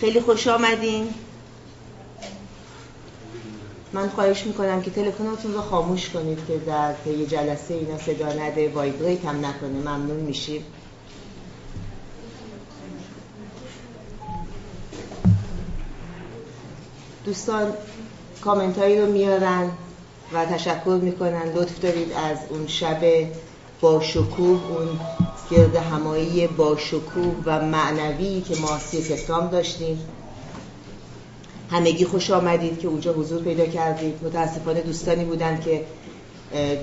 خیلی 0.00 0.20
خوش 0.20 0.48
آمدین. 0.48 1.14
من 3.92 4.08
خواهش 4.08 4.46
می‌کنم 4.46 4.82
که 4.82 4.90
تلفناتون 4.90 5.54
رو 5.54 5.60
خاموش 5.60 6.08
کنید 6.10 6.38
که 6.48 6.58
در 6.58 6.92
طی 6.92 7.26
جلسه 7.26 7.74
اینا 7.74 7.98
صدا 7.98 8.32
نده 8.32 8.68
vibrate 8.68 9.24
هم 9.24 9.46
نکنه 9.46 9.68
ممنون 9.68 10.16
میشیم. 10.16 10.64
دوستان 17.24 17.72
کامنت 18.40 18.78
هایی 18.78 19.00
رو 19.00 19.06
میارن 19.06 19.70
و 20.32 20.46
تشکر 20.46 20.98
می‌کنن. 21.02 21.52
لطف 21.54 21.80
دارید 21.80 22.12
از 22.12 22.38
اون 22.48 22.66
شب 22.66 23.26
با 23.80 24.00
شکوه 24.00 24.60
اون 24.70 25.00
گرد 25.50 25.76
همایی 25.76 26.46
با 26.46 26.76
شکوه 26.76 27.34
و 27.44 27.66
معنوی 27.66 28.40
که 28.40 28.56
ما 28.56 28.78
سپتامبر 28.78 29.50
داشتیم. 29.50 29.98
همگی 31.70 32.04
خوش 32.04 32.30
آمدید 32.30 32.78
که 32.78 32.88
اونجا 32.88 33.12
حضور 33.12 33.42
پیدا 33.42 33.66
کردید. 33.66 34.24
متاسفانه 34.24 34.80
دوستانی 34.80 35.24
بودن 35.24 35.60
که 35.60 35.84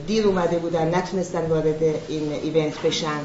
دیر 0.08 0.28
اومده 0.28 0.60
بودن 0.60 0.96
نتونستن 0.96 1.46
وارد 1.46 1.84
این 2.08 2.32
ایونت 2.44 2.82
بشن. 2.82 3.20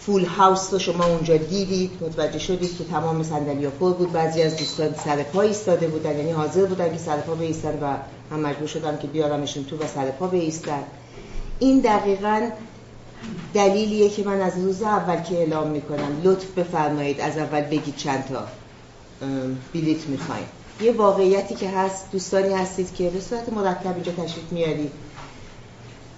فول 0.00 0.24
هاوس 0.24 0.72
رو 0.72 0.78
شما 0.78 1.04
اونجا 1.04 1.36
دیدید 1.36 1.90
متوجه 2.00 2.38
شدید 2.38 2.78
که 2.78 2.84
تمام 2.84 3.22
صندلی 3.22 3.68
پر 3.68 3.92
بود. 3.92 4.12
بعضی 4.12 4.42
از 4.42 4.56
دوستان 4.56 4.94
سر 5.04 5.22
پا 5.22 5.40
ایستاده 5.42 5.88
بودن 5.88 6.16
یعنی 6.16 6.30
حاضر 6.30 6.64
بودن 6.64 6.92
که 6.92 6.98
سر 6.98 7.16
پا 7.16 7.34
بیستن 7.34 7.78
و 7.82 7.96
هم 8.30 8.40
مجبور 8.40 8.68
شدم 8.68 8.96
که 8.96 9.06
بیارمشون 9.06 9.64
تو 9.64 9.76
و 9.76 9.86
سر 9.94 10.10
پا 10.10 10.26
بیستن. 10.26 10.82
این 11.58 11.80
دقیقا 11.80 12.50
دلیلیه 13.54 14.08
که 14.08 14.24
من 14.24 14.40
از 14.40 14.52
روز 14.58 14.82
اول 14.82 15.22
که 15.22 15.34
اعلام 15.34 15.68
می‌کنم. 15.68 16.20
لطف 16.24 16.46
بفرمایید 16.58 17.20
از 17.20 17.38
اول 17.38 17.60
بگید 17.60 17.96
چند 17.96 18.24
تا 18.24 18.46
بلیت 19.74 20.06
می‌خواین. 20.06 20.46
یه 20.80 20.92
واقعیتی 20.92 21.54
که 21.54 21.68
هست 21.68 22.12
دوستانی 22.12 22.54
هستید 22.54 22.94
که 22.94 23.10
به 23.10 23.20
صورت 23.20 23.52
مرتب 23.52 23.94
اینجا 23.94 24.12
تشریف 24.12 24.52
میارید. 24.52 24.90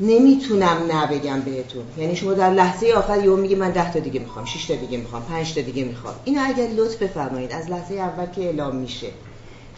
نمی‌تونم 0.00 0.76
نبگم 0.92 1.40
بهتون. 1.40 1.84
یعنی 1.98 2.16
شما 2.16 2.34
در 2.34 2.50
لحظه 2.50 2.92
آخر 2.96 3.24
یهو 3.24 3.36
میگی 3.36 3.54
من 3.54 3.70
ده 3.70 3.92
تا 3.92 3.98
دیگه 3.98 4.20
می‌خوام 4.20 4.44
6 4.44 4.64
تا 4.64 4.74
دیگه 4.74 4.98
می‌خوام 4.98 5.22
5 5.22 5.54
تا 5.54 5.60
دیگه 5.60 5.84
می‌خوام. 5.84 6.14
اینو 6.24 6.40
اگر 6.44 6.68
لطف 6.68 7.02
بفرمایید 7.02 7.52
از 7.52 7.70
لحظه 7.70 7.94
اول 7.94 8.26
که 8.26 8.40
اعلام 8.40 8.76
میشه. 8.76 9.06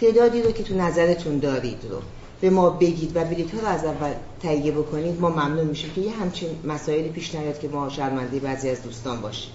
تعدادی 0.00 0.42
رو 0.42 0.50
که 0.50 0.62
تو 0.62 0.74
نظرتون 0.74 1.38
دارید 1.38 1.78
رو. 1.90 2.00
به 2.40 2.50
ما 2.50 2.70
بگید 2.70 3.16
و 3.16 3.24
بلیط 3.24 3.54
ها 3.54 3.60
رو 3.60 3.66
از 3.66 3.84
اول 3.84 4.12
تهیه 4.40 4.72
بکنید 4.72 5.20
ما 5.20 5.30
ممنون 5.30 5.66
میشیم 5.66 5.90
که 5.94 6.00
یه 6.00 6.12
همچین 6.12 6.48
مسائلی 6.64 7.08
پیش 7.08 7.34
نیاد 7.34 7.58
که 7.58 7.68
ما 7.68 7.88
شرمنده 7.88 8.38
بعضی 8.38 8.70
از 8.70 8.82
دوستان 8.82 9.20
باشیم. 9.20 9.52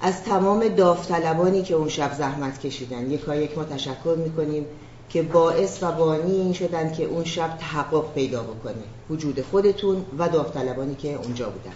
از 0.00 0.22
تمام 0.22 0.68
داوطلبانی 0.68 1.62
که 1.62 1.74
اون 1.74 1.88
شب 1.88 2.12
زحمت 2.14 2.60
کشیدن 2.60 3.10
یکا 3.10 3.36
یک 3.36 3.58
ما 3.58 3.64
تشکر 3.64 4.16
می‌کنیم 4.24 4.66
که 5.08 5.22
باعث 5.22 5.82
و 5.82 5.92
بانی 5.92 6.32
این 6.32 6.52
شدن 6.52 6.92
که 6.92 7.04
اون 7.04 7.24
شب 7.24 7.56
تحقق 7.60 8.14
پیدا 8.14 8.42
بکنه. 8.42 8.82
وجود 9.10 9.42
خودتون 9.50 10.04
و 10.18 10.28
داوطلبانی 10.28 10.94
که 10.94 11.14
اونجا 11.14 11.50
بودن. 11.50 11.74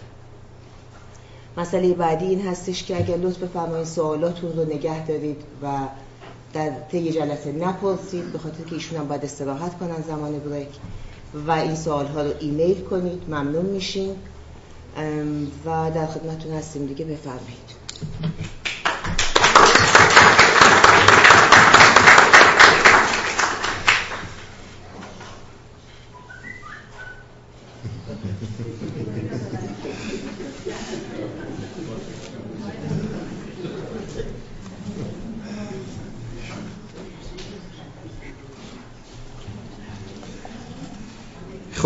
مسئله 1.56 1.94
بعدی 1.94 2.26
این 2.26 2.46
هستش 2.46 2.84
که 2.84 2.96
اگر 2.96 3.16
لطف 3.16 3.38
بفرمایید 3.38 3.86
سوالاتون 3.86 4.52
رو 4.52 4.64
نگه 4.64 5.06
دارید 5.06 5.42
و 5.62 5.66
در 6.56 6.70
طی 6.90 7.12
جلسه 7.12 7.52
نپرسید 7.52 8.32
به 8.32 8.38
خاطر 8.38 8.64
که 8.64 8.74
ایشون 8.74 8.98
هم 8.98 9.08
باید 9.08 9.24
استراحت 9.24 9.78
کنن 9.78 10.02
زمان 10.08 10.38
بریک. 10.38 10.68
و 11.46 11.50
این 11.50 11.76
سوال 11.76 12.06
ها 12.06 12.22
رو 12.22 12.32
ایمیل 12.40 12.80
کنید 12.80 13.22
ممنون 13.28 13.66
میشین 13.66 14.16
و 15.66 15.90
در 15.94 16.06
خدمتتون 16.06 16.52
هستیم 16.52 16.86
دیگه 16.86 17.04
بفرمایید. 17.04 17.76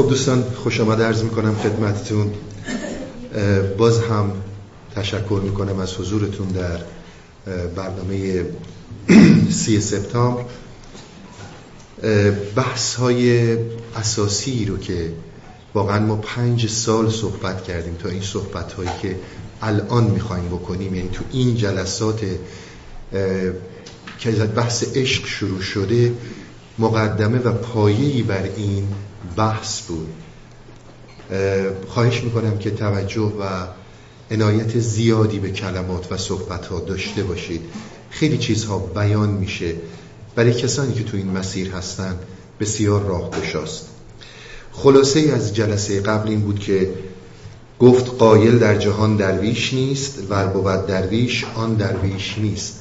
خب 0.00 0.08
دوستان 0.08 0.44
خوش 0.62 0.80
آمد. 0.80 1.02
عرض 1.02 1.22
می‌کنم 1.22 1.54
خدمتتون. 1.54 2.32
باز 3.78 4.00
هم 4.00 4.32
تشکر 4.94 5.40
می‌کنم 5.44 5.78
از 5.78 5.94
حضورتون 5.94 6.48
در 6.48 6.78
برنامه 7.76 8.44
سی 9.60 9.80
سپتامبر. 9.80 10.44
بحث 12.56 12.94
های 12.94 13.56
اساسی 13.96 14.64
رو 14.64 14.78
که 14.78 15.12
واقعا 15.74 15.98
ما 16.06 16.16
پنج 16.16 16.66
سال 16.66 17.10
صحبت 17.10 17.64
کردیم 17.64 17.94
تا 17.94 18.08
این 18.08 18.22
صحبت 18.22 18.72
هایی 18.72 18.90
که 19.02 19.16
الان 19.62 20.04
می‌خوایم 20.04 20.48
بکنیم 20.48 20.94
یعنی 20.94 21.08
تو 21.08 21.24
این 21.32 21.56
جلسات 21.56 22.20
که 24.18 24.30
بحث 24.30 24.96
عشق 24.96 25.26
شروع 25.26 25.60
شده 25.60 26.12
مقدمه 26.78 27.38
و 27.38 27.52
پایه‌ای 27.52 28.22
بر 28.22 28.42
این 28.56 28.88
بحث 29.36 29.80
بود. 29.80 30.08
خواهش 31.88 32.22
می‌کنم 32.24 32.58
که 32.58 32.70
توجه 32.70 33.20
و 33.20 33.66
عنایت 34.30 34.78
زیادی 34.78 35.38
به 35.38 35.50
کلمات 35.50 36.12
و 36.12 36.16
صحبت 36.16 36.66
ها 36.66 36.80
داشته 36.80 37.22
باشید. 37.22 37.60
خیلی 38.10 38.38
چیزها 38.38 38.78
بیان 38.78 39.30
میشه. 39.30 39.74
برای 40.34 40.54
کسانی 40.54 40.94
که 40.94 41.04
تو 41.04 41.16
این 41.16 41.30
مسیر 41.30 41.70
هستن 41.70 42.18
بسیار 42.60 43.02
راه 43.02 43.30
گشاست 43.30 43.86
خلاصه 44.72 45.20
از 45.20 45.54
جلسه 45.54 46.00
قبل 46.00 46.28
این 46.28 46.40
بود 46.40 46.58
که 46.58 46.90
گفت 47.78 48.10
قایل 48.18 48.58
در 48.58 48.78
جهان 48.78 49.16
درویش 49.16 49.74
نیست 49.74 50.18
ور 50.30 50.46
بود 50.46 50.86
درویش 50.86 51.44
آن 51.54 51.74
درویش 51.74 52.38
نیست. 52.38 52.74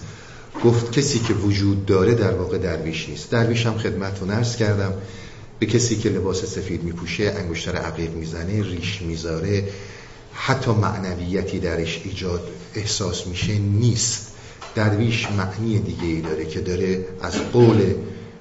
گفت 0.66 0.92
کسی 0.92 1.20
که 1.20 1.34
وجود 1.34 1.86
داره 1.86 2.14
در 2.14 2.32
واقع 2.32 2.58
درویش 2.58 3.10
نیست. 3.10 3.32
درویش 3.32 3.66
هم 3.66 3.78
خدمتتون 3.78 4.32
عرض 4.32 4.56
کردم. 4.56 4.94
به 5.60 5.66
کسی 5.66 5.98
که 5.98 6.10
لباس 6.10 6.46
سفید 6.46 6.84
میپوشه 6.84 7.34
انگشتر 7.38 7.76
عقیق 7.76 8.14
می‌زنه 8.14 8.64
ریش 8.64 9.02
می‌ذاره 9.02 9.70
حتی 10.34 10.72
معنویتی 10.72 11.60
درش 11.60 12.02
ایجاد 12.06 12.48
احساس 12.76 13.28
میشه 13.28 13.58
نیست. 13.58 14.28
درویش 14.76 15.28
معنی 15.32 15.80
دیگه 15.80 16.04
ای 16.04 16.22
داره 16.22 16.46
که 16.46 16.62
داره 16.62 17.06
از 17.22 17.34
قول 17.54 17.94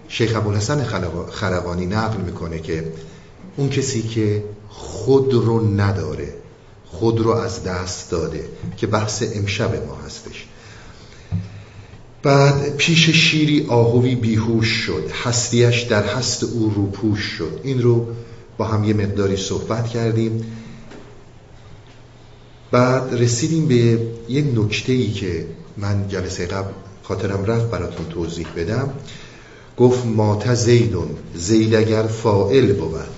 شیخ 0.09 0.37
ابوالحسن 0.37 0.85
خلقانی 1.31 1.87
نقل 1.87 2.21
می‌کنه 2.21 2.59
که 2.59 2.93
اون 3.57 3.69
کسی 3.69 4.03
که 4.03 4.45
خود 4.69 5.35
رو 5.35 5.81
نداره 5.81 6.35
خود 6.87 7.21
رو 7.21 7.31
از 7.31 7.65
دست 7.65 8.11
داده 8.11 8.49
که 8.77 8.87
بحث 8.87 9.23
امشب 9.35 9.87
ما 9.87 9.95
هستش. 10.07 10.48
بعد 12.29 12.77
پیش 12.77 13.11
شیری 13.11 13.67
آهوی 13.69 14.15
بیهوش 14.15 14.67
شد. 14.67 15.11
هستیش 15.25 15.81
در 15.81 16.07
هست 16.07 16.45
او 16.45 16.73
روپوش 16.77 17.21
شد. 17.21 17.61
این 17.63 17.83
رو 17.83 18.07
با 18.59 18.65
هم 18.65 18.85
یه 18.85 18.95
مقداری 18.95 19.37
صحبت 19.37 19.89
کردیم. 19.89 20.45
بعد 22.71 23.15
رسیدیم 23.15 23.67
به 23.67 23.99
یه 24.29 24.43
نکته 24.43 24.93
ای 24.93 25.11
که 25.11 25.47
من 25.77 26.09
جلسه 26.09 26.47
قبل 26.47 26.71
خاطرم 27.03 27.45
رفت 27.45 27.71
براتون 27.71 28.07
توضیح 28.07 28.47
بدم. 28.57 28.91
گفت 29.77 30.07
مات 30.07 30.55
زیدون. 30.55 31.09
زید 31.35 31.75
اگر 31.75 32.03
فائل 32.03 32.73
بود 32.73 33.09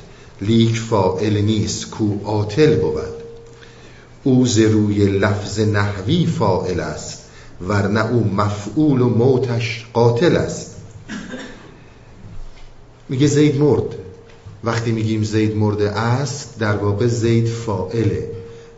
لیک 0.41 0.79
فائل 0.79 1.37
نیست 1.37 1.91
کو 1.91 2.25
آتل 2.25 2.77
بود. 2.77 3.15
او 4.25 4.47
ز 4.47 4.59
روی 4.59 5.07
لفظ 5.07 5.61
نحوی 5.61 6.27
فائل 6.27 6.81
است. 6.81 7.20
ورنه 7.69 8.11
او 8.13 8.31
مفعول 8.35 9.01
و 9.01 9.09
موتش 9.09 9.87
قاتل 9.93 10.37
است. 10.37 10.77
میگه 13.09 13.27
زید 13.27 13.61
مرد. 13.61 13.95
وقتی 14.65 14.93
میگیم 14.93 15.23
زید 15.23 15.57
مرده 15.57 15.91
است 15.91 16.59
در 16.59 16.77
واقع 16.77 17.07
زید 17.07 17.47
فائله 17.47 18.31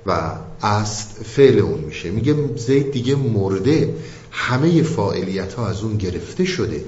و 0.07 0.33
است 0.63 1.25
فعل 1.25 1.59
اون 1.59 1.81
میشه. 1.81 2.11
میگه 2.11 2.35
زید 2.57 2.91
دیگه 2.91 3.15
مرده. 3.15 3.95
همه 4.31 4.83
فاعلیت 4.83 5.55
ها 5.55 5.69
از 5.69 5.83
اون 5.83 5.97
گرفته 5.97 6.45
شده. 6.45 6.85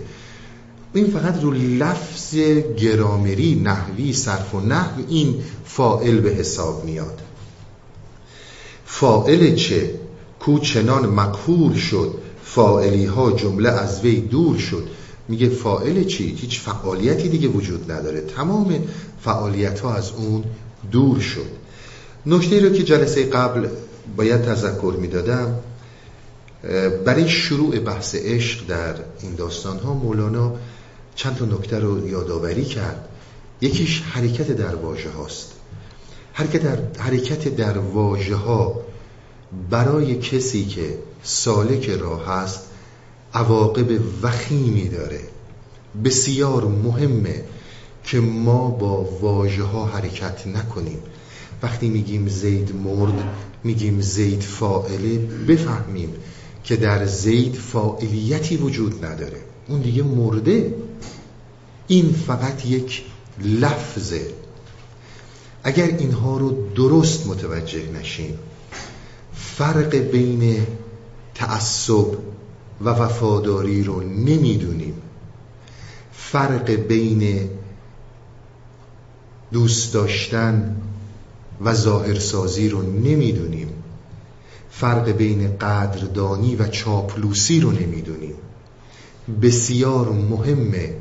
این 0.95 1.07
فقط 1.07 1.43
رو 1.43 1.51
لفظ 1.53 2.35
گرامری 2.79 3.55
نحوی 3.65 4.13
صرف 4.13 4.55
و 4.55 4.61
نحو 4.61 5.03
این 5.09 5.43
فائل 5.65 6.21
به 6.21 6.31
حساب 6.31 6.85
میاد. 6.85 7.21
فائل 8.87 9.55
چه؟ 9.55 10.04
کو 10.45 10.59
چنان 10.59 11.07
مقهور 11.07 11.75
شد 11.75 12.15
فائلی 12.45 13.05
ها 13.05 13.33
جمله 13.33 13.69
از 13.69 14.01
وی 14.01 14.21
دور 14.21 14.59
شد. 14.59 14.89
میگه 15.29 15.49
فائل 15.49 16.05
چی؟ 16.05 16.25
هیچ 16.25 16.61
فعالیتی 16.61 17.29
دیگه 17.29 17.49
وجود 17.49 17.93
نداره. 17.93 18.21
تمام 18.21 18.79
فعالیت 19.21 19.81
ها 19.81 19.95
از 19.95 20.11
اون 20.11 20.45
دور 20.93 21.21
شد. 21.21 21.51
نکته 22.27 22.61
رو 22.61 22.75
که 22.75 22.83
جلسه 22.83 23.25
قبل 23.25 23.69
باید 24.17 24.43
تذکر 24.43 24.95
می‌دادم 25.01 25.59
برای 27.05 27.29
شروع 27.29 27.79
بحث 27.79 28.15
عشق 28.15 28.67
در 28.67 28.95
این 29.23 29.35
داستان 29.35 29.79
ها 29.79 29.95
مولانا 29.95 30.53
چند 31.15 31.37
تا 31.37 31.45
نکته 31.45 31.79
رو 31.79 32.09
یادآوری 32.09 32.65
کرد. 32.65 33.09
یکیش 33.61 34.03
حرکت 34.03 34.53
در 34.53 34.75
واژه 34.75 35.11
هاست 35.11 35.53
حرکت 36.33 36.63
در, 36.63 36.79
حرکت 37.03 37.57
در 37.57 37.79
واژه 37.79 38.37
ها 38.37 38.81
برای 39.71 40.19
کسی 40.19 40.65
که 40.65 40.99
سالک 41.23 41.89
راه 41.89 42.27
هست 42.27 42.61
عواقب 43.35 44.01
وخیمی 44.23 44.89
داره. 44.89 45.21
بسیار 46.05 46.65
مهمه 46.65 47.45
که 48.05 48.21
ما 48.21 48.69
با 48.69 49.05
واژه 49.05 49.63
ها 49.63 49.87
حرکت 49.87 50.47
نکنیم. 50.47 50.99
وقتی 51.63 51.89
میگیم 51.89 52.29
زید 52.29 52.75
مرد 52.75 53.25
میگیم 53.65 54.01
زید 54.01 54.43
فائله 54.43 55.19
بفهمیم 55.19 56.15
که 56.65 56.77
در 56.77 57.07
زید 57.07 57.55
فائلیتی 57.55 58.57
وجود 58.57 59.05
نداره. 59.05 59.41
اون 59.69 59.81
دیگه 59.81 60.03
مرده. 60.03 60.75
این 61.87 62.13
فقط 62.27 62.67
یک 62.67 63.03
لفظه. 63.45 64.27
اگر 65.63 65.87
اینها 65.87 66.37
رو 66.37 66.69
درست 66.75 67.27
متوجه 67.27 67.83
نشیم 68.01 68.39
فرق 69.57 69.97
بین 69.97 70.67
تعصب 71.35 72.07
و 72.81 72.89
وفاداری 72.89 73.85
رو 73.85 74.01
نمی‌دونیم. 74.01 74.95
فرق 76.13 76.71
بین 76.71 77.51
دوست 79.53 79.95
داشتن 79.95 80.77
و 81.65 81.75
ظاهرسازی 81.75 82.69
رو 82.69 82.83
نمی‌دونیم. 82.83 83.69
فرق 84.71 85.11
بین 85.11 85.57
قدردانی 85.57 86.57
و 86.57 86.69
چاپلوسی 86.69 87.61
رو 87.61 87.71
نمی‌دونیم. 87.71 88.35
بسیار 89.43 90.09
مهمه 90.09 90.95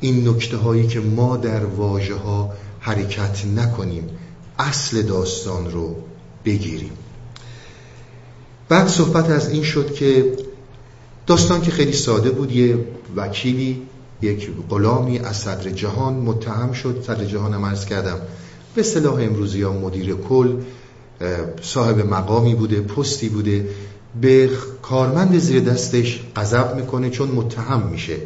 این 0.00 0.28
نکته 0.28 0.56
هایی 0.56 0.86
که 0.86 1.00
ما 1.00 1.36
در 1.36 1.64
واژه 1.64 2.14
ها 2.14 2.52
حرکت 2.80 3.44
نکنیم 3.56 4.08
اصل 4.58 5.02
داستان 5.02 5.70
رو 5.70 5.96
بگیریم. 6.44 6.92
بعد 8.68 8.88
صحبت 8.88 9.30
از 9.30 9.50
این 9.50 9.62
شد 9.62 9.94
که 9.94 10.32
داستان 11.26 11.62
که 11.62 11.70
خیلی 11.70 11.92
ساده 11.92 12.30
بود 12.30 12.52
یه 12.52 12.78
وکیلی 13.16 13.82
یک 14.22 14.50
غلامی 14.70 15.18
از 15.18 15.36
صدر 15.36 15.70
جهان 15.70 16.14
متهم 16.14 16.72
شد. 16.72 17.02
صدر 17.06 17.24
جهان 17.24 17.54
هم 17.54 17.64
عرض 17.64 17.86
کردم 17.86 18.18
به 18.74 18.82
صلاح 18.82 19.14
امروزی 19.14 19.62
ها 19.62 19.72
مدیر 19.72 20.14
کل 20.14 20.56
صاحب 21.62 22.06
مقامی 22.06 22.54
بوده 22.54 22.80
پستی 22.80 23.28
بوده. 23.28 23.68
به 24.20 24.50
کارمند 24.82 25.38
زیر 25.38 25.60
دستش 25.60 26.20
غضب 26.36 26.76
می‌کنه 26.76 27.10
چون 27.10 27.28
متهم 27.28 27.88
میشه. 27.90 28.16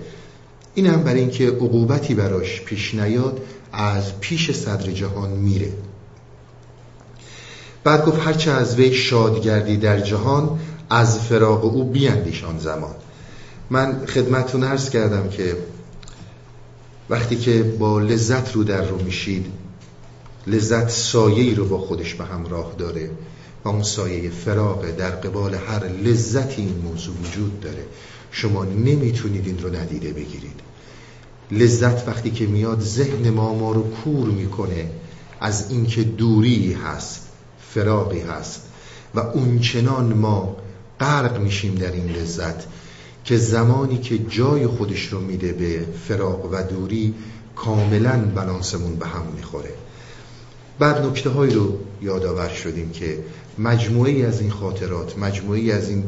این 0.74 0.86
هم 0.86 1.02
برای 1.02 1.20
اینکه 1.20 1.46
عقوبتی 1.46 2.14
براش 2.14 2.60
پیش 2.60 2.94
نیاد 2.94 3.40
از 3.72 4.20
پیش 4.20 4.50
صدر 4.50 4.90
جهان 4.92 5.30
میره. 5.30 5.72
بعد 7.84 8.04
گفت 8.04 8.20
هرچه 8.20 8.50
از 8.50 8.76
وی 8.76 8.94
شادگردی 8.94 9.76
در 9.76 10.00
جهان 10.00 10.58
از 10.90 11.18
فراغ 11.18 11.64
او 11.64 11.84
بیندیش 11.84 12.44
آن 12.44 12.58
زمان. 12.58 12.94
من 13.70 14.06
خدمتتون 14.06 14.64
عرض 14.64 14.90
کردم 14.90 15.28
که 15.28 15.56
وقتی 17.10 17.36
که 17.36 17.62
با 17.62 18.00
لذت 18.00 18.54
رو 18.54 18.64
در 18.64 18.84
رو 18.84 19.02
میشید 19.02 19.46
لذت 20.46 20.88
سایه 20.88 21.54
رو 21.54 21.64
با 21.64 21.78
خودش 21.78 22.14
به 22.14 22.24
همراه 22.24 22.74
داره 22.78 23.10
و 23.64 23.68
اون 23.68 23.82
سایه 23.82 24.30
فراغه 24.30 24.92
در 24.92 25.10
قبال 25.10 25.54
هر 25.54 25.84
لذتی 25.84 26.62
این 26.62 26.82
موضوع 26.84 27.14
وجود 27.16 27.60
داره. 27.60 27.84
شما 28.30 28.64
نمی‌تونید 28.64 29.46
این 29.46 29.58
رو 29.58 29.76
ندیده 29.76 30.12
بگیرید. 30.12 30.60
لذت 31.50 32.08
وقتی 32.08 32.30
که 32.30 32.46
میاد 32.46 32.80
ذهن 32.80 33.30
ما 33.30 33.54
ما 33.54 33.72
رو 33.72 33.90
کور 34.04 34.28
می‌کنه 34.28 34.90
از 35.40 35.70
اینکه 35.70 36.02
دوری 36.02 36.72
هست. 36.72 37.29
فراغی 37.74 38.20
هست. 38.20 38.62
و 39.14 39.20
اونچنان 39.20 40.12
ما 40.12 40.56
غرق 41.00 41.40
میشیم 41.40 41.74
در 41.74 41.92
این 41.92 42.06
لذت 42.06 42.64
که 43.24 43.36
زمانی 43.36 43.98
که 43.98 44.18
جای 44.18 44.66
خودش 44.66 45.06
رو 45.06 45.20
میده 45.20 45.52
به 45.52 45.86
فراغ 46.08 46.44
و 46.52 46.62
دوری 46.62 47.14
کاملا 47.56 48.18
بلانسمون 48.34 48.96
به 48.96 49.06
هم 49.06 49.22
می‌خوره. 49.36 49.70
بعد 50.78 51.06
نکته 51.06 51.30
هایی 51.30 51.54
رو 51.54 51.78
یادآور 52.02 52.48
شدیم 52.48 52.90
که 52.90 53.18
مجموعی 53.58 54.24
از 54.24 54.40
این 54.40 54.50
خاطرات 54.50 55.18
مجموعی 55.18 55.72
از 55.72 55.88
این 55.88 56.04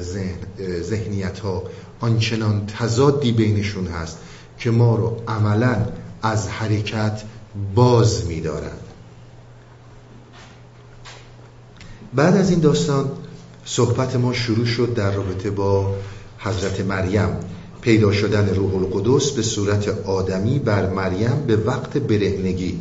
ذهن، 0.00 0.38
ذهنیت 0.82 1.38
ها 1.38 1.62
آنچنان 2.00 2.66
تضادی 2.66 3.32
بینشون 3.32 3.86
هست 3.86 4.18
که 4.58 4.70
ما 4.70 4.96
رو 4.96 5.22
عملا 5.28 5.86
از 6.22 6.48
حرکت 6.48 7.22
باز 7.74 8.26
میدارن. 8.26 8.85
بعد 12.16 12.36
از 12.36 12.50
این 12.50 12.60
داستان 12.60 13.10
صحبت 13.64 14.16
ما 14.16 14.32
شروع 14.32 14.66
شد 14.66 14.94
در 14.94 15.10
رابطه 15.10 15.50
با 15.50 15.94
حضرت 16.38 16.80
مریم. 16.80 17.28
پیدا 17.80 18.12
شدن 18.12 18.54
روح 18.54 18.74
القدس 18.74 19.30
به 19.30 19.42
صورت 19.42 19.88
آدمی 20.06 20.58
بر 20.58 20.90
مریم 20.90 21.44
به 21.46 21.56
وقت 21.56 21.98
برهنگی 21.98 22.80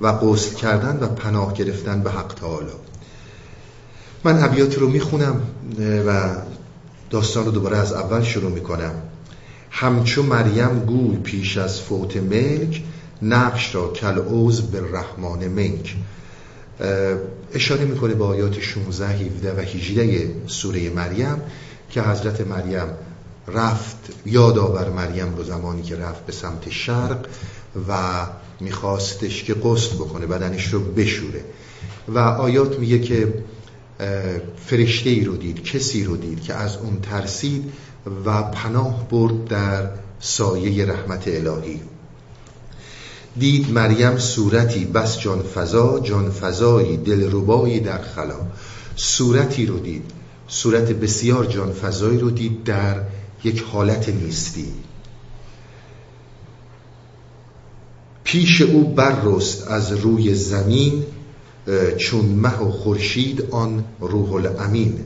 و 0.00 0.12
غسل 0.12 0.54
کردن 0.54 0.98
و 1.00 1.06
پناه 1.06 1.54
گرفتن 1.54 2.02
به 2.02 2.10
حق 2.10 2.34
تعالی. 2.34 2.66
من 4.24 4.42
ابیات 4.42 4.78
رو 4.78 4.88
می‌خونم 4.88 5.40
و 6.06 6.36
داستان 7.10 7.44
رو 7.44 7.50
دوباره 7.50 7.76
از 7.76 7.92
اول 7.92 8.22
شروع 8.22 8.50
می‌کنم. 8.50 8.94
همچو 9.70 10.22
مریم 10.22 10.78
گوی 10.86 11.16
پیش 11.16 11.56
از 11.56 11.80
فوت 11.80 12.16
ملک 12.16 12.82
نقش 13.22 13.74
را 13.74 13.92
کل 13.92 14.18
اوز 14.18 14.60
به 14.60 14.80
رحمان 14.92 15.48
منک 15.48 15.96
اشاره 17.54 17.84
می‌کنه 17.84 18.14
به 18.14 18.24
آیات 18.24 18.60
16 18.60 19.08
17 19.08 19.52
و 19.52 19.60
18 19.60 20.30
سوره 20.46 20.90
مریم 20.90 21.42
که 21.90 22.02
حضرت 22.02 22.40
مریم 22.40 22.86
رفت 23.48 23.96
یادآور 24.26 24.90
مریم 24.90 25.34
رو 25.36 25.44
زمانی 25.44 25.82
که 25.82 25.96
رفت 25.96 26.26
به 26.26 26.32
سمت 26.32 26.70
شرق 26.70 27.26
و 27.88 28.26
میخواستش 28.60 29.44
که 29.44 29.54
قصد 29.54 29.94
بکنه 29.94 30.26
بدنش 30.26 30.72
رو 30.72 30.80
بشوره. 30.80 31.44
و 32.08 32.18
آیات 32.18 32.78
میگه 32.78 32.98
که 32.98 33.34
فرشته 34.66 35.10
ای 35.10 35.24
رو 35.24 35.36
دید 35.36 35.62
کسی 35.62 36.04
رو 36.04 36.16
دید 36.16 36.42
که 36.42 36.54
از 36.54 36.76
اون 36.76 37.00
ترسید 37.00 37.72
و 38.24 38.42
پناه 38.42 39.08
برد 39.08 39.44
در 39.44 39.90
سایه 40.20 40.86
رحمت 40.86 41.28
الهی. 41.28 41.80
دید 43.38 43.72
مریم 43.72 44.18
صورتی 44.18 44.84
بس 44.84 45.18
جان 45.18 45.42
فضا 45.42 46.00
جان 46.00 46.30
فضایی 46.30 46.96
دل 46.96 47.28
ربایی 47.32 47.80
در 47.80 48.02
خلا. 48.02 48.40
صورتی 48.96 49.66
رو 49.66 49.78
دید. 49.78 50.04
صورت 50.48 50.92
بسیار 50.92 51.44
جان 51.44 51.72
فضایی 51.72 52.18
رو 52.18 52.30
دید 52.30 52.64
در 52.64 53.00
یک 53.44 53.62
حالت 53.72 54.08
نیستی. 54.08 54.72
پیش 58.24 58.60
او 58.60 58.94
بررست 58.94 59.68
از 59.68 59.92
روی 59.92 60.34
زمین 60.34 61.04
چون 61.96 62.24
مه 62.24 62.58
و 62.58 62.70
خورشید 62.70 63.48
آن 63.50 63.84
روح 64.00 64.32
الامین 64.32 64.98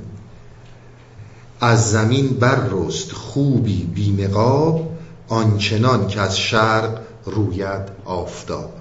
از 1.60 1.90
زمین 1.90 2.28
بررست 2.28 3.12
خوبی 3.12 3.82
بینقاب 3.94 4.96
آنچنان 5.28 6.06
که 6.06 6.20
از 6.20 6.38
شرق 6.38 7.00
روید 7.26 7.82
آفتاب. 8.04 8.74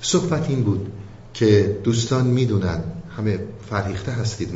صحبت 0.00 0.50
این 0.50 0.62
بود 0.62 0.92
که 1.34 1.80
دوستان 1.84 2.26
می‌دونن 2.26 2.82
همه 3.16 3.38
فرهیخته 3.70 4.12
هستید 4.12 4.48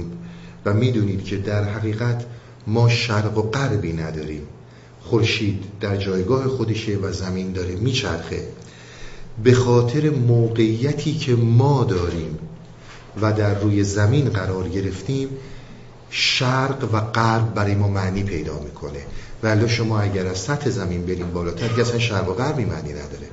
و 0.64 0.74
می‌دونید 0.74 1.24
که 1.24 1.36
در 1.36 1.64
حقیقت 1.64 2.24
ما 2.66 2.88
شرق 2.88 3.38
و 3.38 3.42
غربی 3.42 3.92
نداریم. 3.92 4.42
خورشید 5.00 5.64
در 5.80 5.96
جایگاه 5.96 6.48
خودشه 6.48 6.96
و 6.96 7.12
زمین 7.12 7.52
داره 7.52 7.74
میچرخه. 7.76 8.48
به 9.44 9.54
خاطر 9.54 10.10
موقعیتی 10.10 11.14
که 11.14 11.34
ما 11.34 11.84
داریم 11.84 12.38
و 13.22 13.32
در 13.32 13.60
روی 13.60 13.84
زمین 13.84 14.28
قرار 14.28 14.68
گرفتیم 14.68 15.28
شرق 16.10 16.88
و 16.92 17.00
غرب 17.00 17.54
برای 17.54 17.74
ما 17.74 17.88
معنی 17.88 18.22
پیدا 18.22 18.58
می‌کنه. 18.58 19.00
ولی 19.42 19.68
شما 19.68 20.00
اگر 20.00 20.26
از 20.26 20.38
سطح 20.38 20.70
زمین 20.70 21.06
بریم 21.06 21.30
بالاتر 21.30 21.68
که 21.68 21.80
اصلا 21.80 21.98
شرق 21.98 22.28
و 22.28 22.32
غربی 22.32 22.64
معنی 22.64 22.92
نداره. 22.92 23.28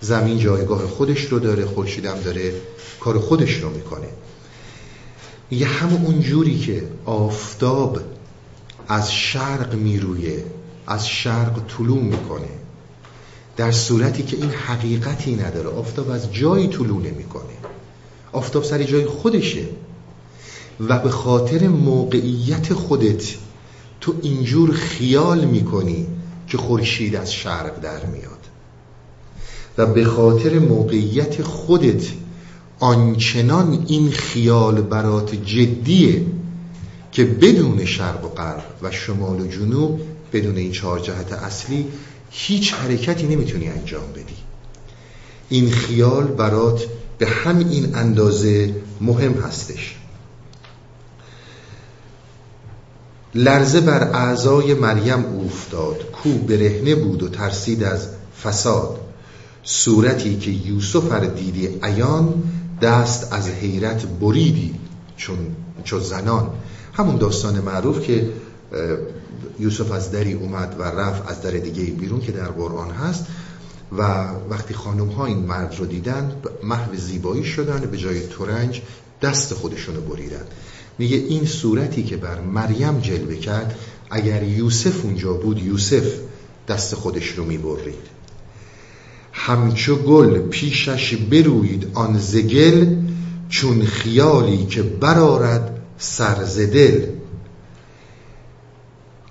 زمین 0.00 0.38
جایگاه 0.38 0.86
خودش 0.86 1.24
رو 1.24 1.38
داره 1.38 1.66
خورشیدم 1.66 2.20
داره 2.20 2.52
کار 3.00 3.18
خودش 3.18 3.54
رو 3.54 3.70
می‌کنه. 3.70 4.08
یه 5.50 5.66
همون 5.66 6.06
اونجوری 6.06 6.58
که 6.58 6.82
آفتاب 7.04 8.00
از 8.88 9.12
شرق 9.12 9.74
میرویه 9.74 10.44
از 10.86 11.08
شرق 11.08 11.60
طلوع 11.68 12.02
می‌کنه. 12.02 12.48
در 13.56 13.72
صورتی 13.72 14.22
که 14.22 14.36
این 14.36 14.50
حقیقتی 14.50 15.36
نداره. 15.36 15.68
آفتاب 15.68 16.10
از 16.10 16.32
جایی 16.32 16.68
طلوع 16.68 17.02
نمی‌کنه. 17.02 17.42
آفتاب 18.32 18.64
سر 18.64 18.82
جای 18.82 19.04
خودشه. 19.06 19.64
و 20.80 20.98
به 20.98 21.10
خاطر 21.10 21.68
موقعیت 21.68 22.72
خودت 22.72 23.24
تو 24.00 24.14
اینجور 24.22 24.72
خیال 24.72 25.44
می‌کنی 25.44 26.06
که 26.46 26.58
خورشید 26.58 27.16
از 27.16 27.32
شرق 27.32 27.80
در 27.80 28.06
میاد. 28.06 28.38
و 29.78 29.86
به 29.86 30.04
خاطر 30.04 30.58
موقعیت 30.58 31.42
خودت 31.42 32.04
آنچنان 32.80 33.84
این 33.88 34.10
خیال 34.10 34.82
برات 34.82 35.34
جدیه 35.34 36.26
که 37.12 37.24
بدون 37.24 37.84
شرق 37.84 38.24
و 38.24 38.28
غرب 38.28 38.64
و 38.82 38.90
شمال 38.90 39.40
و 39.40 39.46
جنوب 39.46 40.00
بدون 40.32 40.56
این 40.56 40.72
چهار 40.72 41.00
جهت 41.00 41.32
اصلی 41.32 41.86
هیچ 42.30 42.72
حرکتی 42.72 43.26
نمی‌تونی 43.26 43.68
انجام 43.68 44.12
بدی. 44.12 44.36
این 45.48 45.70
خیال 45.70 46.24
برات 46.24 46.86
به 47.18 47.26
همین 47.26 47.94
اندازه 47.94 48.74
مهم 49.00 49.32
هستش. 49.32 49.97
لرزه 53.34 53.80
بر 53.80 54.02
اعضای 54.02 54.74
مریم 54.74 55.24
اوفتاد. 55.24 56.10
کو 56.12 56.30
برهنه 56.30 56.94
بود 56.94 57.22
و 57.22 57.28
ترسید 57.28 57.84
از 57.84 58.08
فساد. 58.44 59.00
صورتی 59.62 60.38
که 60.38 60.50
یوسف 60.50 61.24
دیدی 61.24 61.66
عیان 61.82 62.42
دست 62.82 63.32
از 63.32 63.48
حیرت 63.48 64.06
بریدی 64.06 64.74
چون 65.16 65.36
چون 65.84 66.00
زنان. 66.00 66.50
همون 66.92 67.16
داستان 67.16 67.60
معروف 67.60 68.00
که 68.00 68.28
یوسف 69.58 69.92
از 69.92 70.10
دری 70.10 70.32
اومد 70.32 70.76
و 70.78 70.82
رفت 70.82 71.30
از 71.30 71.42
در 71.42 71.50
دیگه 71.50 71.82
بیرون 71.82 72.20
که 72.20 72.32
در 72.32 72.48
قرآن 72.48 72.90
هست 72.90 73.26
و 73.98 74.02
وقتی 74.50 74.74
خانم 74.74 75.08
ها 75.08 75.26
این 75.26 75.38
مرد 75.38 75.74
رو 75.78 75.86
دیدن 75.86 76.32
محو 76.64 76.96
زیبایی 76.96 77.44
شدن 77.44 77.80
به 77.80 77.96
جای 77.96 78.26
تورنج 78.26 78.82
دست 79.22 79.54
خودشونو 79.54 80.00
بریدن. 80.00 80.44
میگه 80.98 81.16
این 81.16 81.44
صورتی 81.44 82.02
که 82.02 82.16
بر 82.16 82.40
مریم 82.40 83.00
جلوه 83.00 83.36
کرد 83.36 83.78
اگر 84.10 84.42
یوسف 84.42 85.04
اونجا 85.04 85.32
بود 85.32 85.62
یوسف 85.62 86.12
دست 86.68 86.94
خودش 86.94 87.28
رو 87.28 87.44
می‌برید. 87.44 88.18
همچو 89.32 89.96
گل 89.96 90.38
پیشش 90.38 91.14
بروید 91.14 91.90
آن 91.94 92.18
زگل 92.18 92.96
چون 93.48 93.84
خیالی 93.84 94.66
که 94.66 94.82
برارد 94.82 95.82
سرزدل 95.98 97.06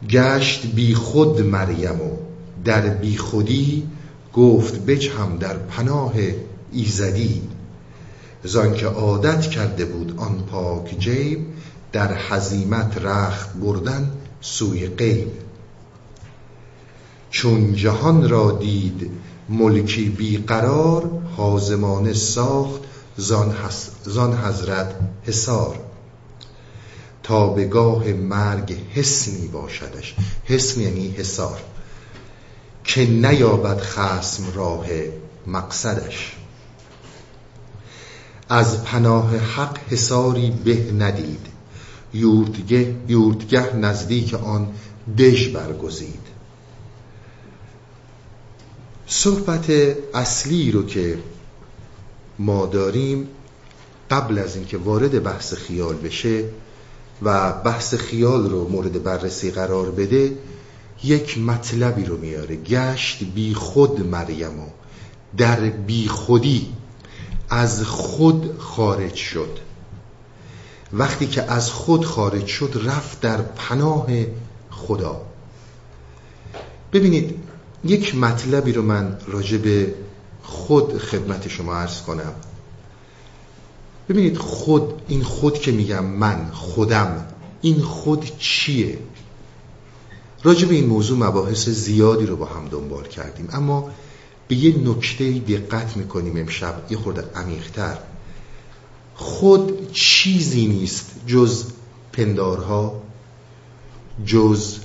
گشت 0.09 0.65
بی 0.65 0.93
خود 0.95 1.41
مریم 1.41 2.01
و 2.01 2.17
در 2.65 2.81
بی 2.81 3.17
خودی 3.17 3.83
گفت 4.33 4.85
بجهم 4.85 5.37
در 5.37 5.57
پناه 5.57 6.13
ایزدی. 6.71 7.41
زان 8.43 8.73
که 8.73 8.85
عادت 8.85 9.41
کرده 9.41 9.85
بود 9.85 10.13
آن 10.17 10.43
پاک 10.51 10.99
جیب 10.99 11.39
در 11.97 12.13
حزیمت 12.13 12.97
رخت 12.97 13.53
بردن 13.53 14.11
سوی 14.41 14.87
غیب. 14.87 15.31
چون 17.29 17.75
جهان 17.75 18.29
را 18.29 18.51
دید 18.51 19.11
ملکی 19.49 20.09
بیقرار 20.09 21.09
حازمانه 21.37 22.13
ساخت 22.13 22.81
زان 24.05 24.37
حضرت 24.37 24.95
حسار 25.23 25.79
تا 27.23 27.47
به 27.47 27.65
گاه 27.65 28.07
مرگ 28.07 28.77
حسنی 28.93 29.47
باشدش. 29.47 30.15
حسن 30.45 30.81
یعنی 30.81 31.11
حسار 31.11 31.61
که 32.83 33.05
نیابد 33.05 33.79
خسم 33.79 34.43
راه 34.55 34.85
مقصدش. 35.47 36.35
از 38.49 38.83
پناه 38.83 39.37
حق 39.37 39.77
حساری 39.89 40.51
به 40.51 40.91
ندید. 40.91 41.56
یورتگه, 42.13 42.95
یورتگه 43.07 43.75
نزدیک 43.75 44.33
آن 44.33 44.67
دژ 45.17 45.47
برگزید. 45.47 46.27
صحبت 49.07 49.69
اصلی 50.13 50.71
رو 50.71 50.85
که 50.85 51.17
ما 52.39 52.65
داریم 52.65 53.27
قبل 54.11 54.39
از 54.39 54.55
اینکه 54.55 54.77
وارد 54.77 55.23
بحث 55.23 55.53
خیال 55.53 55.95
بشه 55.95 56.43
و 57.21 57.51
بحث 57.51 57.93
خیال 57.93 58.49
رو 58.49 58.69
مورد 58.69 59.03
بررسی 59.03 59.51
قرار 59.51 59.91
بده 59.91 60.37
یک 61.03 61.37
مطلبی 61.37 62.05
رو 62.05 62.17
میاره. 62.17 62.55
گشت 62.55 63.23
بی 63.23 63.53
خود 63.53 64.07
مریم 64.07 64.59
و 64.59 64.67
در 65.37 65.59
بی 65.59 66.07
خودی 66.07 66.67
از 67.49 67.83
خود 67.83 68.57
خارج 68.57 69.15
شد. 69.15 69.59
وقتی 70.93 71.27
که 71.27 71.43
از 71.43 71.71
خود 71.71 72.05
خارج 72.05 72.45
شد 72.45 72.81
رفت 72.85 73.21
در 73.21 73.41
پناه 73.41 74.07
خدا. 74.69 75.21
ببینید 76.93 77.39
یک 77.83 78.15
مطلبی 78.15 78.71
رو 78.71 78.81
من 78.81 79.17
راجع 79.27 79.57
به 79.57 79.93
خود 80.43 80.97
خدمت 80.97 81.47
شما 81.47 81.75
عرض 81.75 82.01
کنم. 82.01 82.33
ببینید 84.09 84.37
خود 84.37 85.01
این 85.07 85.23
خود 85.23 85.59
که 85.59 85.71
میگم 85.71 86.05
من 86.05 86.49
خودم 86.51 87.25
این 87.61 87.81
خود 87.81 88.31
چیه؟ 88.39 88.99
راجع 90.43 90.67
به 90.67 90.75
این 90.75 90.87
موضوع 90.87 91.17
مباحث 91.17 91.69
زیادی 91.69 92.25
رو 92.25 92.35
با 92.35 92.45
هم 92.45 92.67
دنبال 92.67 93.07
کردیم. 93.07 93.49
اما 93.51 93.89
به 94.47 94.55
یه 94.55 94.77
نکته 94.77 95.31
دقت 95.31 95.97
می‌کنیم 95.97 96.37
امشب. 96.37 96.81
یه 96.89 96.97
خورده 96.97 97.23
عمیقتر. 97.35 97.97
خود 99.19 99.91
چیزی 99.91 100.67
نیست 100.67 101.11
جز 101.27 101.65
پندارها 102.13 103.01
جز 104.25 104.79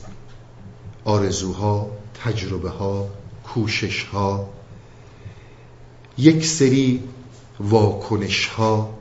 آرزوها 1.05 1.91
تجربه 2.25 2.71
ها 2.71 3.09
کوشش 3.45 4.05
ها 4.05 4.49
یک 6.19 6.47
سری 6.47 7.03
واکنش 7.61 8.47
ها 8.47 8.95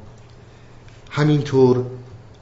همینطور 1.10 1.86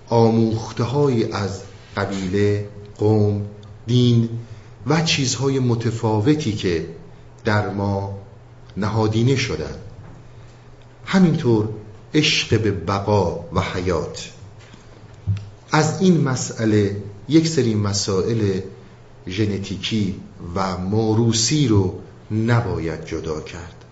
آموخته 0.09 0.83
های 0.83 1.31
از 1.31 1.61
قبیله 1.97 2.69
قوم 2.97 3.45
دین 3.87 4.29
و 4.87 5.01
چیزهای 5.01 5.59
متفاوتی 5.59 6.53
که 6.53 6.89
در 7.45 7.69
ما 7.69 8.17
نهادینه 8.77 9.35
شدن 9.35 9.75
همینطور 11.05 11.69
عشق 12.13 12.61
به 12.61 12.71
بقا 12.71 13.45
و 13.53 13.61
حیات. 13.61 14.29
از 15.71 16.01
این 16.01 16.21
مسئله 16.21 17.03
یک 17.29 17.47
سری 17.47 17.75
مسائل 17.75 18.59
ژنتیکی 19.27 20.21
و 20.55 20.77
موروسی 20.77 21.67
رو 21.67 21.99
نباید 22.31 23.05
جدا 23.05 23.41
کرد. 23.41 23.85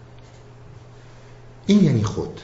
این 1.68 1.84
یعنی 1.84 2.04
خود. 2.04 2.42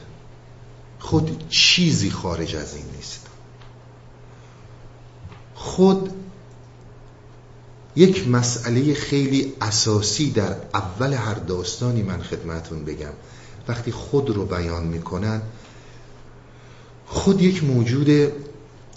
خود 0.98 1.48
چیزی 1.48 2.10
خارج 2.10 2.56
از 2.56 2.74
این 2.74 2.84
نیست. 2.96 3.26
خود 5.54 6.10
یک 7.96 8.28
مسئله 8.28 8.94
خیلی 8.94 9.52
اساسی 9.60 10.30
در 10.30 10.56
اول 10.74 11.12
هر 11.12 11.34
داستانی 11.34 12.02
من 12.02 12.22
خدمتون 12.22 12.84
بگم. 12.84 13.12
وقتی 13.68 13.92
خود 13.92 14.30
رو 14.30 14.44
بیان 14.44 14.84
می‌کنن 14.84 15.42
خود 17.06 17.42
یک 17.42 17.64
موجود 17.64 18.32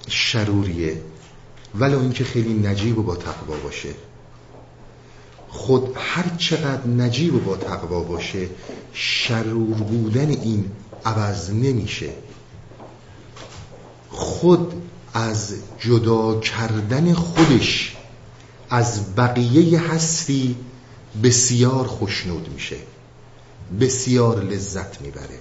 شروریه 0.07 1.01
ولو 1.75 1.99
اینکه 1.99 2.23
خیلی 2.23 2.53
نجیب 2.53 2.97
و 2.97 3.03
با 3.03 3.15
تقوا 3.15 3.55
باشه. 3.63 3.89
خود 5.49 5.95
هر 5.95 6.35
چقدر 6.37 6.87
نجیب 6.87 7.35
و 7.35 7.39
با 7.39 7.57
تقوا 7.57 7.99
باشه 7.99 8.49
شرور 8.93 9.75
بودن 9.75 10.29
این 10.29 10.71
عوض 11.05 11.49
نمیشه. 11.49 12.09
خود 14.09 14.73
از 15.13 15.53
جدا 15.79 16.39
کردن 16.39 17.13
خودش 17.13 17.97
از 18.69 19.15
بقیه 19.15 19.79
هستی 19.81 20.55
بسیار 21.23 21.87
خوشنود 21.87 22.49
میشه 22.53 22.75
بسیار 23.79 24.43
لذت 24.43 25.01
می‌بره. 25.01 25.39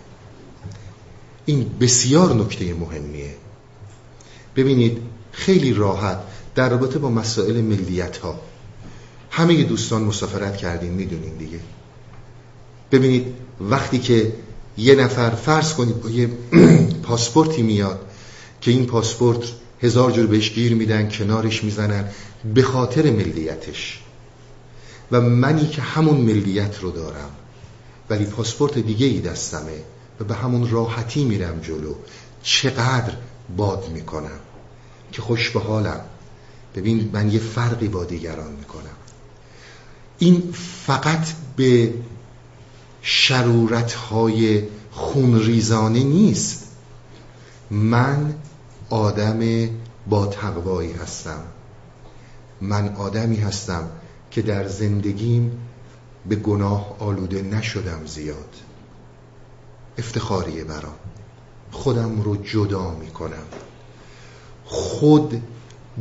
این 1.46 1.70
بسیار 1.80 2.34
نکته 2.34 2.74
مهمیه. 2.74 3.34
ببینید 4.56 4.98
خیلی 5.32 5.74
راحت 5.74 6.18
در 6.54 6.68
رابطه 6.68 6.98
با 6.98 7.10
مسائل 7.10 7.60
ملیت 7.60 8.16
ها 8.16 8.40
همه 9.30 9.64
دوستان 9.64 10.02
مسافرت 10.02 10.56
کردین 10.56 10.92
می‌دونین 10.92 11.36
دیگه. 11.36 11.60
ببینید 12.92 13.26
وقتی 13.60 13.98
که 13.98 14.32
یه 14.78 14.94
نفر 14.94 15.30
فرض 15.30 15.74
کنید 15.74 16.00
با 16.00 16.10
یه 16.10 16.30
پاسپورتی 17.08 17.62
میاد 17.62 18.00
که 18.60 18.70
این 18.70 18.86
پاسپورت 18.86 19.52
هزار 19.82 20.10
جور 20.10 20.26
بهش 20.26 20.50
گیر 20.52 20.74
میدن 20.74 21.08
کنارش 21.08 21.64
می‌زنن 21.64 22.08
به 22.54 22.62
خاطر 22.62 23.10
ملیتش. 23.10 24.00
و 25.12 25.20
منی 25.20 25.68
که 25.68 25.82
همون 25.82 26.16
ملیت 26.16 26.80
رو 26.80 26.90
دارم 26.90 27.30
ولی 28.10 28.24
پاسپورت 28.24 28.78
دیگه 28.78 29.06
ای 29.06 29.20
دستمه. 29.20 29.82
و 30.20 30.24
به 30.24 30.34
همون 30.34 30.70
راحتی 30.70 31.24
میرم 31.24 31.60
جلو. 31.60 31.94
چقدر 32.42 33.12
باد 33.56 33.88
می‌کنم 33.88 34.40
که 35.12 35.22
خوش 35.22 35.50
به 35.50 35.60
حالم. 35.60 36.00
ببین 36.74 37.10
من 37.12 37.30
یه 37.30 37.38
فرقی 37.38 37.88
با 37.88 38.04
دیگران 38.04 38.52
می‌کنم. 38.52 38.96
این 40.18 40.52
فقط 40.86 41.26
به 41.56 41.94
شرورت 43.02 43.92
های 43.92 44.62
خونریزانه 44.90 46.04
نیست. 46.04 46.66
من 47.70 48.34
آدم 48.90 49.68
با 50.08 50.26
تقوایی 50.26 50.92
هستم. 50.92 51.42
من 52.60 52.94
آدمی 52.94 53.36
هستم 53.36 53.88
که 54.30 54.42
در 54.42 54.68
زندگیم 54.68 55.58
به 56.28 56.36
گناه 56.36 56.96
آلوده 56.98 57.42
نشدم 57.42 58.06
زیاد. 58.06 58.54
افتخاریه 59.98 60.64
برام. 60.64 60.94
خودم 61.70 62.22
رو 62.22 62.36
جدا 62.36 62.90
می‌کنم. 62.90 63.46
خود 64.64 65.42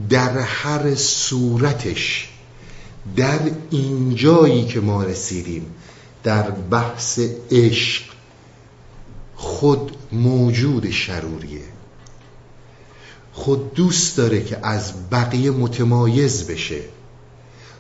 در 0.09 0.39
هر 0.39 0.95
صورتش 0.95 2.29
در 3.15 3.39
اینجایی 3.69 4.65
که 4.65 4.79
ما 4.79 5.03
رسیدیم 5.03 5.65
در 6.23 6.51
بحث 6.51 7.19
عشق 7.51 8.03
خود 9.35 9.97
موجود 10.11 10.89
شروریه. 10.89 11.61
خود 13.33 13.73
دوست 13.73 14.17
داره 14.17 14.43
که 14.43 14.65
از 14.65 15.09
بقیه 15.11 15.51
متمایز 15.51 16.47
بشه. 16.47 16.81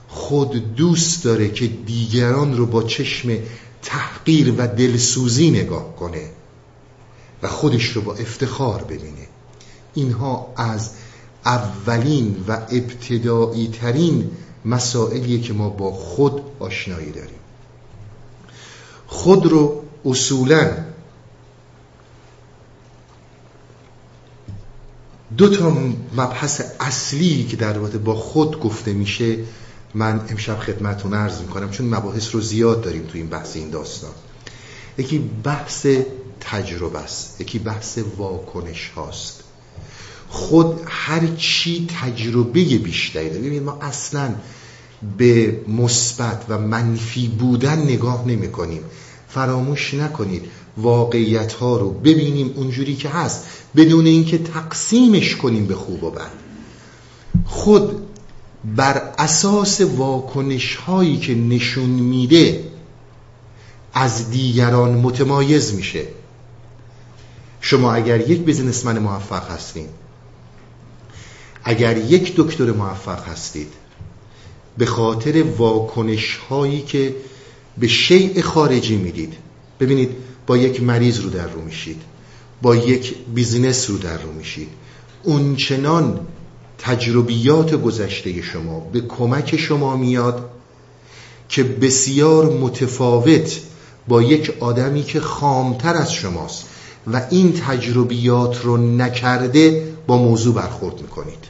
خود 0.07 0.75
دوست 0.75 1.23
داره 1.23 1.49
که 1.49 1.67
دیگران 1.67 2.57
رو 2.57 2.65
با 2.65 2.83
چشم 2.83 3.29
تحقیر 3.85 4.53
و 4.57 4.67
دلسوزی 4.67 5.51
نگاه 5.51 5.95
کنه 5.95 6.29
و 7.43 7.47
خودش 7.47 7.85
رو 7.85 8.01
با 8.01 8.15
افتخار 8.15 8.83
ببینه. 8.83 9.27
اینها 9.93 10.53
از 10.57 10.89
اولین 11.45 12.45
و 12.47 12.51
ابتدایی 12.51 13.67
ترین 13.67 14.31
مسائلیه 14.65 15.41
که 15.41 15.53
ما 15.53 15.69
با 15.69 15.91
خود 15.91 16.41
آشنایی 16.59 17.11
داریم. 17.11 17.39
خود 19.07 19.45
رو 19.45 19.83
اصولا 20.05 20.71
دو 25.37 25.49
تا 25.49 25.77
مبحث 26.15 26.61
اصلی 26.79 27.43
که 27.43 27.57
در 27.57 27.79
با 27.79 28.15
خود 28.15 28.59
گفته 28.59 28.93
میشه 28.93 29.37
من 29.95 30.21
امشب 30.29 30.59
خدمتون 30.59 31.13
عرض 31.13 31.41
می‌کنم 31.41 31.71
چون 31.71 31.87
مباحث 31.87 32.35
رو 32.35 32.41
زیاد 32.41 32.81
داریم 32.81 33.03
تو 33.03 33.17
این 33.17 33.27
بحث 33.27 33.55
این 33.55 33.69
داستان. 33.69 34.11
یکی 34.97 35.29
بحث 35.43 35.87
تجربه 36.39 36.99
است 36.99 37.41
یکی 37.41 37.59
بحث 37.59 37.99
واکنش 38.17 38.91
هاست. 38.95 39.43
خود 40.29 40.81
هر 40.85 41.27
چی 41.37 41.87
تجربه 42.01 42.63
بیشتری 42.77 43.29
داره 43.29 43.41
ببینید 43.41 43.63
ما 43.63 43.77
اصلا 43.81 44.35
به 45.17 45.59
مثبت 45.67 46.45
و 46.49 46.57
منفی 46.57 47.27
بودن 47.27 47.79
نگاه 47.79 48.27
نمی 48.27 48.51
کنیم 48.51 48.81
فراموش 49.27 49.93
نکنید 49.93 50.45
واقعیت 50.77 51.53
ها 51.53 51.77
رو 51.77 51.91
ببینیم 51.91 52.53
اونجوری 52.55 52.95
که 52.95 53.09
هست 53.09 53.45
بدون 53.75 54.05
اینکه 54.05 54.37
تقسیمش 54.37 55.35
کنیم 55.35 55.65
به 55.65 55.75
خوب 55.75 56.03
و 56.03 56.11
بد. 56.11 56.31
خود 57.45 58.04
بر 58.65 59.13
اساس 59.17 59.81
واکنش 59.81 60.75
هایی 60.75 61.17
که 61.17 61.35
نشون 61.35 61.89
میده 61.89 62.63
از 63.93 64.31
دیگران 64.31 64.93
متمایز 64.93 65.73
میشه. 65.73 66.03
شما 67.61 67.93
اگر 67.93 68.29
یک 68.29 68.41
بزنسمن 68.41 68.99
موفق 68.99 69.51
هستید 69.51 69.89
اگر 71.63 71.97
یک 71.97 72.33
دکتر 72.35 72.71
موفق 72.71 73.27
هستید 73.27 73.67
به 74.77 74.85
خاطر 74.85 75.43
واکنش 75.43 76.35
هایی 76.35 76.81
که 76.81 77.15
به 77.77 77.87
شیء 77.87 78.41
خارجی 78.41 78.95
می‌دید 78.95 79.33
ببینید 79.79 80.09
با 80.47 80.57
یک 80.57 80.83
مریض 80.83 81.19
رو 81.19 81.29
در 81.29 81.47
رو 81.47 81.61
میشید 81.61 82.01
با 82.61 82.75
یک 82.75 83.15
بیزینس 83.35 83.89
رو 83.89 83.97
در 83.97 84.17
رو 84.17 84.31
میشید 84.31 84.69
اونچنان 85.23 86.19
تجربیات 86.77 87.75
گذشته 87.75 88.41
شما 88.41 88.79
به 88.79 89.01
کمک 89.01 89.55
شما 89.55 89.95
میاد 89.95 90.49
که 91.49 91.63
بسیار 91.63 92.49
متفاوت 92.49 93.59
با 94.07 94.21
یک 94.21 94.53
آدمی 94.59 95.03
که 95.03 95.19
خامتر 95.19 95.95
از 95.95 96.13
شماست 96.13 96.65
و 97.07 97.21
این 97.29 97.53
تجربیات 97.67 98.61
رو 98.61 98.77
نکرده 98.77 99.93
با 100.07 100.17
موضوع 100.17 100.55
برخورد 100.55 101.01
می‌کنید. 101.01 101.45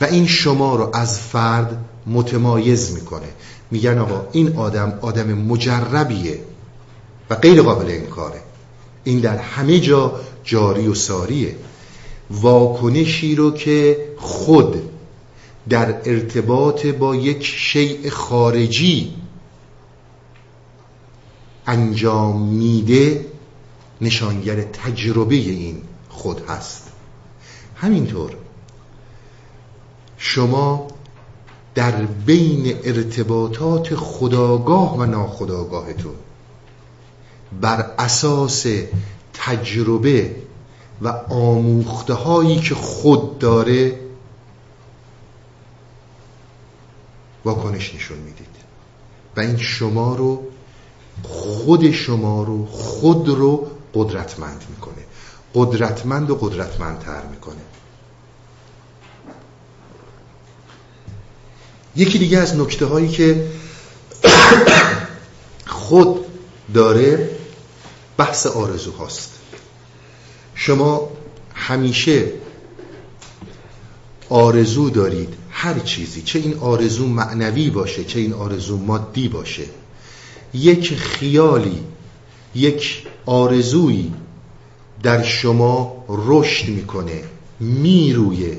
و 0.00 0.04
این 0.04 0.26
شما 0.26 0.76
رو 0.76 0.96
از 0.96 1.20
فرد 1.20 1.84
متمایز 2.06 2.92
می‌کنه. 2.92 3.28
میگن 3.70 3.98
آقا 3.98 4.26
این 4.32 4.56
آدم 4.56 4.98
آدم 5.00 5.32
مجربیه 5.32 6.38
و 7.30 7.34
غیر 7.34 7.62
قابل 7.62 7.90
انکاره. 7.90 8.40
این 9.04 9.20
در 9.20 9.36
همه 9.36 9.80
جا 9.80 10.20
جاری 10.44 10.88
و 10.88 10.94
ساریه. 10.94 11.56
واکنشی 12.30 13.34
رو 13.34 13.50
که 13.50 13.98
خود 14.24 14.90
در 15.68 15.94
ارتباط 16.04 16.86
با 16.86 17.16
یک 17.16 17.44
شیء 17.44 18.10
خارجی 18.10 19.14
انجام 21.66 22.42
میده 22.42 23.26
نشانگر 24.00 24.62
تجربه 24.62 25.34
این 25.34 25.82
خود 26.08 26.40
هست. 26.48 26.92
همینطور 27.76 28.36
شما 30.18 30.88
در 31.74 31.92
بین 32.26 32.76
ارتباطات 32.84 33.94
خداگاه 33.94 34.98
و 34.98 35.04
ناخداگاهتون 35.04 36.14
بر 37.60 37.90
اساس 37.98 38.66
تجربه 39.34 40.36
و 41.02 41.08
آموخته 41.30 42.14
هایی 42.14 42.60
که 42.60 42.74
خود 42.74 43.38
داره 43.38 44.03
واکنش 47.44 47.94
نشون 47.94 48.18
می‌دید. 48.18 48.54
و 49.36 49.40
این 49.40 49.56
شما 49.56 50.14
رو 50.14 50.42
خود 51.22 51.90
شما 51.90 52.42
رو 52.42 52.66
خود 52.66 53.28
رو 53.28 53.70
قدرتمند 53.94 54.64
می‌کنه. 54.70 55.04
قدرتمند 55.54 56.30
و 56.30 56.34
قدرتمندتر 56.34 57.22
می‌کنه. 57.26 57.60
یکی 61.96 62.18
دیگه 62.18 62.38
از 62.38 62.56
نکته 62.56 62.86
هایی 62.86 63.08
که 63.08 63.48
خود 65.66 66.24
داره 66.74 67.30
بحث 68.16 68.46
آرزو 68.46 68.92
هاست 68.92 69.30
شما 70.54 71.10
همیشه 71.54 72.32
آرزو 74.28 74.90
دارید 74.90 75.34
هر 75.64 75.78
چیزی 75.78 76.22
چه 76.22 76.38
این 76.38 76.54
آرزو 76.54 77.06
معنوی 77.06 77.70
باشه 77.70 78.04
چه 78.04 78.20
این 78.20 78.32
آرزو 78.32 78.76
مادی 78.76 79.28
باشه. 79.28 79.64
یک 80.54 80.94
خیالی 80.94 81.80
یک 82.54 83.06
آرزویی 83.26 84.12
در 85.02 85.22
شما 85.22 86.04
رشد 86.08 86.68
می‌کنه 86.68 87.24
میرویه. 87.60 88.58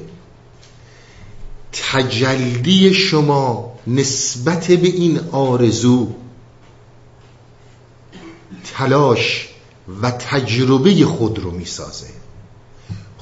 تجلی 1.91 2.93
شما 2.93 3.73
نسبت 3.87 4.67
به 4.67 4.87
این 4.87 5.19
آرزو 5.31 6.13
تلاش 8.73 9.49
و 10.01 10.11
تجربه 10.11 11.05
خود 11.05 11.39
رو 11.39 11.51
می‌سازه. 11.51 12.24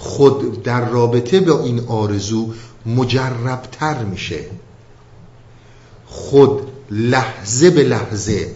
خود 0.03 0.63
در 0.63 0.89
رابطه 0.89 1.39
با 1.39 1.63
این 1.63 1.79
آرزو 1.79 2.53
مجربتر 2.85 4.03
میشه. 4.03 4.39
خود 6.05 6.67
لحظه 6.91 7.69
به 7.69 7.83
لحظه 7.83 8.55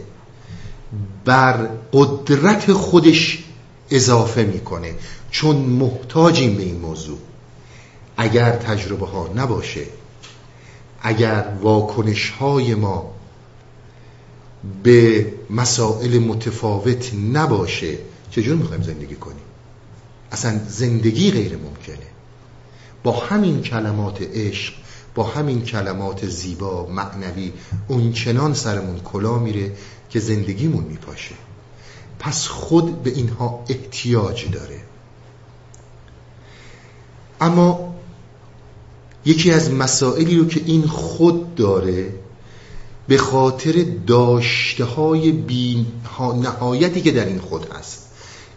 بر 1.25 1.69
قدرت 1.93 2.73
خودش 2.73 3.43
اضافه 3.89 4.43
می‌کنه. 4.43 4.93
چون 5.31 5.55
محتاجیم 5.55 6.55
به 6.55 6.63
این 6.63 6.79
موضوع. 6.79 7.17
اگر 8.17 8.51
تجربه 8.51 9.05
ها 9.05 9.29
نباشه 9.35 9.85
اگر 11.01 11.57
واکنش 11.61 12.29
های 12.29 12.75
ما 12.75 13.11
به 14.83 15.33
مسائل 15.49 16.19
متفاوت 16.19 17.11
نباشه 17.33 17.97
چجور 18.31 18.55
می‌خوایم 18.55 18.83
زندگی 18.83 19.15
کنیم؟ 19.15 19.46
اصلا 20.31 20.59
زندگی 20.67 21.31
غیر 21.31 21.57
ممکنه. 21.57 22.07
با 23.03 23.11
همین 23.11 23.61
کلمات 23.61 24.21
عشق 24.21 24.73
با 25.15 25.23
همین 25.23 25.61
کلمات 25.61 26.27
زیبا 26.27 26.85
معنوی 26.85 27.53
اون 27.87 28.13
چنان 28.13 28.53
سرمون 28.53 28.99
کلا 28.99 29.39
میره 29.39 29.71
که 30.09 30.19
زندگیمون 30.19 30.83
میپاشه. 30.83 31.35
پس 32.19 32.47
خود 32.47 33.03
به 33.03 33.09
اینها 33.09 33.63
احتیاج 33.69 34.51
داره. 34.51 34.81
اما 37.41 37.95
یکی 39.25 39.51
از 39.51 39.71
مسائلی 39.71 40.37
رو 40.37 40.47
که 40.47 40.61
این 40.65 40.87
خود 40.87 41.55
داره 41.55 42.13
به 43.07 43.17
خاطر 43.17 43.85
داشته 44.07 44.85
های 44.85 45.31
بی 45.31 45.85
نهایتی 46.19 47.01
که 47.01 47.11
در 47.11 47.25
این 47.25 47.39
خود 47.39 47.71
هست. 47.73 48.07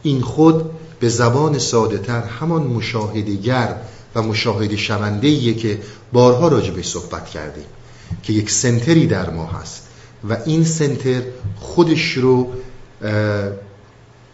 این 0.02 0.20
خود 0.20 0.70
به 1.00 1.08
زبان 1.08 1.58
ساده 1.58 1.98
تر 1.98 2.22
همان 2.22 2.62
مشاهدگر 2.62 3.76
و 4.14 4.22
مشاهده 4.22 4.76
شونده 4.76 5.54
که 5.54 5.78
بارها 6.12 6.48
راجع 6.48 6.70
به 6.70 6.82
صحبت 6.82 7.28
کردیم 7.28 7.64
که 8.22 8.32
یک 8.32 8.50
سنتری 8.50 9.06
در 9.06 9.30
ما 9.30 9.46
هست 9.46 9.82
و 10.28 10.36
این 10.46 10.64
سنتر 10.64 11.22
خودش 11.56 12.12
رو 12.12 12.52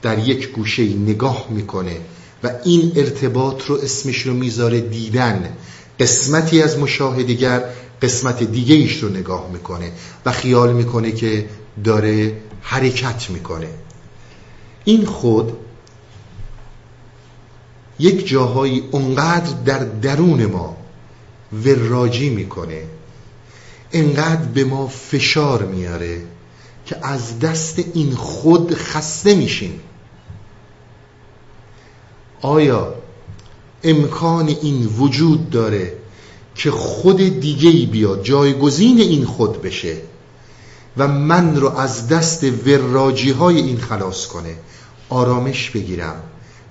در 0.03 0.19
یک 0.19 0.53
گوشه 0.53 0.83
نگاه 0.83 1.47
می‌کنه 1.51 1.97
و 2.45 2.51
این 2.65 2.93
ارتباط 2.97 3.67
رو 3.67 3.77
اسمش 3.77 4.19
رو 4.19 4.35
می‌ذاره 4.35 4.81
دیدن. 4.81 5.57
قسمتی 6.01 6.63
از 6.63 6.79
مشاهدگر 6.79 7.65
قسمت 8.03 8.43
دیگه 8.43 8.75
ایش 8.75 9.03
رو 9.03 9.09
نگاه 9.09 9.51
می‌کنه 9.53 9.93
و 10.27 10.33
خیال 10.33 10.73
می‌کنه 10.73 11.13
که 11.13 11.49
داره 11.85 12.37
حرکت 12.63 13.31
می‌کنه. 13.31 13.69
این 14.85 15.05
خود 15.05 15.53
یک 17.99 18.29
جاهایی 18.29 18.83
اونقدر 18.91 19.53
در 19.65 19.79
درون 19.79 20.47
ما 20.47 20.77
وراجی 21.65 22.31
می‌کنه 22.31 22.83
انقدر 23.93 24.43
به 24.43 24.65
ما 24.65 24.87
فشار 24.89 25.63
میاره 25.63 26.23
که 26.87 27.07
از 27.07 27.39
دست 27.39 27.79
این 27.95 28.15
خود 28.15 28.75
خسته 28.75 29.35
میشیم. 29.35 29.81
آیا 32.41 32.95
امکان 33.85 34.49
این 34.49 34.87
وجود 34.87 35.51
داره 35.51 35.93
که 36.55 36.71
خود 36.71 37.17
دیگه 37.41 37.69
ای 37.69 37.87
بیاد 37.87 38.23
جایگزین 38.23 39.01
این 39.01 39.25
خود 39.25 39.63
بشه 39.63 39.97
و 40.97 41.09
من 41.09 41.57
رو 41.57 41.77
از 41.79 42.09
دست 42.09 42.45
وراجی 42.67 43.31
های 43.31 43.57
این 43.57 43.79
خلاص 43.79 44.27
کنه؟ 44.27 44.55
آرامش 45.09 45.71
بگیرم 45.71 46.23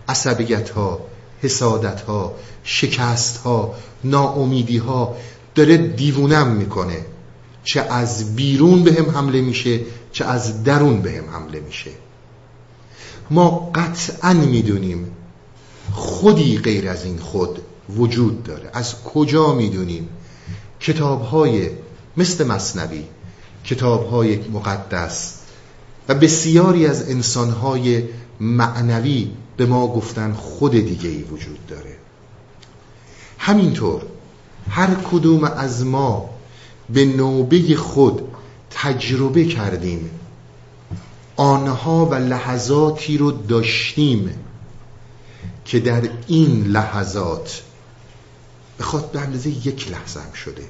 عصبیت 0.07 0.69
ها 0.69 0.99
حسادت 1.45 2.01
ها 2.01 2.35
شکست 2.63 3.37
ها 3.37 3.75
ناامیدی 4.03 4.77
ها 4.77 5.15
داره 5.55 5.77
دیوونم 5.77 6.47
می‌کنه. 6.47 7.05
چه 7.63 7.81
از 7.81 8.35
بیرون 8.35 8.83
به 8.83 8.93
هم 8.93 9.09
حمله 9.09 9.41
میشه 9.41 9.79
چه 10.11 10.25
از 10.25 10.63
درون 10.63 11.01
به 11.01 11.11
هم 11.11 11.29
حمله 11.29 11.59
میشه. 11.59 11.91
ما 13.29 13.71
قطعا 13.75 14.33
می‌دونیم 14.33 15.11
خودی 15.91 16.57
غیر 16.57 16.89
از 16.89 17.05
این 17.05 17.17
خود 17.17 17.61
وجود 17.89 18.43
داره. 18.43 18.69
از 18.73 19.03
کجا 19.03 19.53
می‌دونیم؟ 19.53 20.09
کتاب 20.79 21.21
های 21.21 21.69
مثل 22.17 22.47
مصنوی 22.47 23.03
کتاب 23.65 24.09
های 24.09 24.39
مقدس 24.53 25.33
و 26.09 26.15
بسیاری 26.15 26.87
از 26.87 27.09
انسان 27.09 27.49
های 27.49 28.03
معنوی 28.39 29.31
به 29.57 29.65
ما 29.65 29.87
گفتن 29.87 30.33
خود 30.33 30.71
دیگه 30.71 31.09
ای 31.09 31.23
وجود 31.23 31.67
داره. 31.67 31.95
همینطور 33.37 34.01
هر 34.69 34.95
کدوم 34.95 35.43
از 35.43 35.85
ما 35.85 36.29
به 36.89 37.05
نوبه 37.05 37.75
خود 37.75 38.21
تجربه 38.69 39.45
کردیم. 39.45 40.09
آنها 41.35 42.05
و 42.05 42.13
لحظاتی 42.13 43.17
رو 43.17 43.31
داشتیم 43.31 44.29
که 45.65 45.79
در 45.79 46.09
این 46.27 46.63
لحظات 46.63 47.61
بخواد 48.79 49.11
به 49.11 49.19
اندازه 49.19 49.49
یک 49.67 49.91
لحظه 49.91 50.19
هم 50.19 50.33
شده. 50.33 50.63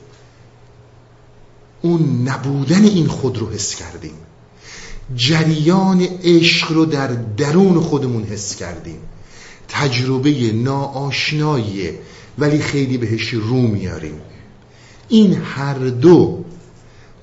اون 1.82 2.28
نبودن 2.28 2.84
این 2.84 3.08
خود 3.08 3.38
رو 3.38 3.50
حس 3.50 3.76
کردیم. 3.76 4.16
جریان 5.16 6.02
عشق 6.24 6.72
رو 6.72 6.86
در 6.86 7.08
درون 7.38 7.80
خودمون 7.80 8.24
حس 8.24 8.56
کردیم. 8.56 9.00
تجربه 9.68 10.52
ناآشناییه 10.52 12.00
ولی 12.38 12.60
خیلی 12.60 12.98
بهش 12.98 13.30
رو 13.30 13.62
میاریم. 13.62 14.22
این 15.10 15.34
هر 15.34 15.74
دو 15.74 16.44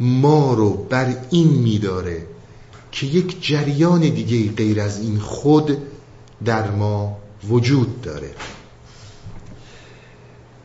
ما 0.01 0.55
رو 0.55 0.71
بر 0.71 1.17
این 1.31 1.49
میداره 1.49 2.27
که 2.93 3.07
یک 3.07 3.47
جریان 3.47 4.01
دیگه 4.01 4.53
غیر 4.53 4.81
از 4.81 5.01
این 5.01 5.19
خود 5.19 5.79
در 6.45 6.71
ما 6.71 7.17
وجود 7.49 8.03
داره. 8.03 8.31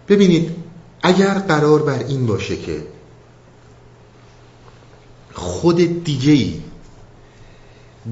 ببینید 0.10 0.56
اگر 1.01 1.34
قرار 1.34 1.84
بر 1.84 1.99
این 1.99 2.25
باشه 2.25 2.58
که 2.58 2.88
خود 5.34 6.03
دیگه 6.03 6.32
ای 6.32 6.62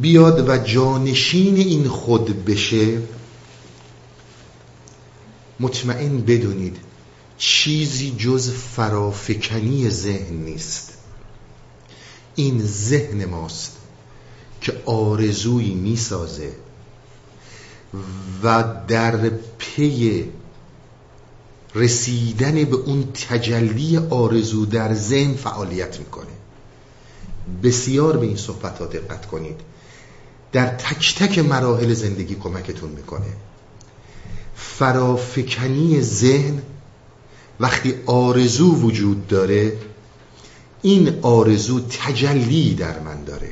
بیاد 0.02 0.50
و 0.50 0.58
جانشین 0.58 1.56
این 1.56 1.88
خود 1.88 2.46
بشه 2.46 3.02
مطمئن 5.60 6.22
بدونید 6.22 6.78
چیزی 7.38 8.16
جز 8.18 8.52
فرافکنی 8.52 9.90
ذهن 9.90 10.36
نیست. 10.36 10.94
این 12.36 12.66
ذهن 12.66 13.26
ماست 13.26 13.78
که 14.62 14.82
آرزویی 14.86 15.74
می‌سازه 15.74 16.52
و 18.44 18.64
در 18.88 19.30
پی 19.58 20.26
رسیدن 21.76 22.64
به 22.64 22.76
اون 22.76 23.12
تجلی 23.30 23.98
آرزو 23.98 24.66
در 24.66 24.94
ذهن 24.94 25.34
فعالیت 25.34 26.00
می‌کنه. 26.00 26.32
بسیار 27.64 28.18
به 28.18 28.26
این 28.26 28.38
صحبت 28.38 28.80
ها 28.80 28.86
دقت 28.86 29.26
کنید. 29.26 29.60
در 30.56 30.68
تک 30.68 31.16
تک 31.16 31.40
مراحل 31.40 31.94
زندگی 31.94 32.36
کمکتون 32.36 32.90
می‌کنه. 32.90 33.34
فرافکنی 34.56 36.02
ذهن 36.02 36.62
وقتی 37.60 37.94
آرزو 38.06 38.76
وجود 38.76 39.28
داره 39.28 39.74
این 40.82 41.20
آرزو 41.22 41.80
تجلی 41.80 42.74
در 42.74 43.00
من 43.00 43.24
داره. 43.24 43.52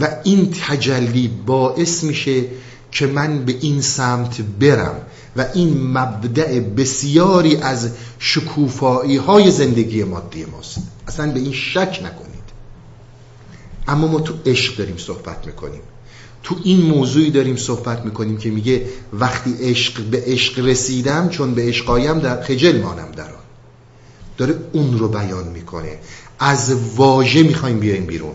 و 0.00 0.16
این 0.24 0.54
تجلی 0.66 1.28
باعث 1.46 2.04
میشه 2.04 2.44
که 2.92 3.06
من 3.06 3.44
به 3.44 3.56
این 3.60 3.80
سمت 3.80 4.40
برم 4.40 5.00
و 5.36 5.46
این 5.54 5.86
مبدع 5.86 6.60
بسیاری 6.60 7.56
از 7.56 7.90
شکوفایی 8.18 9.16
های 9.16 9.50
زندگی 9.50 10.04
مادی 10.04 10.44
ماست. 10.44 10.78
اصلا 11.08 11.32
به 11.32 11.40
این 11.40 11.52
شک 11.52 12.00
نکنید 12.04 12.23
اما 13.88 14.06
ما 14.06 14.20
تو 14.20 14.34
عشق 14.46 14.76
داریم 14.76 14.96
صحبت 14.96 15.46
می‌کنیم. 15.46 15.80
تو 16.42 16.56
این 16.64 16.82
موضوعی 16.82 17.30
داریم 17.30 17.56
صحبت 17.56 18.04
می‌کنیم 18.04 18.36
که 18.36 18.50
میگه 18.50 18.86
وقتی 19.12 19.54
عشق 19.60 20.02
به 20.02 20.22
عشق 20.26 20.66
رسیدم 20.66 21.28
چون 21.28 21.54
به 21.54 21.62
عشقایم 21.62 22.18
در 22.18 22.42
خجل 22.42 22.80
مانم 22.80 23.10
در 23.10 23.24
آن. 23.24 23.44
داره 24.38 24.58
اون 24.72 24.98
رو 24.98 25.08
بیان 25.08 25.48
می‌کنه. 25.48 25.98
از 26.38 26.74
واژه 26.96 27.42
می‌خوایم 27.42 27.80
بیایم 27.80 28.06
بیرون. 28.06 28.34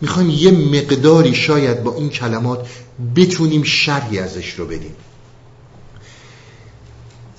می‌خوایم 0.00 0.30
یه 0.30 0.50
مقداری 0.50 1.34
شاید 1.34 1.82
با 1.82 1.94
این 1.94 2.08
کلمات 2.08 2.68
بتونیم 3.16 3.62
شرحی 3.62 4.18
ازش 4.18 4.54
رو 4.54 4.66
بدیم. 4.66 4.94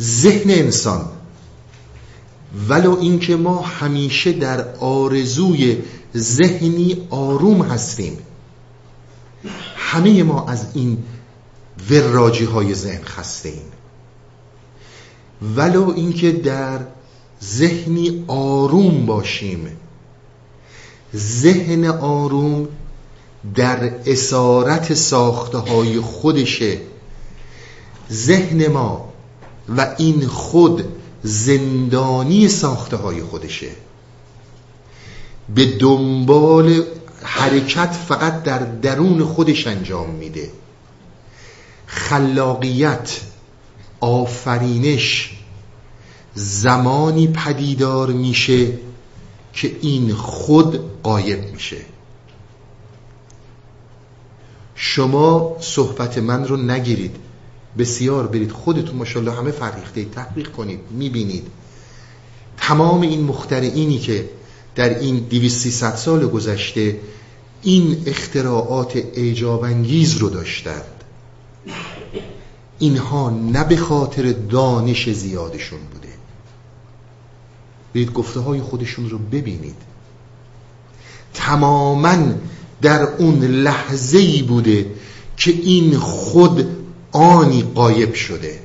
ذهن 0.01 0.51
انسان 0.51 1.09
ولو 2.69 2.99
اینکه 2.99 3.35
ما 3.35 3.61
همیشه 3.61 4.31
در 4.31 4.75
آرزوی 4.75 5.77
ذهنی 6.17 7.07
آروم 7.09 7.61
هستیم. 7.61 8.17
همه 9.75 10.23
ما 10.23 10.45
از 10.47 10.65
این 10.73 11.03
وراجی 11.89 12.45
های 12.45 12.73
ذهن 12.73 13.03
خسته 13.03 13.49
ایم 13.49 13.71
ولو 15.55 15.93
اینکه 15.95 16.31
در 16.31 16.79
ذهنی 17.43 18.23
آروم 18.27 19.05
باشیم. 19.05 19.77
ذهن 21.15 21.85
آروم 21.85 22.67
در 23.55 23.91
اسارت 24.05 24.93
ساخته 24.93 25.57
های 25.57 25.99
خودشه. 25.99 26.77
ذهن 28.11 28.67
ما 28.67 29.13
و 29.77 29.95
این 29.97 30.27
خود 30.27 30.83
زندانی 31.23 32.47
ساخته 32.47 32.97
های 32.97 33.23
خودشه. 33.23 33.69
به 35.55 35.77
دنبال 35.77 36.83
حرکت 37.23 37.91
فقط 37.91 38.43
در 38.43 38.59
درون 38.59 39.23
خودش 39.23 39.67
انجام 39.67 40.09
میده. 40.09 40.51
خلاقیت 41.85 43.21
آفرینش 43.99 45.37
زمانی 46.33 47.27
پدیدار 47.27 48.11
میشه 48.11 48.67
که 49.53 49.75
این 49.81 50.13
خود 50.13 51.01
قایب 51.03 51.51
میشه. 51.51 51.77
شما 54.75 55.57
صحبت 55.59 56.17
من 56.17 56.47
رو 56.47 56.57
نگیرید. 56.57 57.15
بسیار 57.77 58.27
برید 58.27 58.51
خودتون 58.51 58.95
ماشاءالله 58.95 59.33
همه 59.33 59.51
فرهیخته 59.51 60.05
تحقیق 60.05 60.51
کنید 60.51 60.79
می‌بینید. 60.91 61.47
تمام 62.57 63.01
این 63.01 63.23
مخترعینی 63.23 63.99
که 63.99 64.29
در 64.81 64.99
این 64.99 65.19
200 65.19 65.95
سال 65.95 66.27
گذشته 66.27 66.99
این 67.61 68.03
اختراعات 68.05 68.95
اعجابانگیز 68.95 70.17
رو 70.17 70.29
داشتند. 70.29 71.03
اینها 72.79 73.29
نه 73.29 73.63
به 73.63 73.77
خاطر 73.77 74.31
دانش 74.31 75.09
زیادشون 75.09 75.79
بوده. 75.93 76.07
برید 77.93 78.13
گفته 78.13 78.39
های 78.39 78.61
خودشون 78.61 79.09
رو 79.09 79.17
ببینید. 79.17 79.75
تماما 81.33 82.17
در 82.81 83.01
اون 83.01 83.39
لحظه 83.39 84.17
ای 84.17 84.41
بوده 84.41 84.85
که 85.37 85.51
این 85.51 85.97
خود 85.97 86.67
آنی 87.11 87.63
قایب 87.75 88.13
شده. 88.13 88.59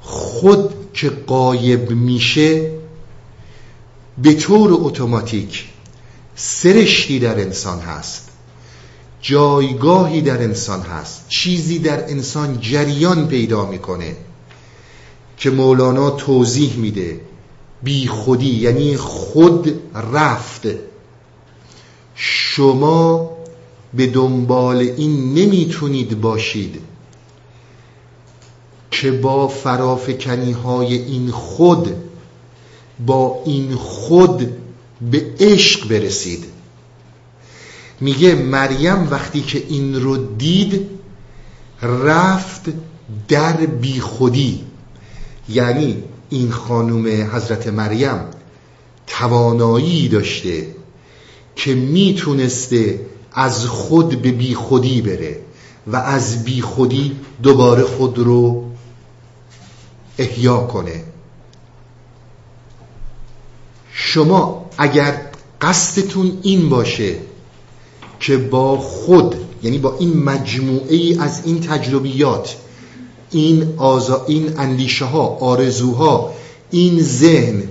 خود 0.00 0.74
که 0.94 1.10
قایب 1.10 1.90
میشه 1.90 2.81
به 4.22 4.34
طور 4.34 4.70
اتوماتیک 4.72 5.64
سرشتی 6.34 7.18
در 7.18 7.40
انسان 7.40 7.78
هست 7.80 8.28
جایگاهی 9.20 10.20
در 10.20 10.42
انسان 10.42 10.80
هست 10.80 11.24
چیزی 11.28 11.78
در 11.78 12.10
انسان 12.10 12.60
جریان 12.60 13.28
پیدا 13.28 13.66
می‌کنه 13.66 14.16
که 15.36 15.50
مولانا 15.50 16.10
توضیح 16.10 16.76
میده. 16.76 17.20
بی 17.82 18.06
خودی 18.06 18.54
یعنی 18.54 18.96
خود 18.96 19.80
رفت. 20.12 20.66
شما 22.14 23.30
به 23.94 24.06
دنبال 24.06 24.78
این 24.78 25.34
نمی‌تونید 25.34 26.20
باشید 26.20 26.80
که 28.90 29.12
با 29.12 29.48
فرافکنی 29.48 30.52
های 30.52 30.94
این 30.94 31.30
خود 31.30 31.94
با 33.06 33.42
این 33.46 33.74
خود 33.74 34.52
به 35.10 35.26
عشق 35.40 35.88
برسید. 35.88 36.44
میگه 38.00 38.34
مریم 38.34 39.08
وقتی 39.10 39.40
که 39.40 39.64
این 39.68 40.02
رو 40.02 40.16
دید 40.36 40.88
رفت 41.82 42.62
در 43.28 43.52
بیخودی. 43.52 44.64
یعنی 45.48 46.02
این 46.30 46.50
خانم 46.50 47.06
حضرت 47.32 47.66
مریم 47.66 48.18
توانایی 49.06 50.08
داشته 50.08 50.66
که 51.56 51.74
می‌تونسته 51.74 53.00
از 53.32 53.66
خود 53.66 54.22
به 54.22 54.32
بیخودی 54.32 55.02
بره 55.02 55.40
و 55.86 55.96
از 55.96 56.44
بیخودی 56.44 57.16
دوباره 57.42 57.82
خود 57.82 58.18
رو 58.18 58.64
احیا 60.18 60.56
کنه. 60.58 61.04
شما 64.04 64.70
اگر 64.78 65.20
قصدتون 65.60 66.38
این 66.42 66.68
باشه 66.68 67.16
که 68.20 68.36
با 68.36 68.76
خود 68.78 69.34
یعنی 69.62 69.78
با 69.78 69.96
این 69.98 70.22
مجموعه 70.22 70.94
ای 70.94 71.18
از 71.18 71.42
این 71.44 71.60
تجربیات 71.60 72.56
این 73.30 73.74
آزا 73.76 74.24
این 74.28 74.58
اندیشه 74.58 75.04
ها 75.04 75.26
آرزوها 75.26 76.34
این 76.70 77.02
ذهن 77.02 77.62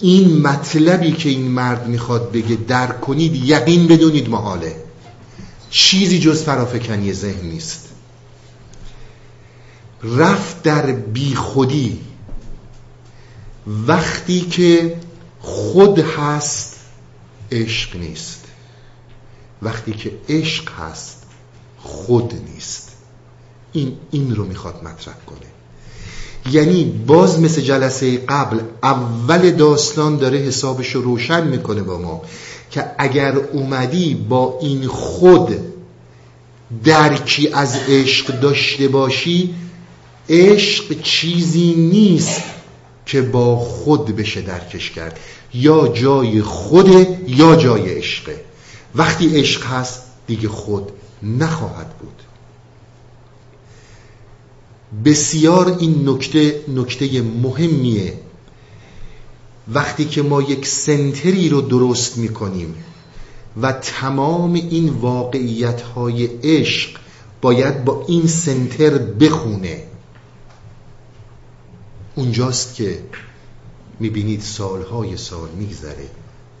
این 0.00 0.42
مطلبی 0.42 1.12
که 1.12 1.28
این 1.28 1.48
مرد 1.48 1.86
می‌خواد 1.86 2.32
بگه 2.32 2.58
درک 2.68 3.00
کنید 3.00 3.34
یقین 3.34 3.86
بدونید 3.86 4.28
محاله. 4.28 4.76
چیزی 5.70 6.18
جز 6.18 6.42
فرافکنی 6.42 7.12
ذهن 7.12 7.46
نیست. 7.46 7.88
رفت 10.02 10.62
در 10.62 10.92
بیخودی. 10.92 12.00
وقتی 13.66 14.40
که 14.40 14.96
خود 15.42 15.98
هست 15.98 16.76
عشق 17.52 17.96
نیست. 17.96 18.44
وقتی 19.62 19.92
که 19.92 20.12
عشق 20.28 20.70
هست 20.70 21.22
خود 21.78 22.34
نیست. 22.54 22.88
این 23.72 23.96
این 24.10 24.36
رو 24.36 24.44
می‌خواد 24.44 24.84
مطرح 24.84 25.14
کنه. 25.26 25.52
یعنی 26.52 26.84
باز 27.06 27.40
مثل 27.40 27.60
جلسه 27.60 28.16
قبل 28.16 28.60
اول 28.82 29.50
داستان 29.50 30.16
داره 30.16 30.38
حسابش 30.38 30.94
رو 30.94 31.02
روشن 31.02 31.46
می‌کنه 31.46 31.82
با 31.82 31.98
ما 31.98 32.22
که 32.70 32.84
اگر 32.98 33.36
اومدی 33.36 34.14
با 34.14 34.58
این 34.62 34.86
خود 34.86 35.56
درکی 36.84 37.48
از 37.48 37.76
عشق 37.88 38.40
داشته 38.40 38.88
باشی 38.88 39.54
عشق 40.28 41.00
چیزی 41.02 41.74
نیست. 41.74 42.42
که 43.06 43.22
با 43.22 43.56
خود 43.56 44.16
بشه 44.16 44.40
درکش 44.40 44.90
کرد. 44.90 45.20
یا 45.54 45.88
جای 45.88 46.42
خوده 46.42 47.18
یا 47.28 47.56
جای 47.56 47.94
عشقه 47.94 48.44
وقتی 48.94 49.38
عشق 49.38 49.66
هست 49.66 50.02
دیگه 50.26 50.48
خود 50.48 50.92
نخواهد 51.22 51.98
بود. 51.98 52.22
بسیار 55.04 55.76
این 55.80 56.08
نکته 56.08 56.60
نکته 56.68 57.22
مهمیه. 57.22 58.14
وقتی 59.68 60.04
که 60.04 60.22
ما 60.22 60.42
یک 60.42 60.66
سنتری 60.66 61.48
رو 61.48 61.60
درست 61.60 62.18
می‌کنیم 62.18 62.74
و 63.62 63.72
تمام 63.72 64.54
این 64.54 64.88
واقعیت 64.88 65.82
های 65.82 66.26
عشق 66.26 66.90
باید 67.40 67.84
با 67.84 68.04
این 68.08 68.26
سنتر 68.26 68.98
بخونه 68.98 69.82
اونجاست 72.14 72.74
که 72.74 73.02
می‌بینید 74.00 74.40
سالهای 74.40 75.16
سال 75.16 75.48
میگذره 75.50 76.08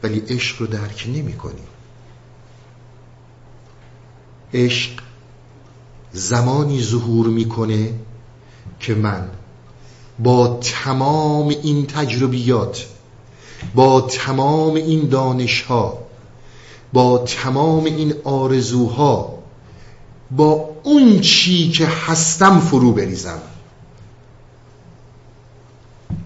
ولی 0.02 0.22
عشق 0.28 0.60
رو 0.60 0.66
درک 0.66 1.08
نمی 1.14 1.32
کنیم 1.32 1.66
عشق 4.54 4.90
زمانی 6.12 6.82
ظهور 6.82 7.26
می‌کنه 7.26 7.94
که 8.80 8.94
من 8.94 9.28
با 10.18 10.60
تمام 10.62 11.48
این 11.48 11.86
تجربیات 11.86 12.86
با 13.74 14.00
تمام 14.00 14.74
این 14.74 15.08
دانش 15.08 15.62
ها 15.62 15.98
با 16.92 17.18
تمام 17.18 17.84
این 17.84 18.14
آرزوها 18.24 19.38
با 20.30 20.70
اون 20.82 21.20
چی 21.20 21.70
که 21.70 21.86
هستم 21.86 22.60
فرو 22.60 22.92
بریزم. 22.92 23.42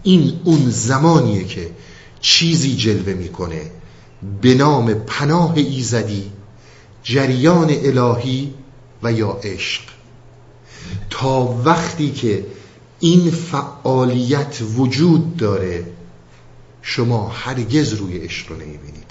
این 0.07 0.40
اون 0.45 0.71
زمانیه 0.71 1.45
که 1.45 1.71
چیزی 2.21 2.77
جلوه 2.77 3.12
می‌کنه. 3.12 3.71
به 4.42 4.55
نام 4.55 4.95
پناه 4.95 5.53
ایزدی 5.57 6.31
جریان 7.03 7.71
الهی 7.71 8.55
و 9.03 9.12
یا 9.12 9.40
عشق. 9.42 9.83
تا 11.11 11.42
وقتی 11.64 12.11
که 12.11 12.47
این 13.01 13.31
فعالیت 13.31 14.59
وجود 14.77 15.37
داره 15.37 15.87
شما 16.83 17.29
هرگز 17.29 17.92
روی 17.92 18.19
عشق 18.19 18.49
رو 18.49 18.57
نمی‌بینید. 18.57 19.11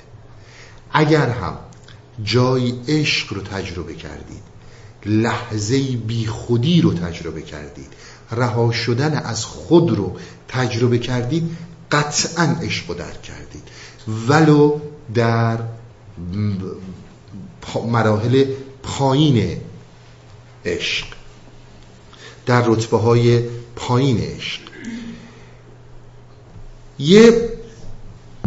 اگر 0.92 1.30
هم 1.30 1.58
جای 2.24 2.74
عشق 2.88 3.34
رو 3.34 3.42
تجربه 3.42 3.94
کردید 3.94 4.44
لحظه 5.06 5.82
بی 5.82 6.26
خودی 6.26 6.82
رو 6.82 6.94
تجربه 6.94 7.42
کردید 7.42 7.94
رها 8.32 8.72
شدن 8.72 9.18
از 9.18 9.46
خود 9.46 9.92
رو 9.92 10.18
تجربه 10.48 11.00
کردید 11.00 11.58
قطعا 11.92 12.56
عشق 12.62 12.90
رو 12.90 12.96
درک 12.96 13.22
کردید. 13.22 13.64
ولو 14.28 14.80
در 15.14 15.58
مراحل 17.86 18.46
پایین 18.84 19.62
عشق 20.66 21.06
در 22.46 22.64
رتبه 22.68 22.98
های 22.98 23.44
پایین 23.76 24.20
عشق. 24.20 24.62
یه 27.00 27.50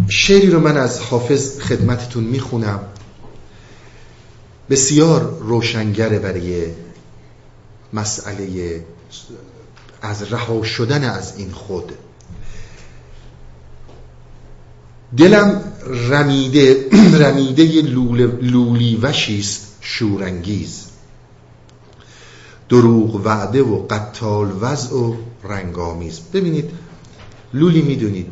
شعری 0.09 0.51
رو 0.51 0.61
من 0.61 0.77
از 0.77 1.01
حافظ 1.01 1.61
خدمتتون 1.61 2.25
می‌خونم. 2.25 2.81
بسیار 4.71 5.39
روشنگره 5.41 6.19
برای 6.19 6.67
مسئله 7.93 8.85
از 10.03 10.33
رها 10.33 10.63
شدن 10.63 11.05
از 11.05 11.37
این 11.37 11.51
خود. 11.51 11.93
دلم 15.17 15.73
رمیده 16.11 16.89
رمیده 17.25 17.83
لولی 18.43 18.97
وشیست 18.97 19.77
شورانگیز. 19.81 20.85
دروغ 22.69 23.15
وعده 23.15 23.63
و 23.63 23.87
قتال 23.87 24.53
وضع 24.61 24.97
و 24.97 25.15
رنگامیز 25.45 26.21
ببینید 26.33 26.71
لولی 27.55 27.83
می‌دونید. 27.83 28.27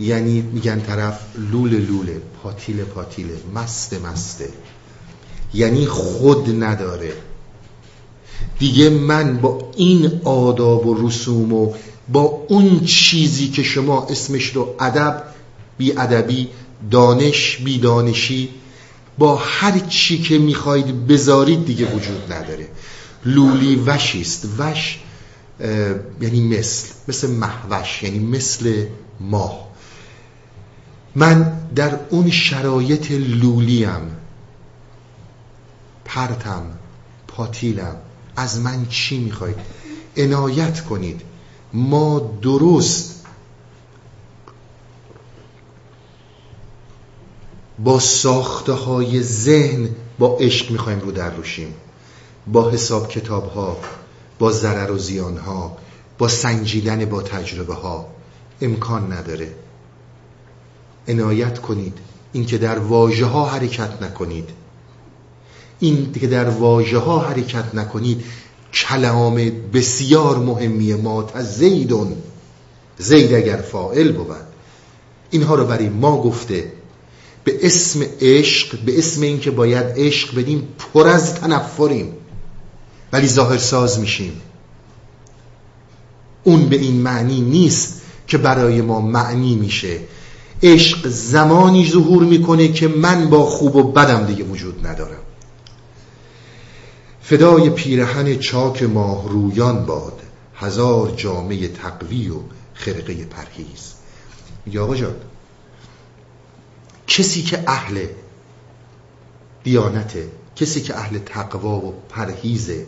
یعنی 0.00 0.40
میگن 0.40 0.80
طرف 0.80 1.20
لول 1.52 1.70
لوله 1.70 2.22
پاتیل 2.42 2.84
پاتیله 2.84 3.34
مست 3.54 3.94
مسته 3.94 4.48
یعنی 5.54 5.86
خود 5.86 6.64
نداره. 6.64 7.12
دیگه 8.58 8.90
من 8.90 9.36
با 9.36 9.70
این 9.76 10.20
آداب 10.24 10.86
و 10.86 11.08
رسوم 11.08 11.52
و 11.52 11.74
با 12.08 12.20
اون 12.48 12.84
چیزی 12.84 13.48
که 13.48 13.62
شما 13.62 14.06
اسمش 14.10 14.56
رو 14.56 14.74
ادب 14.80 15.22
بی 15.78 15.92
ادبی 15.92 16.48
دانش 16.90 17.56
بی 17.56 17.78
دانشی 17.78 18.48
با 19.18 19.36
هر 19.36 19.78
چی 19.78 20.22
که 20.22 20.38
می‌خواید 20.38 21.06
بذارید 21.06 21.64
دیگه 21.64 21.94
وجود 21.94 22.32
نداره. 22.32 22.68
لولی 23.24 23.76
وشیست 23.76 24.48
وش 24.58 24.98
یعنی 26.20 26.40
مثل 26.40 26.88
مثل 27.08 27.30
محوش 27.30 28.02
یعنی 28.02 28.18
مثل 28.18 28.86
ماه. 29.20 29.66
من 31.14 31.60
در 31.74 31.98
اون 32.10 32.30
شرایط 32.30 33.10
لولیم 33.10 34.16
پرتم 36.04 36.62
پاتیلم 37.28 37.96
از 38.36 38.60
من 38.60 38.86
چی 38.86 39.18
می‌خواید 39.18 39.56
عنایت 40.16 40.84
کنید. 40.84 41.20
ما 41.72 42.38
درست. 42.42 43.26
با 47.78 47.98
ساخته 47.98 48.72
های 48.72 49.22
ذهن 49.22 49.88
با 50.18 50.36
عشق 50.40 50.70
می‌خوایم 50.70 51.00
رو 51.00 51.12
در 51.12 51.34
روشیم. 51.34 51.74
با 52.46 52.70
حساب 52.70 53.08
کتاب 53.08 53.50
ها 53.52 53.76
با 54.38 54.52
ضرر 54.52 54.90
و 54.90 54.98
زیان 54.98 55.38
ها 55.38 55.76
با 56.18 56.28
سنجیدن 56.28 57.04
با 57.04 57.22
تجربه 57.22 57.74
ها 57.74 58.08
امکان 58.60 59.12
نداره. 59.12 59.54
عنایت 61.08 61.58
کنید. 61.58 61.98
اینکه 62.32 62.58
در 62.58 62.78
واژه 62.78 63.26
ها 63.26 63.46
حرکت 63.46 64.02
نکنید. 64.02 64.48
این 65.80 66.12
که 66.12 66.26
در 66.26 66.48
واژه 66.48 66.98
ها 66.98 67.18
حرکت 67.18 67.74
نکنید. 67.74 68.24
کلام 68.74 69.34
بسیار 69.72 70.38
مهمیه. 70.38 70.96
ما 70.96 71.30
زیدون. 71.40 72.16
زید 72.98 73.34
اگر 73.34 73.56
فائل 73.56 74.12
بود. 74.12 74.36
اینها 75.30 75.54
رو 75.54 75.64
برای 75.64 75.88
ما 75.88 76.22
گفته. 76.22 76.72
به 77.44 77.66
اسم 77.66 78.04
عشق 78.20 78.78
به 78.80 78.98
اسم 78.98 79.22
اینکه 79.22 79.50
باید 79.50 79.86
عشق 79.96 80.38
بدیم 80.38 80.68
پر 80.78 81.08
از 81.08 81.34
تنفریم. 81.34 82.12
ولی 83.12 83.28
ظاهر 83.28 83.58
ساز 83.58 84.00
میشیم. 84.00 84.40
اون 86.44 86.68
به 86.68 86.76
این 86.76 87.00
معنی 87.00 87.40
نیست 87.40 88.00
که 88.26 88.38
برای 88.38 88.80
ما 88.80 89.00
معنی 89.00 89.54
میشه. 89.54 89.98
عشق 90.62 91.08
زمانی 91.08 91.90
ظهور 91.90 92.24
می‌کنه 92.24 92.72
که 92.72 92.88
من 92.88 93.30
با 93.30 93.46
خوب 93.46 93.76
و 93.76 93.82
بدم 93.82 94.26
دیگه 94.26 94.44
وجود 94.44 94.86
ندارم. 94.86 95.25
فدای 97.28 97.70
پیرهن 97.70 98.38
چاک 98.38 98.82
ماه 98.82 99.28
رویان 99.28 99.86
باد 99.86 100.22
هزار 100.54 101.10
جامعه 101.10 101.68
تقوی 101.68 102.28
و 102.28 102.40
خرقه 102.74 103.14
پرهیز. 103.24 103.94
میگه 104.66 104.80
آقا 104.80 104.96
جان 104.96 105.14
کسی 107.06 107.42
که 107.42 107.64
اهل 107.66 108.06
دیانته 109.64 110.28
کسی 110.56 110.80
که 110.80 110.96
اهل 110.96 111.18
تقوا 111.18 111.76
و 111.76 111.94
پرهیزه 112.08 112.86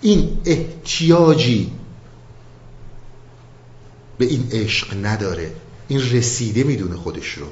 این 0.00 0.38
احتیاجی 0.44 1.72
به 4.18 4.24
این 4.24 4.48
عشق 4.52 5.06
نداره 5.06 5.52
این 5.88 6.00
رسیده 6.00 6.64
می‌دونه 6.64 6.96
خودش 6.96 7.28
رو. 7.28 7.46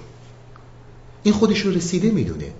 این 1.23 1.35
خودش 1.35 1.61
رو 1.61 1.73
رسیده 1.73 2.11
می‌دونه. 2.11 2.53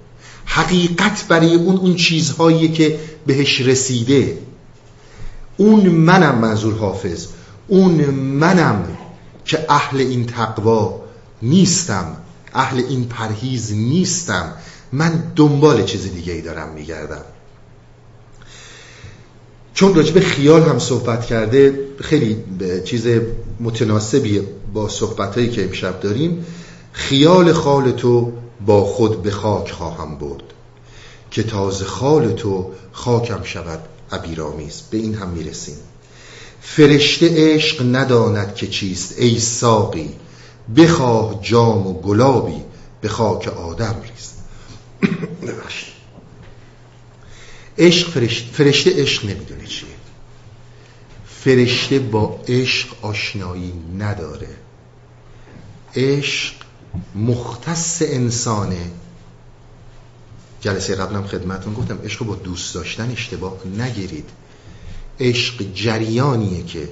حقیقت 0.45 1.25
برای 1.29 1.55
اون 1.55 1.77
اون 1.77 1.95
چیزهایی 1.97 2.69
که 2.69 2.99
بهش 3.27 3.61
رسیده. 3.61 4.39
اون 5.57 5.89
منم 5.89 6.39
منظور 6.39 6.75
حافظ. 6.75 7.27
اون 7.69 7.93
منم 8.15 8.85
که 9.45 9.67
اهل 9.69 10.01
این 10.01 10.27
تقوا 10.27 11.01
نیستم. 11.43 12.17
اهل 12.55 12.83
این 12.89 13.05
پرهیز 13.05 13.73
نیستم. 13.73 14.53
من 14.93 15.33
دنبال 15.37 15.85
چیز 15.85 16.13
دیگه 16.15 16.33
ای 16.33 16.41
دارم 16.41 16.69
میگردم. 16.75 17.25
چون 19.75 19.95
راجب 19.95 20.21
خیال 20.21 20.63
هم 20.63 20.79
صحبت 20.79 21.27
کرده 21.27 21.79
خیلی 22.01 22.37
چیز 22.85 23.07
متناسبی 23.61 24.41
با 24.75 24.89
صحبتهایی 24.89 25.51
که 25.51 25.65
امشب 25.65 26.01
داریم. 26.01 26.47
خیال 26.93 27.53
خال 27.53 27.91
تو 27.91 28.33
با 28.67 28.85
خود 28.85 29.23
به 29.23 29.31
خاک 29.31 29.71
خواهم 29.71 30.19
برد 30.19 30.43
که 31.31 31.43
تازه 31.43 31.85
خال 31.85 32.33
تو 32.33 32.71
خاکم 32.93 33.43
شود 33.43 33.81
عبیرآمیز. 34.13 34.83
به 34.91 34.99
این 34.99 35.15
هم 35.15 35.29
می‌رسیم. 35.29 35.77
فرشته 36.61 37.55
عشق 37.55 37.97
نداند 37.97 38.55
که 38.55 38.67
چیست 38.67 39.19
ای 39.19 39.39
ساقی. 39.39 40.15
بخواه 40.77 41.43
جام 41.43 41.87
و 41.87 42.01
گلابی 42.01 42.63
به 43.01 43.09
خاک 43.09 43.49
آدم 43.49 43.97
ریز. 44.03 44.33
عشق 47.79 48.11
فرشته, 48.11 48.53
فرشته 48.53 49.03
عشق 49.03 49.25
نمی‌دونه 49.25 49.67
چیه. 49.67 49.89
فرشته 51.27 51.99
با 51.99 52.41
عشق 52.49 52.89
آشنایی 53.03 53.73
نداره. 53.99 54.49
عشق 55.97 56.55
مختص 57.15 58.03
انسانه. 58.07 58.91
جلسه 60.61 60.95
قبلم 60.95 61.27
خدمتون 61.27 61.75
گفتم 61.75 61.99
عشق 62.05 62.25
با 62.25 62.35
دوست 62.35 62.75
داشتن 62.75 63.11
اشتباه 63.11 63.57
نگیرید. 63.79 64.29
عشق 65.21 65.65
جریانیه 65.75 66.65
که 66.65 66.89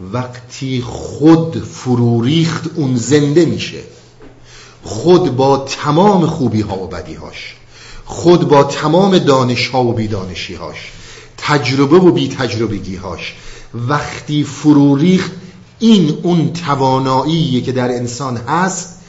وقتی 0.00 0.80
خود 0.80 1.64
فرو 1.64 2.22
ریخت 2.22 2.70
اون 2.74 2.96
زنده 2.96 3.44
میشه. 3.44 3.82
خود 4.82 5.36
با 5.36 5.58
تمام 5.58 6.26
خوبی 6.26 6.60
ها 6.60 6.78
و 6.78 6.86
بدی 6.86 7.14
هاش 7.14 7.54
خود 8.04 8.48
با 8.48 8.64
تمام 8.64 9.18
دانش 9.18 9.68
ها 9.68 9.84
و 9.84 9.92
بیدانشی 9.92 10.54
هاش 10.54 10.92
تجربه 11.36 11.96
و 11.96 12.12
بی 12.12 12.28
تجربگی 12.28 12.96
هاش 12.96 13.34
وقتی 13.74 14.44
فرو 14.44 14.96
ریخت 14.96 15.32
این 15.78 16.18
اون 16.22 16.52
توانایی 16.52 17.62
که 17.62 17.72
در 17.72 17.88
انسان 17.88 18.36
هست 18.36 18.99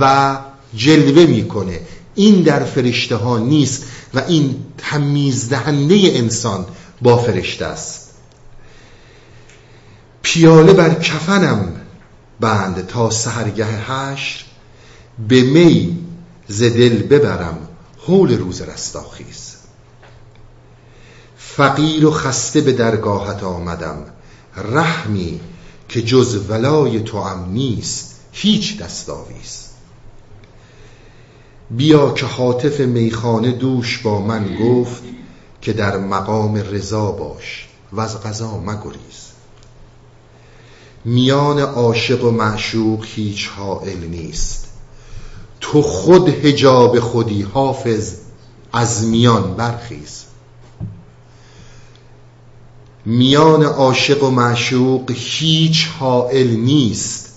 و 0.00 0.36
جلوه 0.74 1.26
می‌کنه. 1.26 1.80
این 2.14 2.42
در 2.42 2.64
فرشته 2.64 3.16
ها 3.16 3.38
نیست 3.38 3.84
و 4.14 4.22
این 4.28 4.64
تمیز 4.78 5.48
دهنده 5.48 5.94
انسان 5.94 6.66
با 7.02 7.18
فرشته 7.18 7.66
است. 7.66 8.10
پیاله 10.22 10.72
بر 10.72 10.94
کفنم 10.94 11.72
بند 12.40 12.86
تا 12.86 13.10
سهرگه 13.10 13.66
هشت 13.66 14.44
به 15.28 15.42
می 15.42 15.98
ز 16.48 16.62
دل 16.62 17.02
ببرم 17.02 17.58
حول 18.06 18.38
روز 18.38 18.62
رستاخیز. 18.62 19.56
فقیر 21.36 22.06
و 22.06 22.10
خسته 22.10 22.60
به 22.60 22.72
درگاهت 22.72 23.42
آمدم. 23.42 24.04
رحمی 24.56 25.40
که 25.88 26.02
جز 26.02 26.50
ولای 26.50 27.00
تو 27.00 27.22
هم 27.22 27.52
نیست 27.52 28.14
هیچ 28.32 28.78
دستاویز. 28.78 29.61
بیا 31.76 32.10
که 32.10 32.26
حاطف 32.26 32.80
میخانه 32.80 33.52
دوش 33.52 33.98
با 33.98 34.20
من 34.20 34.56
گفت 34.56 35.02
که 35.62 35.72
در 35.72 35.96
مقام 35.96 36.54
رضا 36.54 37.12
باش 37.12 37.68
و 37.92 38.00
از 38.00 38.22
غذا 38.22 38.58
مگریز. 38.58 39.32
میان 41.04 41.58
عاشق 41.58 42.24
و 42.24 42.30
معشوق 42.30 43.04
هیچ 43.06 43.48
حائل 43.48 44.04
نیست. 44.04 44.68
تو 45.60 45.82
خود 45.82 46.28
هجاب 46.28 47.00
خودی 47.00 47.42
حافظ 47.42 48.14
از 48.72 49.04
میان 49.04 49.54
برخیز. 49.54 50.24
میان 53.06 53.62
عاشق 53.62 54.22
و 54.22 54.30
معشوق 54.30 55.12
هیچ 55.14 55.88
حائل 55.98 56.50
نیست. 56.50 57.32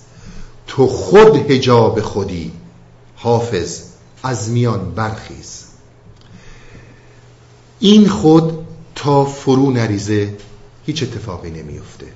تو 0.66 0.86
خود 0.86 1.50
هجاب 1.50 2.00
خودی 2.00 2.52
حافظ 3.16 3.85
از 4.26 4.50
میان 4.50 4.94
برخیز. 4.94 5.64
این 7.80 8.08
خود 8.08 8.66
تا 8.94 9.24
فرو 9.24 9.70
نریزه 9.70 10.36
هیچ 10.86 11.02
اتفاقی 11.02 11.50
نمیفته 11.50 12.06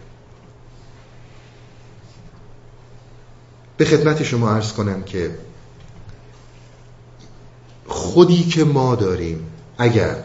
به 3.77 3.85
خدمت 3.85 4.23
شما 4.23 4.51
عرض 4.51 4.73
کنم 4.73 5.03
که 5.03 5.39
خودی 7.87 8.45
که 8.45 8.65
ما 8.65 8.95
داریم 8.95 9.47
اگر 9.79 10.17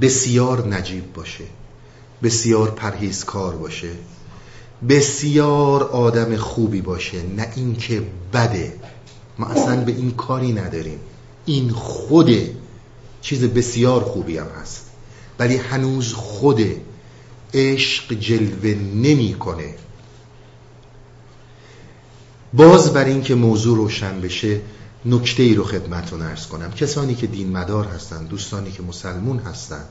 بسیار 0.00 0.68
نجیب 0.68 1.12
باشه 1.12 1.44
بسیار 2.22 2.70
پرهیزکار 2.70 3.56
باشه 3.56 3.90
بسیار 4.88 5.82
آدم 5.82 6.36
خوبی 6.36 6.80
باشه 6.80 7.22
نه 7.22 7.52
اینکه 7.56 8.02
بده. 8.32 8.74
ما 9.38 9.46
اصلا 9.46 9.84
به 9.84 9.92
این 9.92 10.10
کاری 10.10 10.52
نداریم. 10.52 11.00
این 11.46 11.70
خود 11.70 12.30
چیز 13.20 13.44
بسیار 13.44 14.04
خوبی 14.04 14.38
هم 14.38 14.46
هست. 14.62 14.90
ولی 15.38 15.56
هنوز 15.56 16.12
خود 16.12 16.60
عشق 17.54 18.12
جلوه 18.12 18.74
نمی‌کنه. 18.94 19.74
باز 22.54 22.92
بر 22.92 23.04
اینکه 23.04 23.34
موضوع 23.34 23.76
روشن 23.76 24.20
بشه 24.20 24.60
نکته 25.04 25.42
ای 25.42 25.54
رو 25.54 25.64
خدمتتون 25.64 26.22
ارز 26.22 26.46
کنم. 26.46 26.70
کسانی 26.70 27.14
که 27.14 27.26
دین 27.26 27.52
مدار 27.52 27.84
هستند 27.84 28.28
دوستانی 28.28 28.72
که 28.72 28.82
مسلمون 28.82 29.38
هستند 29.38 29.88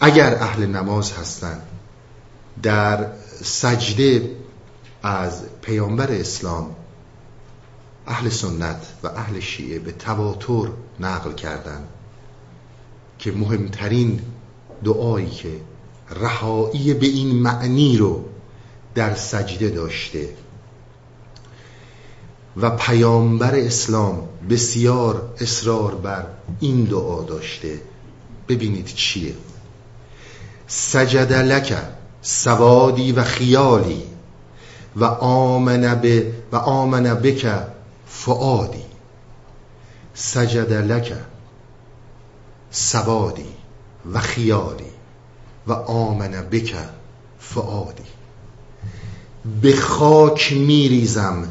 اگر 0.00 0.34
اهل 0.34 0.66
نماز 0.66 1.12
هستند 1.12 1.62
در 2.62 3.06
سجده 3.42 4.30
از 5.02 5.42
پیامبر 5.62 6.12
اسلام 6.12 6.76
اهل 8.06 8.28
سنت 8.28 8.86
و 9.02 9.06
اهل 9.06 9.40
شیعه 9.40 9.78
به 9.78 9.92
تواتر 9.92 10.68
نقل 11.00 11.32
کردند 11.32 11.88
که 13.18 13.32
مهمترین 13.32 14.20
دعایی 14.84 15.30
که 15.30 15.60
رهایی 16.10 16.94
به 16.94 17.06
این 17.06 17.34
معنی 17.34 17.96
رو 17.96 18.24
در 18.94 19.14
سجده 19.14 19.68
داشته. 19.68 20.28
و 22.56 22.70
پیامبر 22.70 23.54
اسلام 23.54 24.28
بسیار 24.50 25.34
اصرار 25.40 25.94
بر 25.94 26.26
این 26.60 26.84
دعا 26.84 27.22
داشته. 27.22 27.80
ببینید 28.48 28.86
چیه. 28.86 29.34
سجد 30.66 31.32
لک 31.32 31.76
سوادی 32.22 33.12
و 33.12 33.24
خیالی 33.24 34.02
و 34.96 35.04
آمن 35.04 36.00
به 36.00 36.32
و 36.52 36.56
آمن 36.56 37.14
بک 37.14 37.46
فعادی 38.24 38.84
سجد 40.14 40.72
لک 40.72 41.12
سوادی 42.70 43.48
و 44.12 44.20
خیالی 44.20 44.92
و 45.66 45.72
آمن 45.72 46.30
بک 46.30 46.74
فعادی 47.38 48.02
به 49.62 49.76
خاک 49.76 50.52
میریزم 50.52 51.48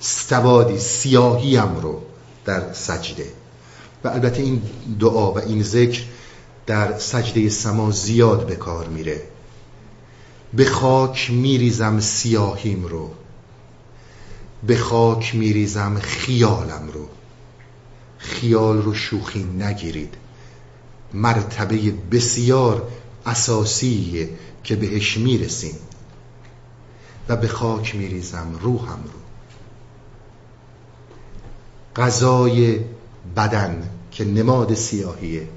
سوادی 0.00 0.78
سیاهیم 0.78 1.76
رو 1.76 2.02
در 2.44 2.72
سجده. 2.72 3.32
و 4.04 4.08
البته 4.08 4.42
این 4.42 4.62
دعا 5.00 5.32
و 5.32 5.38
این 5.38 5.62
ذکر 5.62 6.02
در 6.66 6.98
سجده 6.98 7.48
سما 7.48 7.90
زیاد 7.90 8.46
به 8.46 8.56
کار 8.56 8.86
میره. 8.88 9.22
به 10.54 10.64
خاک 10.64 11.30
میریزم 11.30 12.00
سیاهیم 12.00 12.84
رو 12.84 13.10
به 14.66 14.76
خاک 14.76 15.34
میریزم 15.34 15.98
خیالم 15.98 16.90
رو. 16.94 17.08
خیال 18.18 18.82
رو 18.82 18.94
شوخی 18.94 19.44
نگیرید. 19.44 20.14
مرتبه 21.14 21.90
بسیار 21.90 22.88
اساسیه 23.26 24.28
که 24.64 24.76
بهش 24.76 25.16
می‌رسیم. 25.16 25.74
و 27.28 27.36
به 27.36 27.48
خاک 27.48 27.94
میریزم 27.94 28.58
روحم 28.60 29.04
رو. 29.04 29.20
غذای 31.96 32.80
بدن 33.36 33.90
که 34.10 34.24
نماد 34.24 34.74
سیاهیه. 34.74 35.48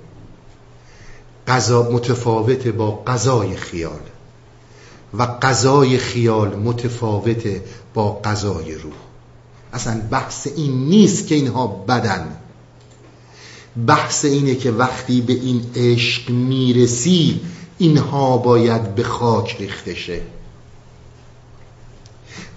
غذا 1.48 1.90
متفاوت 1.92 2.68
با 2.68 3.04
غذای 3.04 3.56
خیال. 3.56 4.00
و 5.18 5.26
غذای 5.26 5.98
خیال 5.98 6.56
متفاوت 6.56 7.62
با 7.94 8.22
غذای 8.22 8.76
روح. 8.76 8.94
اصلا 9.74 10.02
بحث 10.12 10.48
این 10.56 10.86
نیست 10.86 11.28
که 11.28 11.36
اینها 11.36 11.68
بدن. 11.68 12.38
بحث 13.88 14.26
اینه 14.26 14.56
که 14.56 14.72
وقتی 14.72 15.22
به 15.22 15.34
این 15.34 15.66
عشق 15.76 16.30
می‌رسی 16.30 17.42
اینها 17.78 18.38
باید 18.38 18.96
به 18.96 19.04
خاک 19.04 19.56
ریخته 19.60 19.96
شه. 19.96 20.22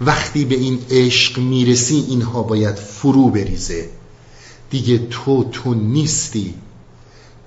وقتی 0.01 0.45
به 0.45 0.55
این 0.55 0.79
عشق 0.91 1.39
می‌رسی 1.39 2.05
اینها 2.09 2.43
باید 2.43 2.75
فرو 2.75 3.29
بریزه. 3.29 3.89
دیگه 4.69 4.97
تو 4.97 5.43
تو 5.43 5.73
نیستی. 5.73 6.53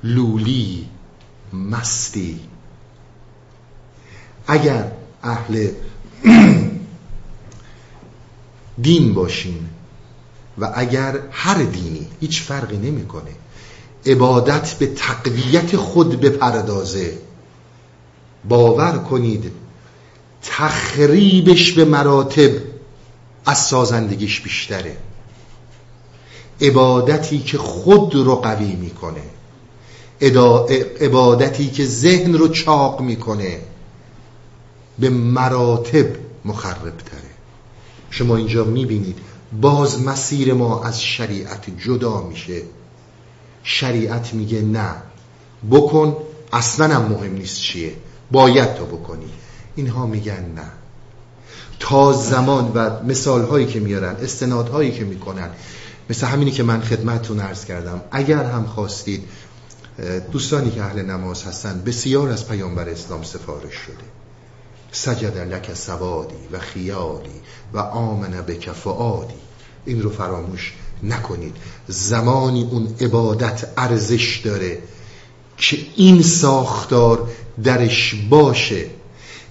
لولی 0.05 0.87
مستی. 1.53 2.41
اگر 4.47 4.93
اهل 5.23 5.69
دین 8.83 9.15
باشین 9.15 9.69
و 10.59 10.73
اگر 10.75 11.19
هر 11.31 11.63
دینی 11.63 12.07
هیچ 12.21 12.43
فرقی 12.43 12.77
نمی‌کنه 12.77 13.31
عبادت 14.07 14.75
به 14.75 14.87
تقویت 14.87 15.77
خود 15.77 16.21
بپردازه. 16.21 17.19
باور 18.49 18.99
کنید 18.99 19.53
تخریبش 20.43 21.73
به 21.73 21.85
مراتب 21.85 22.51
از 23.47 23.59
سازندگیش 23.59 24.41
بیشتره. 24.41 24.97
عبادتی 26.61 27.39
که 27.39 27.59
خود 27.59 28.15
رو 28.15 28.37
قوی 28.37 28.75
می‌کنه 28.75 29.23
عبادتی 31.01 31.71
که 31.71 31.85
ذهن 31.85 32.35
رو 32.35 32.49
چاق 32.49 33.01
می‌کنه 33.01 33.61
به 34.99 35.11
مراتب 35.11 36.07
مخرب 36.45 36.97
تره 36.97 37.28
شما 38.11 38.37
اینجا 38.37 38.65
می‌بینید 38.65 39.19
باز 39.61 40.03
مسیر 40.03 40.55
ما 40.55 40.85
از 40.85 41.03
شریعت 41.03 41.79
جدا 41.79 42.21
میشه. 42.21 42.63
شریعت 43.63 44.35
میگه 44.35 44.63
نه 44.63 44.91
بکن 45.71 46.17
اصلا 46.53 46.95
هم 46.95 47.03
مهم 47.03 47.33
نیست 47.33 47.61
چیه. 47.61 47.93
باید 48.31 48.75
تو 48.75 48.87
بکنی. 48.87 49.31
اینها 49.77 50.07
میگن 50.07 50.53
نه. 50.57 50.71
تا 51.81 52.13
زمان 52.13 52.73
و 52.75 53.03
مثال 53.05 53.45
هایی 53.45 53.67
که 53.67 53.81
میارن 53.81 54.17
استناد 54.17 54.69
هایی 54.69 54.93
که 54.93 55.05
می‌کنن 55.05 55.51
مثل 56.11 56.27
همینی 56.27 56.51
که 56.51 56.63
من 56.63 56.81
خدمتتون 56.81 57.41
عرض 57.41 57.65
کردم. 57.65 58.01
اگر 58.11 58.45
هم 58.45 58.67
خواستید 58.67 59.25
دوستانی 60.33 60.71
که 60.71 60.83
اهل 60.83 61.03
نماز 61.03 61.45
هستن 61.45 61.83
بسیار 61.87 62.29
از 62.29 62.49
پیامبر 62.49 62.89
اسلام 62.89 63.23
سفارش 63.23 63.75
شده. 63.75 64.18
سجد 64.93 65.39
لک 65.39 65.75
سوادی 65.75 66.49
و 66.53 66.59
خیالی 66.59 67.41
و 67.73 67.79
آمن 67.79 68.43
به 68.47 68.57
کفعادی 68.57 69.35
این 69.85 70.03
رو 70.03 70.11
فراموش 70.11 70.75
نکنید. 71.03 71.57
زمانی 71.89 72.69
اون 72.71 72.95
عبادت 73.01 73.69
ارزش 73.77 74.41
داره 74.45 74.79
که 75.57 75.79
این 75.97 76.23
ساختار 76.23 77.29
درش 77.65 78.15
باشه 78.31 78.87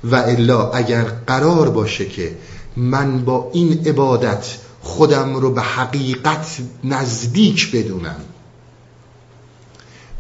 و 0.04 0.16
الا 0.16 0.72
اگر 0.72 1.04
قرار 1.04 1.70
باشه 1.70 2.06
که 2.06 2.38
من 2.76 3.26
با 3.26 3.50
این 3.54 3.88
عبادت 3.88 4.58
خودم 4.82 5.36
رو 5.36 5.52
به 5.52 5.62
حقیقت 5.62 6.58
نزدیک 6.84 7.72
بدونم 7.72 8.22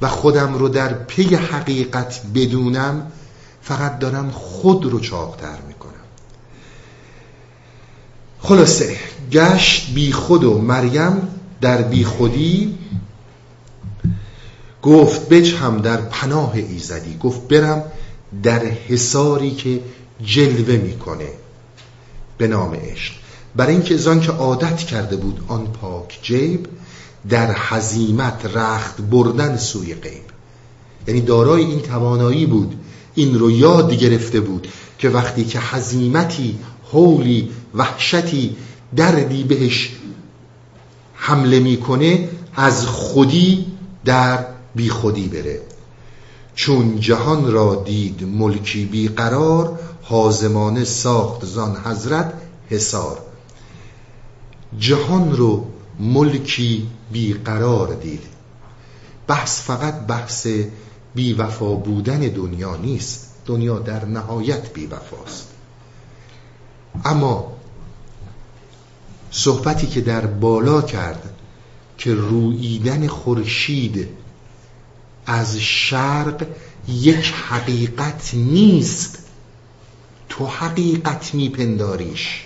و 0.01 0.07
خودم 0.07 0.53
رو 0.53 0.70
در 0.70 0.93
پی 0.93 1.36
حقیقت 1.36 2.22
بدونم 2.36 3.11
فقط 3.68 3.99
دارم 3.99 4.32
خود 4.32 4.86
رو 4.86 4.99
چاقتر 4.99 5.57
می‌کنم. 5.68 5.93
خلاصه 8.39 8.97
گشت 9.32 9.93
بی 9.93 10.11
خود 10.11 10.43
و 10.43 10.57
مریم 10.61 11.28
در 11.61 11.82
بی 11.82 12.03
خودی. 12.03 12.78
گفت 14.82 15.30
بچ 15.30 15.53
هم 15.53 15.82
در 15.82 15.97
پناه 15.97 16.55
ایزدی. 16.55 17.18
گفت 17.18 17.47
برم 17.47 17.84
در 18.43 18.65
حساری 18.65 19.51
که 19.51 19.82
جلوه 20.24 20.76
می‌کنه. 20.78 21.30
به 22.38 22.47
نام 22.47 22.74
عشق. 22.74 23.13
برای 23.55 23.74
اینکه 23.74 23.97
زان 23.97 24.22
که 24.22 24.32
عادت 24.32 24.78
کرده 24.78 25.15
بود 25.15 25.43
آن 25.47 25.68
پاک 25.68 26.20
جیب 26.22 26.68
در 27.30 27.53
حزیمت 27.53 28.45
رخت 28.45 29.01
بردن 29.01 29.57
سوی 29.57 29.93
غیب. 29.93 30.24
یعنی 31.07 31.22
دارای 31.22 31.63
این 31.63 31.82
توانایی 31.82 32.45
بود 32.45 32.80
این 33.18 33.39
رو 33.39 33.51
یاد 33.51 33.93
گرفته 33.93 34.39
بود 34.39 34.68
که 34.99 35.09
وقتی 35.09 35.45
که 35.45 35.59
حزیمتی 35.59 36.59
حولی 36.91 37.49
وحشتی 37.76 38.55
دردی 38.95 39.43
بهش 39.43 39.95
حمله 41.13 41.59
می‌کنه 41.59 42.30
از 42.55 42.86
خودی 42.86 43.65
در 44.05 44.45
بی 44.76 44.89
خودی 44.89 45.28
بره. 45.28 45.61
چون 46.55 46.99
جهان 46.99 47.51
را 47.51 47.84
دید 47.86 48.24
ملکی 48.24 48.86
بی 48.86 49.07
قرار 49.07 49.80
حازمانه 50.03 50.84
ساخت 50.84 51.45
زان 51.45 51.78
حضرت 51.86 52.34
حسار 52.70 53.18
جهان 54.80 55.38
رو 55.38 55.65
ملکی 55.99 56.88
بی 57.11 57.34
قرار 57.34 57.93
دید. 57.93 58.24
بحث 59.28 59.61
فقط 59.61 60.07
بحث 60.07 60.47
بی 61.18 61.34
وفا 61.34 61.74
بودن 61.74 62.20
دنیا 62.20 62.76
نیست. 62.76 63.28
دنیا 63.45 63.80
در 63.80 64.05
نهایت 64.05 64.74
بی 64.74 64.86
وفاست 64.86 65.47
اما 67.05 67.57
صحبتی 69.32 69.88
که 69.88 70.01
در 70.01 70.26
بالا 70.26 70.82
کرد 70.82 71.34
که 71.97 72.13
رویدن 72.13 73.07
خورشید 73.07 74.07
از 75.26 75.57
شرق 75.57 76.47
یک 76.88 77.34
حقیقت 77.49 78.32
نیست 78.34 79.18
تو 80.30 80.45
حقیقت 80.45 81.34
میپنداریش. 81.34 82.43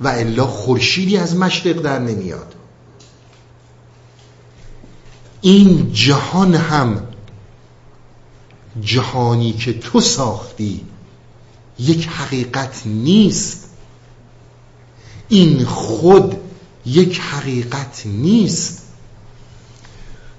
و 0.00 0.08
الا 0.08 0.46
خورشیدی 0.46 1.16
از 1.16 1.36
مشرق 1.36 1.82
در 1.82 1.98
نمیاد. 1.98 2.54
این 5.40 5.92
جهان 5.92 6.54
هم 6.54 7.07
جهانی 8.80 9.52
که 9.52 9.72
تو 9.72 10.00
ساختی 10.00 10.80
یک 11.78 12.06
حقیقت 12.06 12.82
نیست. 12.86 13.64
این 15.28 15.64
خود 15.64 16.36
یک 16.86 17.20
حقیقت 17.20 18.02
نیست. 18.06 18.82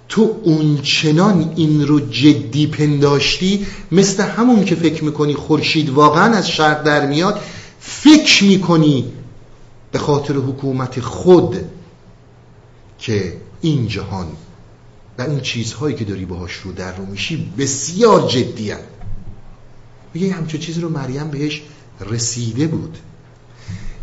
تو 0.10 0.36
اون 0.44 0.82
چنان 0.82 1.54
این 1.56 1.88
رو 1.88 2.00
جدی 2.00 2.68
پنداشتی 2.68 3.66
مثل 3.92 4.24
همون 4.24 4.66
که 4.66 4.76
فکر 4.76 5.04
می‌کنی 5.04 5.34
خورشید 5.34 5.90
واقعا 5.90 6.36
از 6.36 6.50
شرق 6.50 6.84
در 6.84 7.06
میاد 7.06 7.40
فکر 7.80 8.44
می‌کنی 8.44 9.06
به 9.92 10.00
خاطر 10.00 10.34
حکومت 10.34 11.00
خود 11.00 11.56
که 13.00 13.38
این 13.62 13.88
جهان 13.88 14.28
و 15.20 15.22
این 15.22 15.40
چیزهایی 15.40 15.96
که 15.96 16.06
داری 16.06 16.26
باهاش 16.26 16.54
رو 16.54 16.72
در 16.72 16.96
رو 16.96 17.06
میشی 17.06 17.54
بسیار 17.58 18.28
جدی 18.28 18.72
هم. 18.72 18.80
میگه 20.14 20.34
همچون 20.34 20.60
چیزی 20.60 20.82
رو 20.82 20.90
مریم 20.90 21.30
بهش 21.30 21.62
رسیده 22.00 22.68
بود. 22.68 22.98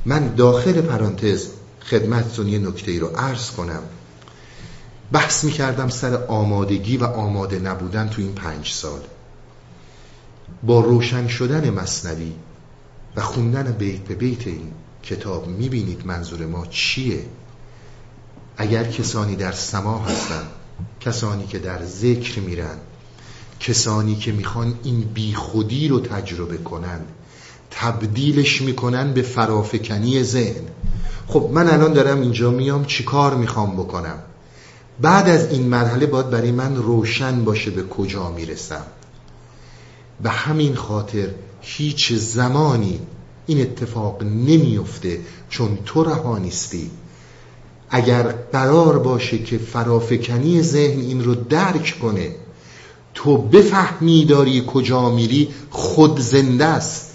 من 0.04 0.34
داخل 0.34 0.80
پرانتز 0.80 1.48
خدمتتون 1.80 2.48
یه 2.48 2.58
نکته 2.58 2.90
ای 2.90 2.98
رو 2.98 3.06
عرض 3.06 3.50
کنم. 3.50 3.82
بحث 5.12 5.44
می‌کردم 5.44 5.88
سر 5.88 6.24
آمادگی 6.26 6.96
و 6.96 7.04
آماده 7.04 7.58
نبودن 7.58 8.08
تو 8.08 8.22
این 8.22 8.32
پنج 8.32 8.72
سال. 8.72 9.00
با 10.62 10.80
روشن 10.80 11.28
شدن 11.28 11.70
مصنوی 11.70 12.32
و 13.16 13.20
خوندن 13.20 13.72
بیت 13.72 14.00
به 14.00 14.14
بیت 14.14 14.46
این 14.46 14.72
کتاب 15.02 15.48
می‌بینید 15.48 16.06
منظور 16.06 16.46
ما 16.46 16.66
چیه؟ 16.66 17.24
اگر 18.56 18.84
کسانی 18.84 19.36
در 19.36 19.52
سما 19.52 19.98
هستن 19.98 20.42
کسانی 21.00 21.46
که 21.46 21.58
در 21.58 21.84
ذکر 21.84 22.40
میرن 22.40 22.76
کسانی 23.60 24.16
که 24.16 24.32
می‌خوان 24.32 24.74
این 24.82 25.00
بیخودی 25.00 25.88
رو 25.88 26.00
تجربه 26.00 26.56
کنن 26.56 27.00
تبدیلش 27.70 28.62
می‌کنن 28.62 29.12
به 29.12 29.22
فرافکنی 29.22 30.22
ذهن. 30.22 30.62
خب 31.26 31.50
من 31.52 31.70
الان 31.70 31.92
دارم 31.92 32.20
اینجا 32.20 32.50
میام 32.50 32.84
چیکار 32.84 33.34
می‌خوام 33.34 33.76
بکنم؟ 33.76 34.18
بعد 35.00 35.28
از 35.28 35.50
این 35.50 35.62
مرحله 35.62 36.06
باید 36.06 36.30
برای 36.30 36.50
من 36.50 36.76
روشن 36.76 37.44
باشه 37.44 37.70
به 37.70 37.82
کجا 37.82 38.30
می‌رسم. 38.30 38.86
به 40.22 40.30
همین 40.30 40.74
خاطر 40.74 41.28
هیچ 41.60 42.12
زمانی 42.12 43.00
این 43.46 43.60
اتفاق 43.60 44.22
نمیفته 44.22 45.20
چون 45.50 45.78
تو 45.84 46.04
رها 46.04 46.38
نیستی. 46.38 46.90
اگر 47.90 48.22
قرار 48.52 48.98
باشه 48.98 49.38
که 49.38 49.58
فرافکنی 49.58 50.62
ذهن 50.62 51.00
این 51.00 51.24
رو 51.24 51.34
درک 51.34 51.98
کنه 52.02 52.34
تو 53.14 53.36
بفهمی 53.36 54.24
داری 54.24 54.64
کجا 54.66 55.10
میری 55.10 55.48
خود 55.70 56.20
زنده 56.20 56.64
است. 56.64 57.10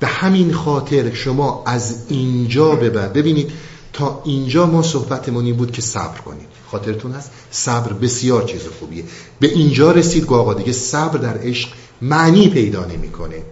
به 0.00 0.06
همین 0.06 0.52
خاطر 0.52 1.14
شما 1.14 1.62
از 1.66 1.96
اینجا 2.08 2.74
به 2.74 2.90
ببینید 2.90 3.50
تا 3.92 4.22
اینجا 4.24 4.66
ما 4.66 4.82
صحبتمون 4.82 5.44
این 5.44 5.56
بود 5.56 5.72
که 5.72 5.82
صبر 5.82 6.18
کنید. 6.18 6.48
خاطرتون 6.70 7.12
هست؟ 7.12 7.30
صبر 7.50 7.92
بسیار 7.92 8.42
چیز 8.42 8.62
خوبیه. 8.80 9.04
به 9.40 9.48
اینجا 9.48 9.92
رسید 9.92 10.26
که 10.26 10.34
آقا 10.34 10.54
دیگه 10.54 10.72
صبر 10.72 11.18
در 11.18 11.38
عشق 11.38 11.68
معنی 12.02 12.48
پیدا 12.48 12.84
نمی‌کنه. 12.84 13.42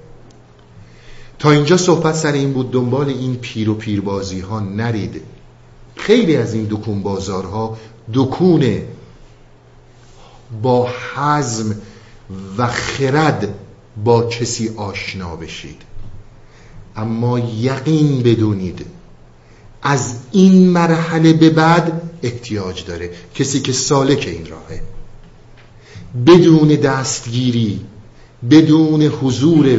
تا 1.39 1.51
اینجا 1.51 1.76
صحبت 1.76 2.14
سر 2.14 2.32
این 2.32 2.53
بود 2.53 2.70
دنبال 2.70 3.09
این 3.09 3.37
پیر 3.37 3.70
و 3.70 3.74
پیربازی 3.74 4.41
ها 4.41 4.61
نرید. 4.61 5.22
خیلی 5.97 6.37
از 6.37 6.55
این 6.55 6.66
دکون 6.70 7.03
بازارها 7.03 7.76
دکون 8.14 8.82
با 10.62 10.89
حزم 11.14 11.76
و 12.59 12.66
خرد 12.66 13.55
با 14.05 14.22
کسی 14.22 14.68
آشنا 14.76 15.37
بشید. 15.37 15.82
اما 16.97 17.39
یقین 17.39 18.22
بدونید 18.22 18.87
از 19.82 20.14
این 20.32 20.68
مرحله 20.68 21.32
به 21.32 21.51
بعد 21.51 22.03
احتیاج 22.22 22.84
داره 22.84 23.11
کسی 23.34 23.61
که 23.61 23.72
سالک 23.72 24.24
این 24.26 24.47
راهه. 24.47 24.82
بدون 26.26 26.68
دستگیری 26.68 27.80
بدون 28.51 29.03
حضور 29.03 29.78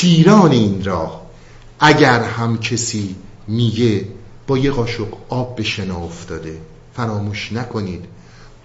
پیران 0.00 0.50
این 0.50 0.84
راه 0.84 1.26
اگر 1.80 2.22
هم 2.22 2.58
کسی 2.58 3.16
میگه 3.48 4.08
با 4.46 4.58
یه 4.58 4.70
قاشق 4.70 5.06
آب 5.28 5.56
به 5.56 5.62
شنا 5.62 5.96
افتاده 5.96 6.60
فراموش 6.94 7.52
نکنید. 7.52 8.04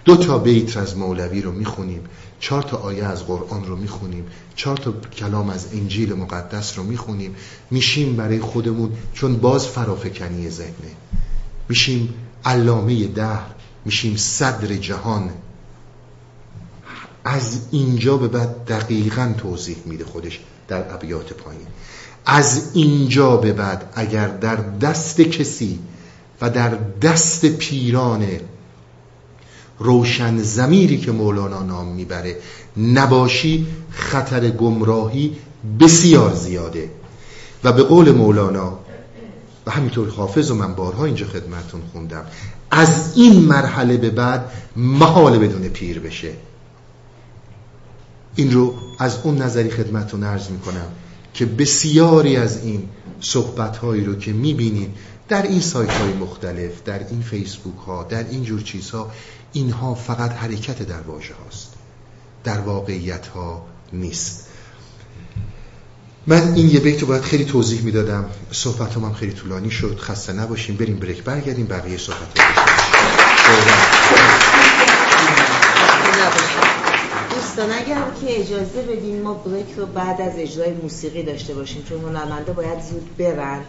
دو 0.04 0.16
تا 0.16 0.38
بیت 0.38 0.76
از 0.76 0.96
مولوی 0.96 1.42
رو 1.42 1.52
می‌خونیم 1.52 2.00
چهار 2.40 2.62
تا 2.62 2.76
آیه 2.76 3.04
از 3.04 3.26
قرآن 3.26 3.64
رو 3.64 3.76
می‌خونیم 3.76 4.24
چهار 4.56 4.76
تا 4.76 4.92
کلام 4.92 5.50
از 5.50 5.72
انجیل 5.72 6.12
مقدس 6.12 6.78
رو 6.78 6.84
می‌خونیم. 6.84 7.34
میشیم 7.70 8.16
برای 8.16 8.40
خودمون 8.40 8.92
چون 9.14 9.36
باز 9.36 9.66
فرافکنی 9.66 10.50
ذهنه. 10.50 10.92
میشیم 11.68 12.14
علامه 12.44 13.06
دهر 13.06 13.46
میشیم 13.84 14.16
صدر 14.16 14.76
جهان. 14.76 15.30
از 17.24 17.60
اینجا 17.70 18.16
به 18.16 18.28
بعد 18.28 18.64
دقیقا 18.64 19.34
توضیح 19.38 19.76
میده 19.86 20.04
خودش. 20.04 20.40
در 20.72 20.94
ابیات 20.94 21.32
پایین. 21.32 21.66
از 22.26 22.70
اینجا 22.74 23.36
به 23.36 23.52
بعد 23.52 23.92
اگر 23.94 24.28
در 24.28 24.56
دست 24.56 25.20
کسی 25.20 25.78
و 26.40 26.50
در 26.50 26.78
دست 27.02 27.46
پیران 27.46 28.26
روشن 29.78 30.38
زمیری 30.38 30.98
که 30.98 31.12
مولانا 31.12 31.62
نام 31.62 31.86
می‌بره 31.86 32.36
نباشی 32.76 33.66
خطر 33.90 34.50
گمراهی 34.50 35.36
بسیار 35.80 36.34
زیاده. 36.34 36.90
و 37.64 37.72
به 37.72 37.82
قول 37.82 38.10
مولانا 38.10 38.78
و 39.66 39.70
همینطور 39.70 40.08
حافظ 40.08 40.50
و 40.50 40.54
من 40.54 40.74
بارها 40.74 41.04
اینجا 41.04 41.26
خدمتون 41.26 41.82
خوندم 41.92 42.24
از 42.70 43.12
این 43.16 43.44
مرحله 43.44 43.96
به 43.96 44.10
بعد 44.10 44.50
محال 44.76 45.38
بدون 45.38 45.68
پیر 45.68 46.00
بشه. 46.00 46.32
این 48.34 48.52
رو 48.52 48.74
از 48.98 49.18
اون 49.22 49.42
نظری 49.42 49.70
خدمتون 49.70 50.24
عرض 50.24 50.48
می‌کنم 50.48 50.86
که 51.34 51.46
بسیاری 51.46 52.36
از 52.36 52.64
این 52.64 52.88
صحبت 53.20 53.76
هایی 53.76 54.04
رو 54.04 54.14
که 54.14 54.32
می‌بینید 54.32 54.94
در 55.28 55.42
این 55.42 55.60
سایت 55.60 55.90
های 55.90 56.12
مختلف 56.12 56.82
در 56.84 57.08
این 57.08 57.22
فیسبوک 57.22 57.78
ها 57.86 58.02
در 58.02 58.28
این 58.28 58.44
جور 58.44 58.60
چیزها 58.60 59.10
اینها 59.52 59.94
فقط 59.94 60.30
حرکت 60.30 60.82
در 60.82 61.00
واژه 61.00 61.34
هاست. 61.34 61.72
در 62.44 62.60
واقعیت 62.60 63.26
ها 63.26 63.66
نیست. 63.92 64.46
من 66.26 66.54
این 66.54 66.68
یه 66.68 66.80
بیت 66.80 67.00
رو 67.00 67.06
باید 67.06 67.22
خیلی 67.22 67.44
توضیح 67.44 67.82
می‌دادم. 67.82 68.24
صحبت 68.52 68.96
هم 68.96 69.12
خیلی 69.12 69.32
طولانی 69.32 69.70
شد. 69.70 69.98
خسته 69.98 70.32
نباشیم 70.32 70.76
بریم 70.76 70.98
بریک 70.98 71.22
برگردیم. 71.22 71.66
بقیه 71.66 71.98
صحبت 71.98 72.38
دوستان 77.56 77.70
اگر 77.72 78.02
که 78.20 78.40
اجازه 78.40 78.82
بدین 78.82 79.22
ما 79.22 79.34
بریک 79.34 79.66
رو 79.76 79.86
بعد 79.86 80.20
از 80.20 80.32
اجرای 80.36 80.72
موسیقی 80.72 81.22
داشته 81.22 81.54
باشیم 81.54 81.82
چون 81.88 82.00
هنرمنده 82.00 82.52
باید 82.52 82.80
زود 82.80 83.16
برن. 83.16 83.60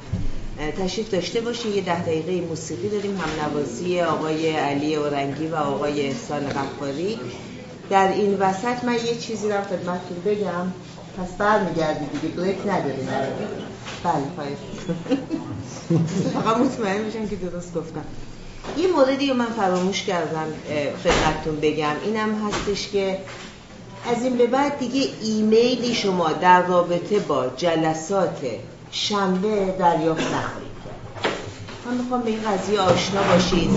تشریف 0.79 1.09
داشته 1.09 1.41
باشین 1.41 1.73
یه 1.73 1.81
ده 1.81 2.01
دقیقه 2.01 2.41
موسیقی 2.47 2.89
داریم. 2.89 3.17
هم 3.17 3.45
نوازی 3.45 4.01
آقای 4.01 4.49
علی 4.49 4.95
اورنگی 4.95 5.47
و 5.47 5.55
آقای 5.55 6.07
احسان 6.07 6.49
غفاری. 6.49 7.19
در 7.89 8.13
این 8.13 8.37
وسط 8.39 8.83
من 8.83 8.93
یه 8.93 9.15
چیزی 9.19 9.49
رو 9.49 9.61
خدمتتون 9.61 10.17
بگم. 10.25 10.71
پس 11.17 11.37
برمیگردی 11.37 12.05
دیگه 12.05 12.35
بریک 12.35 12.59
نداریم. 12.67 13.07
بله 14.03 14.13
خواهش 14.35 14.57
فقط 16.33 16.57
مطمئن 16.57 17.01
میشم 17.01 17.27
که 17.27 17.35
درست 17.35 17.73
گفتم. 17.73 18.05
یه 18.77 18.87
موردی 18.87 19.29
رو 19.29 19.35
من 19.35 19.45
فراموش 19.45 20.03
کردم 20.03 20.47
خدمتتون 21.03 21.59
بگم. 21.61 21.95
اینم 22.05 22.47
هستش 22.47 22.87
که 22.87 23.17
از 24.05 24.23
این 24.23 24.37
به 24.37 24.47
بعد 24.47 24.79
دیگه 24.79 25.09
ایمیلی 25.21 25.95
شما 25.95 26.31
در 26.31 26.61
رابطه 26.61 27.19
با 27.19 27.47
جلسات 27.57 28.39
شنبه 28.91 29.75
دریافت 29.79 30.21
نخواهید 30.21 30.73
کرد. 30.85 31.31
من 31.85 31.93
می‌خوام 31.93 32.21
به 32.21 32.29
این 32.29 32.41
قضیه 32.41 32.79
آشنا 32.79 33.23
باشید. 33.23 33.69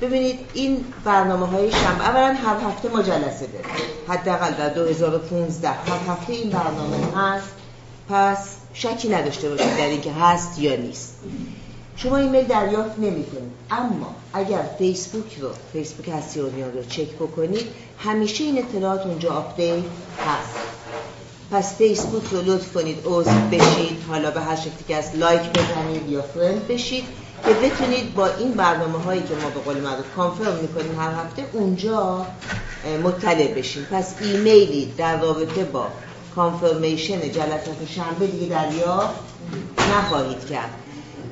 ببینید 0.00 0.38
این 0.54 0.84
برنامه 1.04 1.46
های 1.46 1.72
شنبه 1.72 2.08
اولا 2.08 2.34
هر 2.34 2.56
هفته 2.68 2.88
ما 2.88 3.02
جلسه 3.02 3.46
داریم. 3.46 3.74
حداقل 4.08 4.50
در 4.50 4.68
2015 4.68 5.68
هر 5.68 6.12
هفته 6.12 6.32
این 6.32 6.50
برنامه 6.50 6.96
هست. 7.16 7.48
پس 8.08 8.56
شکی 8.74 9.08
نداشته 9.08 9.50
باشید 9.50 9.76
در 9.76 9.86
اینکه 9.86 10.12
هست 10.12 10.58
یا 10.58 10.76
نیست. 10.76 11.14
شما 11.96 12.16
ایمیل 12.16 12.44
دریافت 12.44 12.98
نمی 12.98 13.24
کنید 13.24 13.52
اما 13.70 14.14
اگر 14.32 14.62
فیسبوک 14.78 15.38
رو 15.40 15.48
فیسبوک 15.72 16.08
هستی 16.08 16.40
رو 16.40 16.50
چک 16.88 17.08
بکنید 17.08 17.66
همیشه 17.98 18.44
این 18.44 18.58
اطلاعات 18.58 19.06
اونجا 19.06 19.30
update 19.30 19.84
هست. 20.26 20.54
پس 21.50 21.76
فیسبوک 21.76 22.22
رو 22.30 22.42
لطف 22.42 22.72
کنید 22.72 22.98
عضو 23.04 23.30
بشید 23.30 24.04
حالا 24.08 24.30
به 24.30 24.40
هر 24.40 24.56
شکلی 24.56 24.84
که 24.88 24.96
از 24.96 25.16
like 25.16 25.40
بزنید 25.40 26.08
یا 26.08 26.22
friend 26.22 26.68
بشید 26.68 27.04
که 27.44 27.50
بتونید 27.50 28.14
با 28.14 28.26
این 28.26 28.52
برنامه 28.52 28.98
هایی 28.98 29.22
که 29.22 29.34
ما 29.34 29.50
به 29.50 29.60
قول 29.60 29.76
معروف 29.76 30.06
کانفرم 30.16 30.54
می‌کنیم 30.62 31.00
هر 31.00 31.10
هفته 31.10 31.44
اونجا 31.52 32.26
مطلع 33.02 33.54
بشین 33.54 33.84
پس 33.84 34.14
ایمیلی 34.20 34.92
در 34.96 35.20
رابطه 35.20 35.64
با 35.64 35.86
کانفرمیشن 36.36 37.20
جلسات 37.20 37.86
شنبه 37.94 38.26
دیگه 38.26 38.46
دریافت 38.46 39.14
نخواهید 39.78 40.46
کرد. 40.46 40.83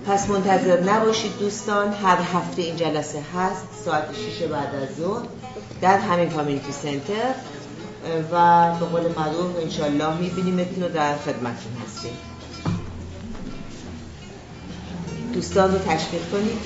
پس 0.07 0.31
منتظر 0.31 0.81
نباشید 0.81 1.39
دوستان 1.39 1.93
هر 1.93 2.17
هفته 2.17 2.63
این 2.63 2.77
جلسه 2.77 3.23
هست 3.37 3.67
ساعت 3.85 4.05
6 4.15 4.43
بعد 4.43 4.75
از 4.75 4.97
ظهر 4.97 5.23
در 5.81 5.99
همین 5.99 6.31
کامیونیتی 6.31 6.73
سنتر 6.73 7.35
و 8.33 8.75
به 8.75 8.87
قول 8.87 9.03
معروف 9.17 9.57
انشالله 9.63 10.17
می‌بینیم 10.17 10.59
و 10.83 10.89
در 10.89 11.17
خدمتون 11.17 11.73
هستیم. 11.87 12.13
دوستان 15.35 15.73
رو 15.73 15.79
تشویق 15.79 16.31
کنید. 16.31 16.59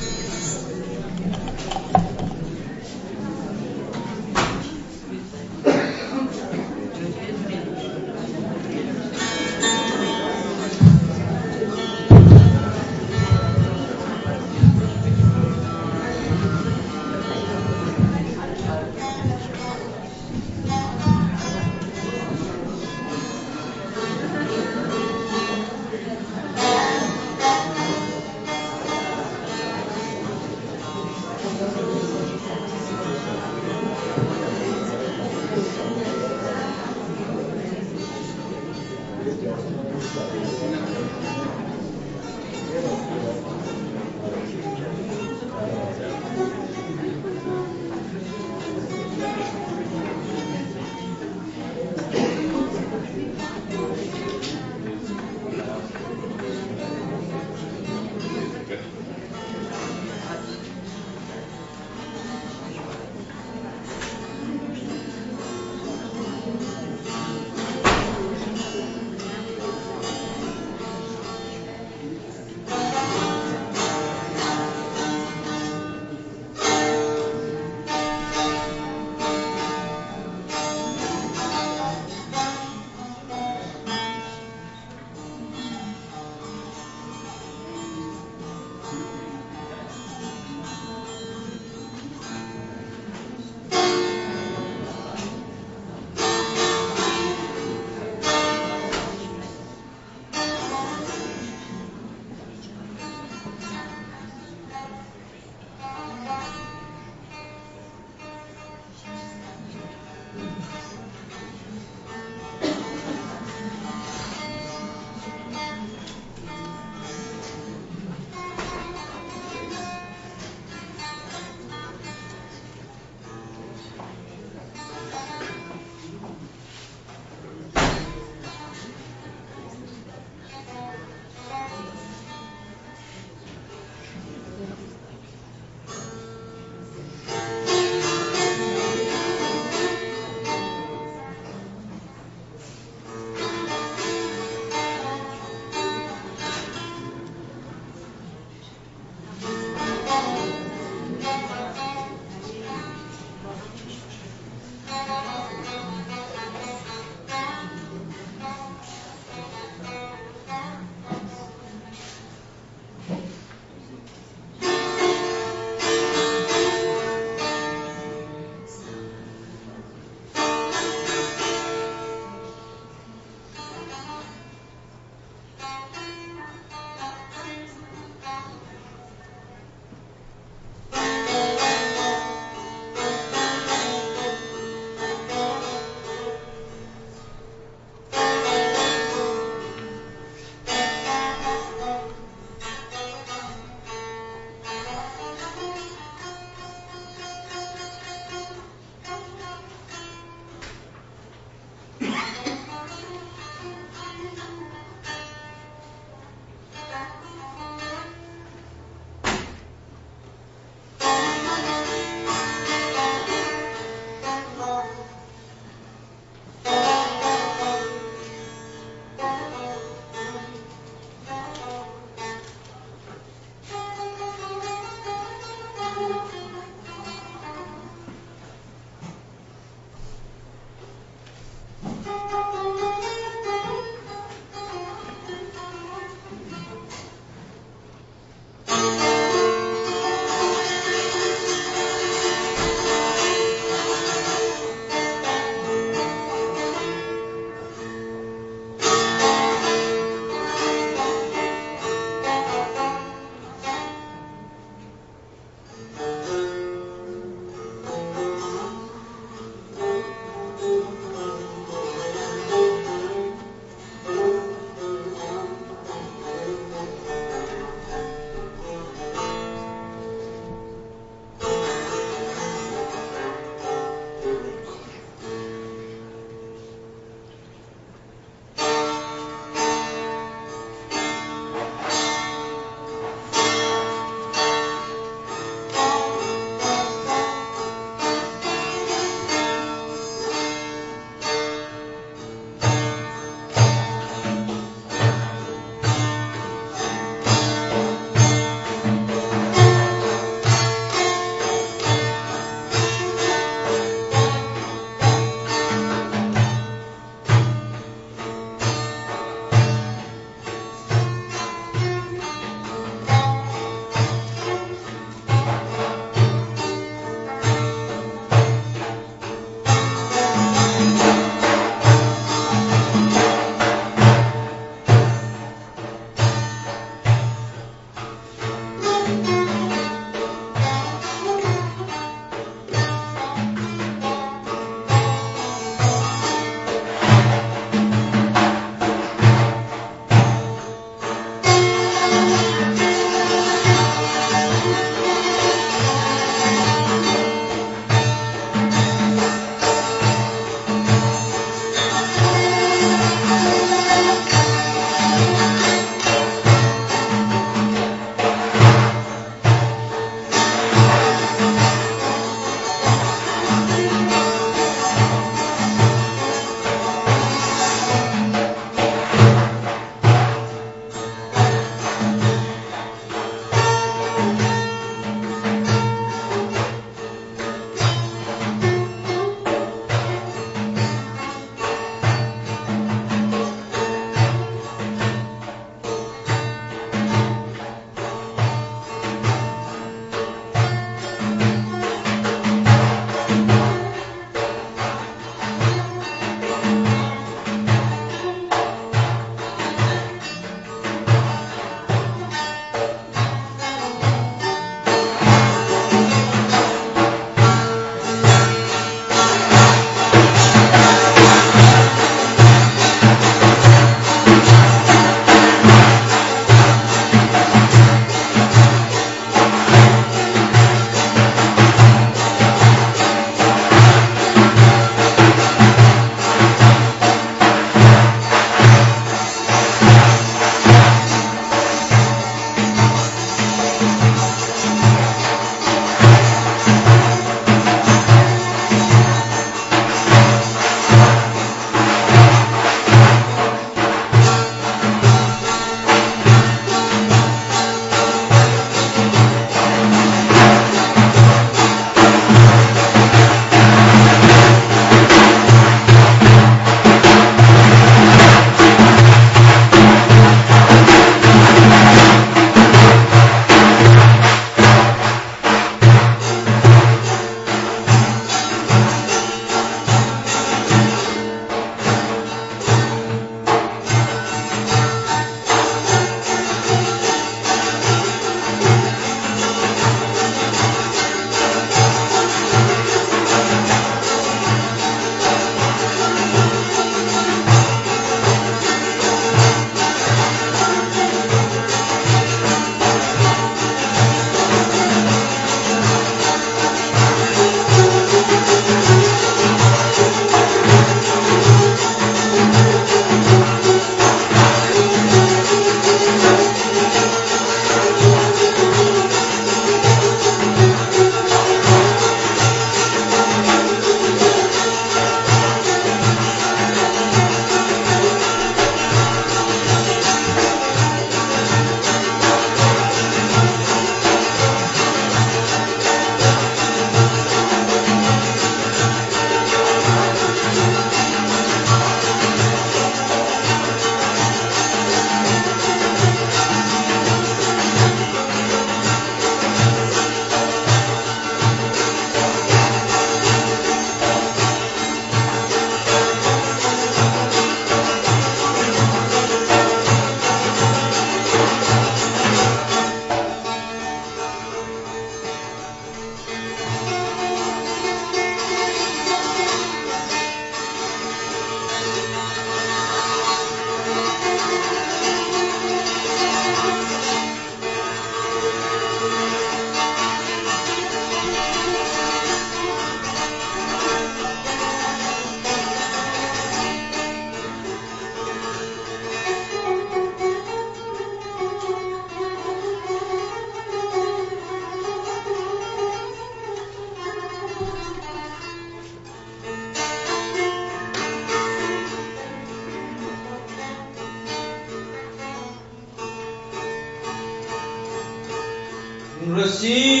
assim. 599.61 600.00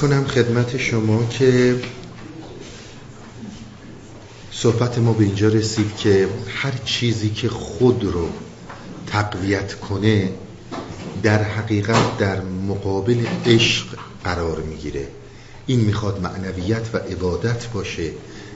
کنم 0.00 0.24
خدمت 0.24 0.76
شما 0.76 1.24
که 1.24 1.80
صحبت 4.52 4.98
ما 4.98 5.12
به 5.12 5.24
اینجا 5.24 5.48
رسید 5.48 5.96
که 5.96 6.28
هر 6.48 6.72
چیزی 6.84 7.30
که 7.30 7.48
خود 7.48 8.04
رو 8.04 8.28
تقویت 9.06 9.74
کنه 9.74 10.30
در 11.22 11.42
حقیقت 11.42 12.18
در 12.18 12.40
مقابل 12.40 13.26
عشق 13.46 13.86
قرار 14.24 14.60
می‌گیره. 14.60 15.08
این 15.66 15.80
می‌خواد 15.80 16.20
معنویت 16.20 16.88
و 16.92 16.96
عبادت 16.96 17.66
باشه 17.66 18.10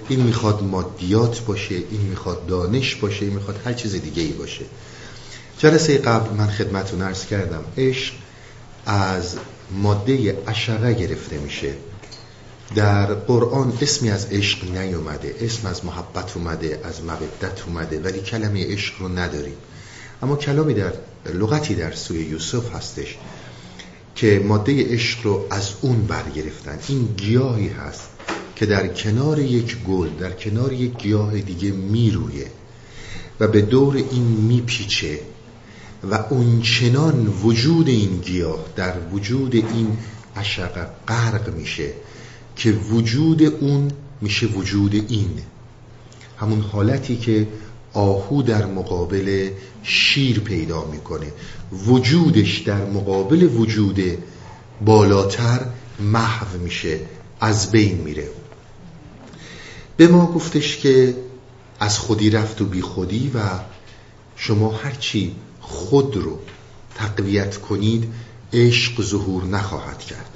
این 0.09 0.21
می‌خواد 0.21 0.63
مادیات 0.63 1.41
باشه 1.41 1.75
این 1.75 2.01
می‌خواد 2.01 2.47
دانش 2.47 2.95
باشه 2.95 3.25
این 3.25 3.35
می‌خواد 3.35 3.61
هر 3.65 3.73
چیز 3.73 3.93
دیگه 3.93 4.23
ای 4.23 4.33
باشه. 4.33 4.65
جلسه 5.59 5.99
قبل 5.99 6.37
من 6.37 6.47
خدمتون 6.47 7.03
عرض 7.03 7.27
کردم 7.27 7.65
عشق 7.79 8.15
از 8.87 9.37
ماده 9.71 10.43
اشره 10.47 10.95
گرفته 10.95 11.39
میشه. 11.39 11.75
در 12.75 13.15
قرآن 13.15 13.79
اسمی 13.81 14.11
از 14.11 14.27
عشق 14.33 14.65
نیومده 14.65 15.35
اسم 15.41 15.67
از 15.69 15.85
محبت 15.85 16.37
اومده 16.37 16.81
از 16.85 17.03
مودت 17.03 17.63
اومده 17.67 18.01
ولی 18.01 18.21
کلمه 18.21 18.67
عشق 18.73 18.95
رو 19.01 19.09
نداریم. 19.09 19.57
اما 20.23 20.37
کلامی 20.37 20.75
در 20.75 20.93
لغتی 21.35 21.75
در 21.75 21.93
سوی 21.93 22.25
یوسف 22.25 22.75
هستش 22.75 23.19
که 24.15 24.43
ماده 24.45 24.93
عشق 24.93 25.25
رو 25.25 25.47
از 25.51 25.71
اون 25.81 26.07
برگرفتن. 26.07 26.79
این 26.89 27.15
گیاهی 27.17 27.69
هست 27.69 28.09
که 28.57 28.67
در 28.67 28.89
کنار 28.89 29.39
یک 29.39 29.77
گل 29.77 30.09
در 30.09 30.33
کنار 30.33 30.73
یک 30.73 30.97
گیاه 30.97 31.39
دیگه 31.39 31.71
میرویه 31.71 32.47
و 33.41 33.49
به 33.49 33.61
دور 33.61 33.97
این 33.97 34.23
میپیچه. 34.23 35.21
و 36.11 36.15
اونچنان 36.31 37.27
وجود 37.27 37.89
این 37.89 38.21
گیاه 38.21 38.65
در 38.77 38.95
وجود 39.13 39.55
این 39.55 39.97
عشق 40.37 40.87
غرق 41.09 41.55
میشه 41.55 41.93
که 42.57 42.73
وجود 42.73 43.43
اون 43.43 43.91
میشه 44.21 44.47
وجود 44.47 44.95
این. 44.95 45.31
همون 46.39 46.61
حالتی 46.61 47.17
که 47.17 47.49
آهو 47.93 48.43
در 48.43 48.67
مقابل 48.67 49.51
شیر 49.83 50.41
پیدا 50.41 50.85
می‌کنه. 50.85 51.33
وجودش 51.87 52.59
در 52.59 52.85
مقابل 52.85 53.43
وجود 53.43 54.01
بالاتر 54.85 55.61
محو 56.01 56.59
میشه 56.59 57.01
از 57.41 57.71
بین 57.71 57.97
میره. 57.97 58.29
به 59.97 60.09
ما 60.09 60.27
گفتش 60.27 60.77
که 60.77 61.15
از 61.81 61.99
خودی 61.99 62.31
رفت 62.31 62.63
و 62.63 62.65
بی 62.65 62.81
خودی 62.81 63.31
و 63.35 63.41
شما 64.37 64.71
هرچی 64.71 65.35
خود 65.69 66.17
رو 66.17 66.39
تقویت 66.95 67.57
کنید 67.57 68.13
عشق 68.53 69.03
ظهور 69.03 69.45
نخواهد 69.45 69.99
کرد. 69.99 70.31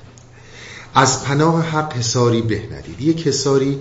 از 0.94 1.24
پناه 1.24 1.64
حق 1.64 1.92
حساری 1.96 2.42
به 2.42 2.62
ندید 2.72 3.00
یک 3.00 3.26
حساری 3.26 3.78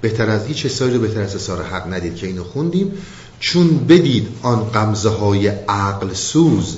بهتر 0.00 0.30
از 0.30 0.46
هیچ 0.46 0.66
حساری 0.66 0.94
رو 0.94 1.00
بهتر 1.00 1.20
از 1.20 1.34
حسار 1.34 1.64
حق 1.64 1.92
ندید 1.92 2.16
که 2.16 2.26
اینو 2.26 2.44
خوندیم. 2.44 2.92
چون 3.40 3.78
بدید 3.78 4.28
آن 4.42 4.64
قمزه 4.64 5.08
های 5.08 5.48
عقل 5.48 6.14
سوز 6.14 6.76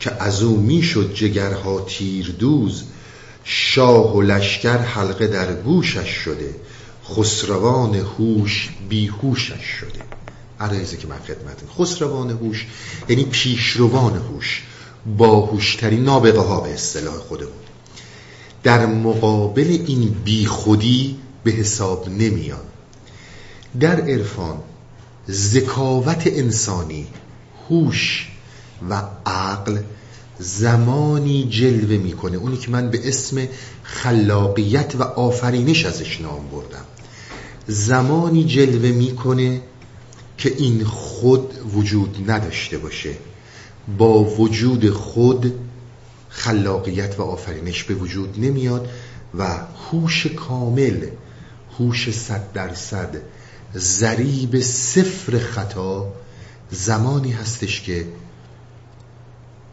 که 0.00 0.22
از 0.22 0.42
او 0.42 0.56
می‌شد 0.56 1.14
جگرها 1.14 1.80
تیر 1.80 2.36
دوز. 2.38 2.82
شاه 3.44 4.16
و 4.16 4.22
لشکر 4.22 4.78
حلقه 4.78 5.26
در 5.26 5.52
گوشش 5.54 6.08
شده. 6.08 6.54
خسروان 7.10 7.94
هوش 7.94 8.70
بیهوشش 8.88 9.64
شده. 9.80 10.21
عرایزه 10.62 10.96
که 10.96 11.06
من 11.06 11.18
خدمتون 11.18 11.68
خسروان 11.78 12.30
هوش 12.30 12.66
یعنی 13.08 13.24
پیشروان 13.24 14.16
هوش 14.16 14.62
باهوشترین 15.18 16.04
نابغه 16.04 16.40
ها 16.40 16.60
به 16.60 16.74
اصطلاح 16.74 17.16
خودمون. 17.16 17.52
در 18.62 18.86
مقابل 18.86 19.78
این 19.86 20.16
بیخودی 20.24 21.16
به 21.44 21.50
حساب 21.50 22.08
نمیان. 22.08 22.60
در 23.80 24.00
عرفان 24.00 24.56
ذکاوت 25.30 26.22
انسانی 26.26 27.06
هوش 27.68 28.28
و 28.90 29.02
عقل 29.26 29.78
زمانی 30.38 31.48
جلوه 31.50 31.96
می‌کنه. 31.96 32.36
اونی 32.36 32.56
که 32.56 32.70
من 32.70 32.90
به 32.90 33.08
اسم 33.08 33.48
خلاقیت 33.82 34.94
و 34.98 35.02
آفرینش 35.02 35.84
ازش 35.86 36.20
نام 36.20 36.48
بردم. 36.48 36.84
زمانی 37.66 38.44
جلوه 38.44 38.88
می‌کنه 38.88 39.60
که 40.42 40.54
این 40.56 40.84
خود 40.84 41.74
وجود 41.74 42.30
نداشته 42.30 42.78
باشه. 42.78 43.14
با 43.98 44.24
وجود 44.24 44.90
خود 44.90 45.54
خلاقیت 46.28 47.18
و 47.18 47.22
آفرینش 47.22 47.84
به 47.84 47.94
وجود 47.94 48.34
نمیاد 48.38 48.88
و 49.38 49.58
هوش 49.90 50.26
کامل 50.26 51.06
هوش 51.78 52.10
صد 52.10 52.52
درصد 52.52 53.16
ذریب 53.76 54.60
صفر 54.60 55.38
خطا 55.38 56.12
زمانی 56.70 57.32
هستش 57.32 57.80
که 57.80 58.06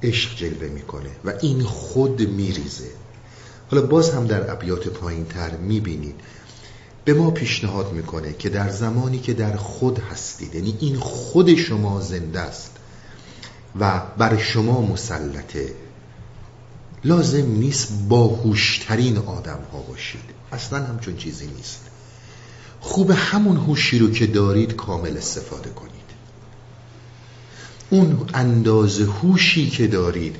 عشق 0.03 0.35
جلوه 0.35 0.67
می‌کنه 0.67 1.09
و 1.25 1.33
این 1.41 1.63
خود 1.63 2.21
میریزه. 2.29 2.89
حالا 3.71 3.87
باز 3.87 4.09
هم 4.09 4.27
در 4.27 4.51
ابیات 4.51 4.87
پایین 4.87 5.25
تر 5.25 5.57
می‌بینید 5.57 6.15
به 7.09 7.15
ما 7.15 7.31
پیشنهاد 7.31 7.93
می‌کنه 7.93 8.33
که 8.33 8.49
در 8.49 8.69
زمانی 8.69 9.19
که 9.19 9.33
در 9.33 9.55
خود 9.55 9.99
هستید 9.99 10.55
یعنی 10.55 10.77
این 10.79 10.95
خود 10.99 11.55
شما 11.55 12.01
زنده 12.01 12.39
است 12.39 12.71
و 13.79 14.01
بر 14.17 14.37
شما 14.37 14.81
مسلطه 14.81 15.73
لازم 17.03 17.45
نیست 17.45 17.93
باهوشترین 18.09 19.17
آدم 19.17 19.59
ها 19.73 19.79
باشید. 19.79 20.21
اصلا 20.51 20.85
همچون 20.85 21.17
چیزی 21.17 21.47
نیست. 21.47 21.79
خوب 22.79 23.11
همون 23.11 23.57
هوشی 23.57 23.99
رو 23.99 24.11
که 24.11 24.27
دارید 24.27 24.75
کامل 24.75 25.17
استفاده 25.17 25.69
کنید. 25.69 26.09
اون 27.89 28.29
اندازه 28.33 29.05
هوشی 29.05 29.69
که 29.69 29.87
دارید 29.87 30.35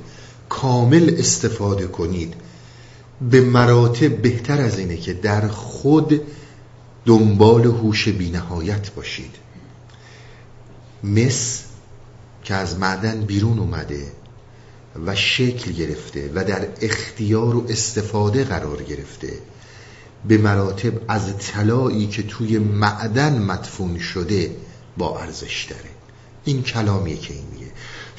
کامل 0.50 1.16
استفاده 1.18 1.88
کنید. 1.88 2.34
به 3.22 3.42
مراتب 3.42 4.22
بهتر 4.22 4.62
از 4.62 4.80
اینه 4.80 4.98
که 4.98 5.14
در 5.14 5.48
خود 5.48 6.22
دنبال 7.10 7.66
هوش 7.66 8.08
بینهایت 8.10 8.92
باشید. 8.92 9.36
مس 11.04 11.64
که 12.44 12.54
از 12.54 12.80
معدن 12.80 13.22
بیرون 13.22 13.60
اومده 13.60 14.12
و 15.06 15.16
شکل 15.16 15.72
گرفته 15.72 16.32
و 16.36 16.44
در 16.44 16.68
اختیار 16.82 17.56
و 17.56 17.66
استفاده 17.70 18.44
قرار 18.44 18.84
گرفته 18.84 19.34
به 20.28 20.38
مراتب 20.38 20.94
از 21.08 21.38
طلایی 21.38 22.08
که 22.08 22.24
توی 22.24 22.58
معدن 22.58 23.42
مدفون 23.42 24.00
شده 24.00 24.56
با 24.98 25.20
ارزش 25.20 25.68
داره. 25.70 25.90
این 26.46 26.64
کلامیه 26.64 27.18
که 27.18 27.34
این 27.34 27.59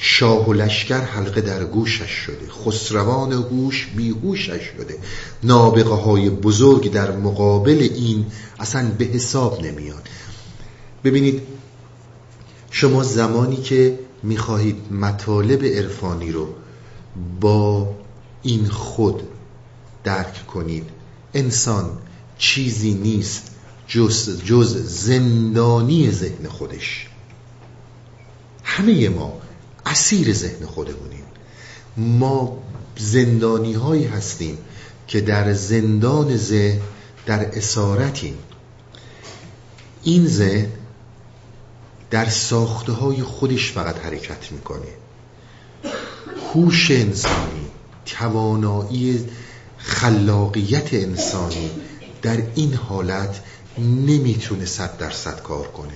شاه 0.03 0.49
و 0.49 0.53
لشکر 0.53 1.01
حلقه 1.01 1.41
در 1.41 1.63
گوشش 1.63 2.09
شده. 2.09 2.47
خسروان 2.65 3.41
گوش 3.41 3.87
بیهوشش 3.95 4.61
شده. 4.77 4.97
نابغه 5.43 5.95
های 5.95 6.29
بزرگ 6.29 6.91
در 6.91 7.11
مقابل 7.11 7.89
این 7.95 8.25
اصلا 8.59 8.91
به 8.97 9.05
حساب 9.05 9.65
نمیاد. 9.65 10.09
ببینید 11.03 11.41
شما 12.71 13.03
زمانی 13.03 13.55
که 13.55 13.99
می‌خواهید 14.23 14.75
مطالب 14.91 15.65
عرفانی 15.65 16.31
رو 16.31 16.47
با 17.41 17.95
این 18.43 18.67
خود 18.67 19.23
درک 20.03 20.47
کنید 20.47 20.85
انسان 21.33 21.89
چیزی 22.37 22.93
نیست 22.93 23.51
جز, 23.87 24.41
جز 24.45 24.77
زندانی 24.85 26.11
ذهن 26.11 26.47
خودش. 26.47 27.07
همه 28.63 29.09
ما 29.09 29.41
اسیر 29.85 30.33
ذهن 30.33 30.65
خودمونیم. 30.65 31.23
ما 31.97 32.57
زندانی 32.97 33.73
هایی 33.73 34.05
هستیم 34.05 34.57
که 35.07 35.21
در 35.21 35.53
زندان 35.53 36.37
ذهن 36.37 36.81
در 37.25 37.57
اسارتیم. 37.57 38.37
این 40.03 40.27
ذهن 40.27 40.69
در 42.09 42.29
ساخته 42.29 42.91
های 42.91 43.23
خودش 43.23 43.71
فقط 43.71 43.99
حرکت 43.99 44.51
می‌کنه. 44.51 44.87
هوش 46.53 46.91
انسانی 46.91 47.67
توانایی 48.05 49.29
خلاقیت 49.77 50.93
انسانی 50.93 51.71
در 52.21 52.43
این 52.55 52.73
حالت 52.73 53.41
نمی‌تونه 53.77 54.65
صد 54.65 54.97
درصد 54.97 55.41
کار 55.41 55.67
کنه. 55.67 55.93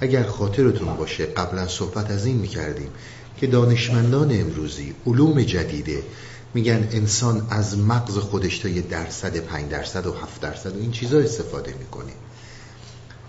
اگر 0.00 0.22
خاطرتون 0.22 0.96
باشه 0.96 1.26
قبلا 1.26 1.68
صحبت 1.68 2.10
از 2.10 2.26
این 2.26 2.36
می‌کردیم 2.36 2.88
که 3.36 3.46
دانشمندان 3.46 4.40
امروزی 4.40 4.94
علوم 5.06 5.42
جدیده 5.42 6.02
میگن 6.54 6.88
انسان 6.92 7.46
از 7.50 7.78
مغز 7.78 8.18
خودش 8.18 8.58
تا 8.58 8.68
یه 8.68 8.82
درصد 8.82 9.36
پنج 9.36 9.70
درصد 9.70 10.06
و 10.06 10.12
هفت 10.12 10.40
درصد 10.40 10.76
و 10.76 10.80
این 10.80 10.90
چیزا 10.90 11.18
استفاده 11.18 11.74
می‌کنه. 11.78 12.12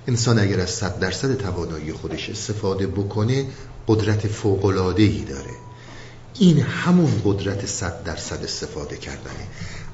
انسان 0.07 0.39
اگر 0.39 0.59
از 0.59 0.69
صد 0.69 0.99
درصد 0.99 1.37
توانایی 1.37 1.93
خودش 1.93 2.29
استفاده 2.29 2.87
بکنه 2.87 3.45
قدرت 3.87 4.27
فوقلادهی 4.27 5.25
داره. 5.25 5.51
این 6.39 6.59
همون 6.59 7.21
قدرت 7.25 7.65
صد 7.65 8.03
درصد 8.03 8.43
استفاده 8.43 8.97
کردنه. 8.97 9.47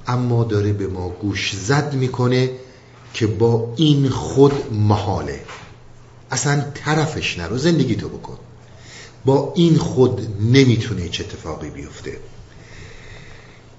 اما 0.07 0.43
داره 0.43 0.73
به 0.73 0.87
ما 0.87 1.09
گوش 1.09 1.55
زد 1.55 1.93
می‌کنه 1.93 2.49
که 3.13 3.27
با 3.27 3.73
این 3.77 4.09
خود 4.09 4.73
محاله. 4.73 5.39
اصلا 6.31 6.61
طرفش 6.73 7.39
نرو 7.39 7.57
زندگی 7.57 7.95
تو 7.95 8.09
بکن. 8.09 8.37
با 9.25 9.53
این 9.55 9.77
خود 9.77 10.41
نمی‌تونه 10.41 11.09
چه 11.09 11.23
اتفاقی 11.23 11.69
بیفته. 11.69 12.17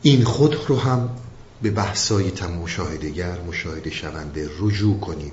این 0.02 0.24
خود 0.24 0.56
رو 0.68 0.78
هم 0.78 1.10
به 1.62 1.70
بحثای 1.70 2.30
تم 2.30 2.52
مشاهدگر 2.52 3.40
مشاهده 3.40 3.90
شونده 3.90 4.50
رجوع 4.60 5.00
کنید. 5.00 5.32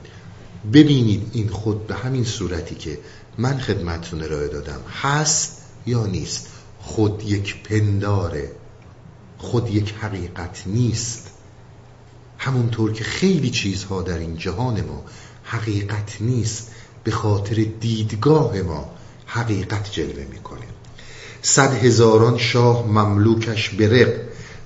ببینید 0.73 1.29
این 1.33 1.49
خود 1.49 1.87
به 1.87 1.95
همین 1.95 2.23
صورتی 2.23 2.75
که 2.75 2.99
من 3.37 3.57
خدمتتون 3.57 4.23
ارائه 4.23 4.47
دادم 4.47 4.81
هست 5.01 5.61
یا 5.85 6.05
نیست. 6.05 6.47
خود 6.79 7.23
یک 7.23 7.63
پنداره. 7.63 8.51
خود 9.37 9.69
یک 9.71 9.93
حقیقت 10.01 10.63
نیست. 10.65 11.31
همونطور 12.37 12.93
که 12.93 13.03
خیلی 13.03 13.49
چیزها 13.49 14.01
در 14.01 14.17
این 14.17 14.37
جهان 14.37 14.81
ما 14.81 15.03
حقیقت 15.43 16.17
نیست. 16.21 16.71
به 17.05 17.11
خاطر 17.11 17.65
دیدگاه 17.79 18.61
ما 18.61 18.89
حقیقت 19.25 19.91
جلوه 19.91 20.25
می‌کنه 20.31 20.65
صد 21.41 21.73
هزاران 21.73 22.37
شاه 22.37 22.87
مملوکش 22.87 23.69
برق 23.69 24.13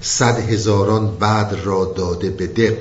صد 0.02 0.40
هزاران 0.40 1.18
بعد 1.18 1.58
را 1.64 1.94
داده 1.98 2.30
به 2.30 2.48
دق. 2.48 2.78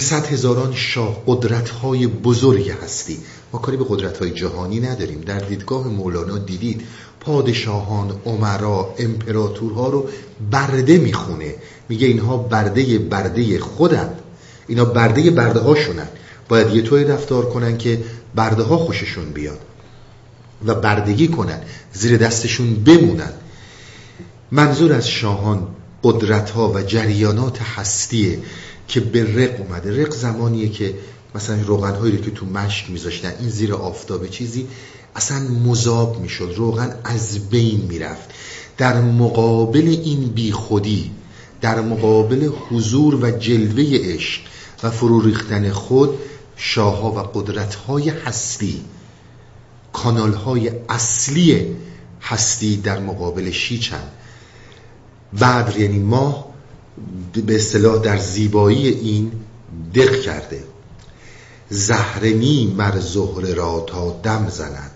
صد 0.00 0.26
هزاران 0.26 0.74
شاه 0.74 1.22
قدرت 1.26 1.68
های 1.70 2.06
بزرگ 2.06 2.70
هستی. 2.70 3.18
ما 3.52 3.58
کاری 3.58 3.76
به 3.76 3.84
قدرت 3.88 4.18
های 4.18 4.30
جهانی 4.30 4.80
نداریم. 4.80 5.20
در 5.20 5.38
دیدگاه 5.38 5.88
مولانا 5.88 6.38
دیدید 6.38 6.82
پادشاهان 7.20 8.20
عمرا 8.26 8.94
امپراتورها 8.98 9.88
رو 9.88 10.08
برده 10.50 10.98
می‌خونه. 10.98 11.54
میگه 11.88 12.06
اینها 12.06 12.36
برده 12.36 12.98
برده 12.98 13.58
خودند. 13.58 14.20
اینا 14.68 14.84
برده 14.84 15.30
برده 15.30 15.60
هاشونن 15.60 16.08
باید 16.48 16.74
یه 16.74 16.82
طوری 16.82 17.04
رفتار 17.04 17.50
کنن 17.50 17.78
که 17.78 18.04
برده 18.34 18.62
ها 18.62 18.76
خوششون 18.76 19.32
بیاد 19.32 19.58
و 20.66 20.74
بردگی 20.74 21.28
کنن 21.28 21.60
زیر 21.92 22.16
دستشون 22.16 22.74
بمونن. 22.74 23.32
منظور 24.50 24.92
از 24.92 25.08
شاهان 25.08 25.66
قدرت 26.02 26.50
ها 26.50 26.72
و 26.72 26.82
جریانات 26.82 27.62
هستیه 27.62 28.38
که 28.88 29.00
به 29.00 29.44
رق 29.44 29.60
اومده. 29.60 30.02
رق 30.02 30.14
زمانیه 30.14 30.68
که 30.68 30.94
مثلا 31.34 31.62
روغن 31.66 31.94
هایی 31.94 32.18
که 32.18 32.30
تو 32.30 32.46
مشک 32.46 32.90
میذاشتن 32.90 33.32
این 33.40 33.48
زیر 33.48 33.74
آفتاب 33.74 34.26
چیزی 34.26 34.66
اصلا 35.16 35.38
مذاب 35.38 36.20
می‌شد 36.20 36.54
روغن 36.56 36.94
از 37.04 37.48
بین 37.50 37.80
می‌رفت. 37.88 38.30
در 38.78 39.00
مقابل 39.00 39.88
این 39.88 40.28
بیخودی 40.28 41.10
در 41.60 41.80
مقابل 41.80 42.50
حضور 42.70 43.14
و 43.14 43.30
جلوه 43.30 43.84
عشق 43.94 44.40
و 44.82 44.90
فرو 44.90 45.20
ریختن 45.20 45.70
خود 45.70 46.18
شاهها 46.66 47.10
و 47.10 47.18
قدرت 47.18 47.74
های 47.74 48.08
هستی 48.08 48.84
کانال 49.92 50.34
های 50.34 50.70
اصلی 50.88 51.76
هستی 52.22 52.76
در 52.76 52.98
مقابل 52.98 53.50
شیچن. 53.50 54.02
بدر 55.34 55.78
یعنی 55.78 55.98
ماه 55.98 56.48
به 57.46 57.56
اصطلاح 57.56 58.02
در 58.02 58.18
زیبایی 58.18 58.88
این 58.88 59.32
دق 59.94 60.20
کرده. 60.20 60.64
زهرنی 61.70 62.74
مر 62.76 63.00
زهره 63.00 63.54
را 63.54 63.84
تا 63.88 64.20
دم 64.22 64.48
زند 64.48 64.90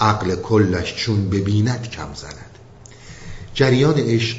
عقل 0.00 0.36
کلش 0.36 0.94
چون 0.94 1.30
ببیند 1.30 1.90
کم 1.90 2.14
زند. 2.14 2.50
جریان 3.54 3.94
عشق 3.98 4.36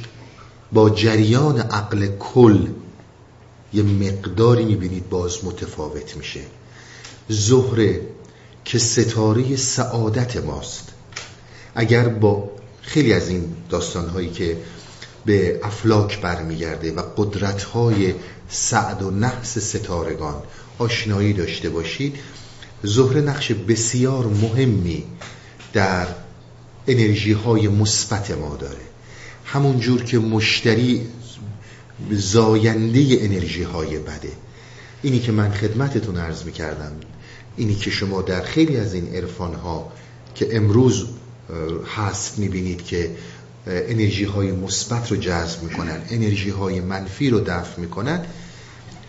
با 0.74 0.90
جریان 0.90 1.60
عقل 1.60 2.08
کل 2.20 2.68
یه 3.76 3.84
مقداری 3.84 4.66
می‌بینید 4.66 5.10
باز 5.10 5.46
متفاوت 5.46 6.18
میشه. 6.18 6.42
زهره 7.30 8.02
که 8.66 8.80
ستاره 8.80 9.56
سعادت 9.56 10.38
ماست. 10.38 10.90
اگر 11.76 12.08
با 12.08 12.50
خیلی 12.82 13.14
از 13.14 13.30
این 13.30 13.56
داستانهایی 13.70 14.30
که 14.30 14.58
به 15.26 15.60
افلاک 15.64 16.22
برمیگرده 16.22 16.92
و 16.92 17.02
قدرتهای 17.18 18.14
سعد 18.50 19.04
و 19.04 19.12
نحس 19.12 19.58
ستارگان 19.58 20.44
آشنایی 20.78 21.34
داشته 21.34 21.70
باشید 21.70 22.16
زهره 22.84 23.22
نقش 23.22 23.52
بسیار 23.52 24.26
مهمی 24.26 25.04
در 25.74 26.08
انرژی 26.88 27.32
های 27.32 27.68
مثبت 27.68 28.32
ما 28.32 28.56
داره. 28.56 28.86
همون 29.46 29.80
جور 29.80 30.04
که 30.04 30.20
مشتری 30.20 31.08
زاینده 32.12 33.18
انرژی 33.22 33.64
های 33.64 33.98
بده. 33.98 34.32
اینی 35.02 35.20
که 35.20 35.32
من 35.32 35.52
خدمتتون 35.52 36.18
عرض 36.18 36.44
می 36.44 36.52
کردم 36.52 36.92
اینی 37.58 37.76
که 37.76 37.92
شما 37.92 38.22
در 38.22 38.42
خیلی 38.42 38.78
از 38.78 38.94
این 38.94 39.16
عرفان 39.16 39.54
ها 39.54 39.92
که 40.36 40.56
امروز 40.58 41.06
هست 41.96 42.40
می 42.40 42.50
بینید 42.50 42.86
که 42.86 43.12
انرژی 43.68 44.24
های 44.24 44.52
مثبت 44.52 45.12
رو 45.12 45.18
جذب 45.18 45.64
می‌کنن 45.64 46.02
انرژی 46.10 46.50
های 46.50 46.82
منفی 46.82 47.30
رو 47.30 47.40
دفع 47.40 47.82
می‌کنن 47.82 48.26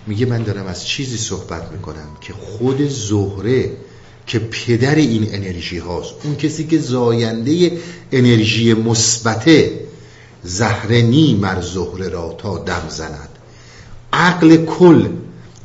میگه 0.07 0.27
من 0.27 0.43
دارم 0.43 0.67
از 0.67 0.87
چیزی 0.87 1.17
صحبت 1.17 1.73
می‌کنم 1.73 2.09
که 2.21 2.33
خود 2.33 2.89
زهره 2.89 3.71
که 4.27 4.39
پدر 4.39 4.95
این 4.95 5.35
انرژی 5.35 5.79
هاست 5.79 6.13
اون 6.25 6.37
کسی 6.37 6.67
که 6.67 6.79
زاینده 6.79 7.73
انرژی 8.13 8.75
مثبته 8.75 9.81
زهره 10.47 11.35
مر 11.35 11.61
زهره 11.61 12.09
را 12.09 12.35
تا 12.39 12.59
دم 12.59 12.83
زند. 12.89 13.29
عقل 14.13 14.65
کل 14.65 15.09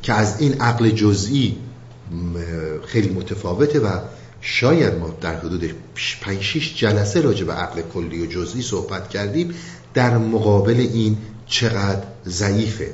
که 0.01 0.13
از 0.13 0.41
این 0.41 0.61
عقل 0.61 0.89
جزئی 0.89 1.57
خیلی 2.87 3.09
متفاوته 3.09 3.79
و 3.79 3.87
شاید 4.41 4.93
ما 4.93 5.09
در 5.21 5.35
حدود 5.39 5.75
5 6.21 6.41
6 6.41 6.75
جلسه 6.77 7.21
راجع 7.21 7.45
به 7.45 7.53
عقل 7.53 7.81
کلی 7.81 8.21
و 8.21 8.25
جزئی 8.25 8.61
صحبت 8.61 9.09
کردیم 9.09 9.53
در 9.93 10.17
مقابل 10.17 10.79
این 10.79 11.17
چقدر 11.47 12.03
ضعیفه. 12.27 12.93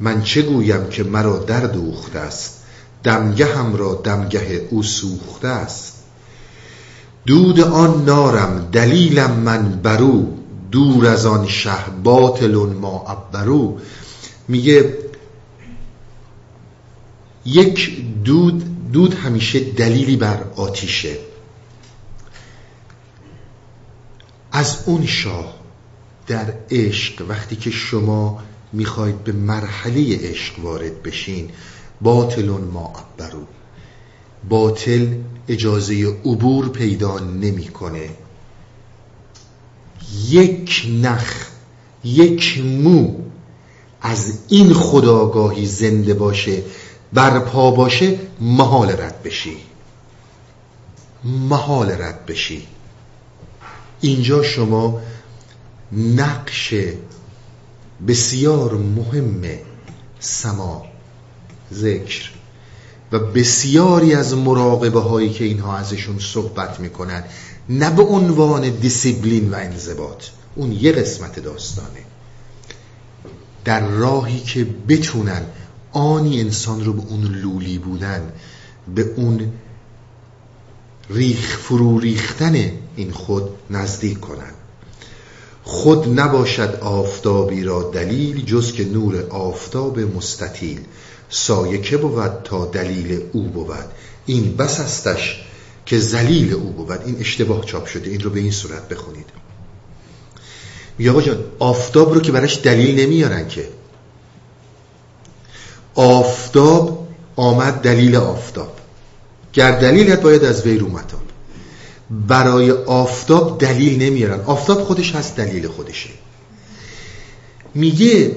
من 0.00 0.22
چه 0.22 0.42
گویم 0.42 0.88
که 0.88 1.04
مرا 1.04 1.38
در 1.38 1.60
دوخته 1.60 2.18
است؟ 2.18 2.60
دمگه 3.02 3.46
هم 3.46 3.76
را 3.76 4.00
دمگه 4.04 4.66
او 4.70 4.82
سوخته 4.82 5.48
است. 5.48 5.94
دود 7.26 7.60
آن 7.60 8.04
نارم 8.04 8.68
دلیلم 8.72 9.30
من 9.30 9.80
برو 9.82 10.39
دور 10.70 11.06
از 11.06 11.26
آن 11.26 11.48
شه 11.48 11.90
باطل 12.04 12.54
ما 12.54 13.04
ابرو. 13.08 13.78
میگه 14.48 14.98
یک 17.44 18.04
دود 18.24 18.92
دود 18.92 19.14
همیشه 19.14 19.60
دلیلی 19.60 20.16
بر 20.16 20.44
آتیشه. 20.56 21.18
از 24.52 24.82
اون 24.86 25.06
شاه 25.06 25.54
در 26.26 26.54
عشق 26.70 27.24
وقتی 27.28 27.56
که 27.56 27.70
شما 27.70 28.42
می‌خواید 28.72 29.24
به 29.24 29.32
مرحله 29.32 30.18
عشق 30.18 30.58
وارد 30.58 31.02
بشین 31.02 31.50
باطل 32.00 32.48
ما 32.48 32.92
ابرو. 33.18 33.46
باطل 34.48 35.06
اجازه 35.48 36.06
عبور 36.24 36.68
پیدا 36.68 37.18
نمی‌کنه. 37.18 38.10
یک 40.28 40.86
نخ 41.02 41.46
یک 42.04 42.58
مو 42.64 43.14
از 44.02 44.38
این 44.48 44.72
خداگاهی 44.72 45.66
زنده 45.66 46.14
باشه 46.14 46.62
برپا 47.12 47.70
باشه 47.70 48.18
محال 48.40 48.90
رد 48.90 49.22
بشی. 49.22 49.56
محال 51.24 51.90
رد 51.90 52.26
بشی. 52.26 52.66
اینجا 54.00 54.42
شما 54.42 55.00
نقش 55.92 56.74
بسیار 58.08 58.74
مهم 58.74 59.42
سما 60.20 60.84
ذکر 61.72 62.30
و 63.12 63.18
بسیاری 63.18 64.14
از 64.14 64.34
مراقبه 64.34 65.00
هایی 65.00 65.30
که 65.30 65.44
اینها 65.44 65.76
ازشون 65.76 66.18
صحبت 66.18 66.80
می‌کنن. 66.80 67.24
نه 67.70 67.90
به 67.90 68.02
عنوان 68.02 68.70
دیسیبلین 68.70 69.50
و 69.50 69.54
انضباط 69.54 70.24
اون 70.54 70.72
یه 70.72 70.92
قسمت 70.92 71.40
داستانه. 71.40 72.04
در 73.64 73.88
راهی 73.88 74.40
که 74.40 74.66
بتونن 74.88 75.42
آنی 75.92 76.40
انسان 76.40 76.84
رو 76.84 76.92
به 76.92 77.02
اون 77.08 77.24
لولی 77.24 77.78
بودن 77.78 78.32
به 78.94 79.02
اون 79.16 79.52
ریخ 81.10 81.58
فرو 81.58 81.98
ریختن 81.98 82.72
این 82.96 83.10
خود 83.10 83.50
نزدیک 83.70 84.20
کنن. 84.20 84.52
خود 85.62 86.20
نباشد 86.20 86.78
آفتابی 86.80 87.62
را 87.62 87.90
دلیل 87.94 88.44
جز 88.44 88.72
که 88.72 88.84
نور 88.84 89.26
آفتاب 89.30 89.98
مستطیل. 90.00 90.80
سایه 91.30 91.80
که 91.80 91.96
بود 91.96 92.42
تا 92.44 92.64
دلیل 92.64 93.22
او 93.32 93.42
بود. 93.42 93.84
این 94.26 94.56
بس 94.56 94.80
استش 94.80 95.49
که 95.86 95.98
زلیل 95.98 96.52
او 96.52 96.70
بود. 96.70 96.90
این 97.06 97.16
اشتباه 97.20 97.64
چاپ 97.64 97.86
شده. 97.86 98.10
این 98.10 98.20
رو 98.20 98.30
به 98.30 98.40
این 98.40 98.50
صورت 98.50 98.88
بخونید. 98.88 99.26
میگه 100.98 101.10
آقا 101.10 101.22
جان 101.22 101.44
آفتاب 101.58 102.14
رو 102.14 102.20
که 102.20 102.32
براش 102.32 102.60
دلیل 102.62 103.00
نمیارن 103.00 103.48
که. 103.48 103.68
آفتاب 105.94 107.08
آمد 107.36 107.74
دلیل 107.74 108.16
آفتاب. 108.16 108.76
گر 109.52 109.80
دلیلت 109.80 110.22
باید 110.22 110.44
از 110.44 110.66
وی 110.66 110.78
رومتان 110.78 111.20
برای 112.10 112.70
آفتاب 112.70 113.58
دلیل 113.58 114.02
نمیارن. 114.02 114.40
آفتاب 114.40 114.80
خودش 114.82 115.14
هست 115.14 115.36
دلیل 115.36 115.68
خودشه. 115.68 116.10
میگه 117.74 118.36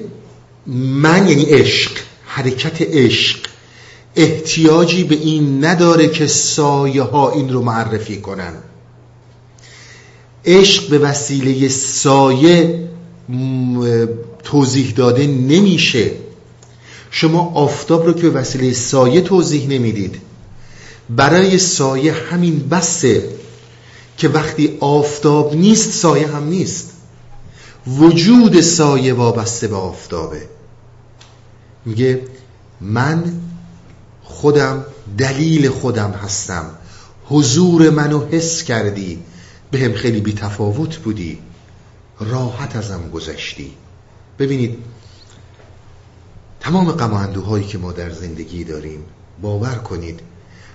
من 0.68 1.28
یعنی 1.28 1.44
عشق 1.44 1.92
حرکت 2.26 2.82
عشق 2.82 3.53
احتیاجی 4.16 5.04
به 5.04 5.16
این 5.16 5.66
نداره 5.66 6.08
که 6.08 6.28
سایه 6.28 7.04
ها 7.04 7.32
این 7.32 7.54
رو 7.54 7.62
معرفی 7.62 8.22
کنن. 8.22 8.54
عشق 10.46 10.90
به 10.90 11.00
وسیله 11.00 11.68
سایه 11.70 12.90
توضیح 14.44 14.94
داده 14.96 15.28
نمیشه. 15.28 16.12
شما 17.12 17.52
آفتاب 17.56 18.06
رو 18.06 18.14
که 18.14 18.30
به 18.30 18.40
وسیله 18.40 18.74
سایه 18.74 19.22
توضیح 19.22 19.68
نمی‌دید 19.70 20.22
برای 21.10 21.58
سایه 21.58 22.14
همین 22.14 22.68
بسه 22.72 23.30
که 24.18 24.30
وقتی 24.30 24.78
آفتاب 24.80 25.56
نیست 25.56 25.92
سایه 25.92 26.28
هم 26.28 26.48
نیست. 26.48 26.92
وجود 27.88 28.62
سایه 28.62 29.14
وابسته 29.14 29.68
به 29.68 29.76
آفتابه. 29.76 30.42
میگه 31.86 32.22
من 32.82 33.24
خودم 34.44 34.86
دلیل 35.18 35.70
خودم 35.70 36.12
هستم. 36.12 36.66
حضور 37.26 37.90
منو 37.90 38.26
حس 38.26 38.64
کردی 38.64 39.20
به 39.72 39.80
هم 39.80 39.94
خیلی 39.94 40.22
بی 40.22 40.34
تفاوت 40.34 40.98
بودی. 40.98 41.40
راحت 42.20 42.76
ازم 42.76 43.10
گذشتی. 43.14 43.72
ببینید 44.40 44.78
تمام 46.60 46.92
غم 46.92 47.62
که 47.62 47.78
ما 47.78 47.92
در 47.92 48.10
زندگی 48.10 48.64
داریم 48.64 49.00
باور 49.42 49.76
کنید 49.76 50.20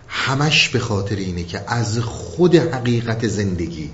همش 0.09 0.69
به 0.69 0.79
خاطر 0.79 1.17
اینه 1.17 1.45
که 1.45 1.65
از 1.67 1.99
خود 1.99 2.55
حقیقت 2.55 3.29
زندگی 3.29 3.91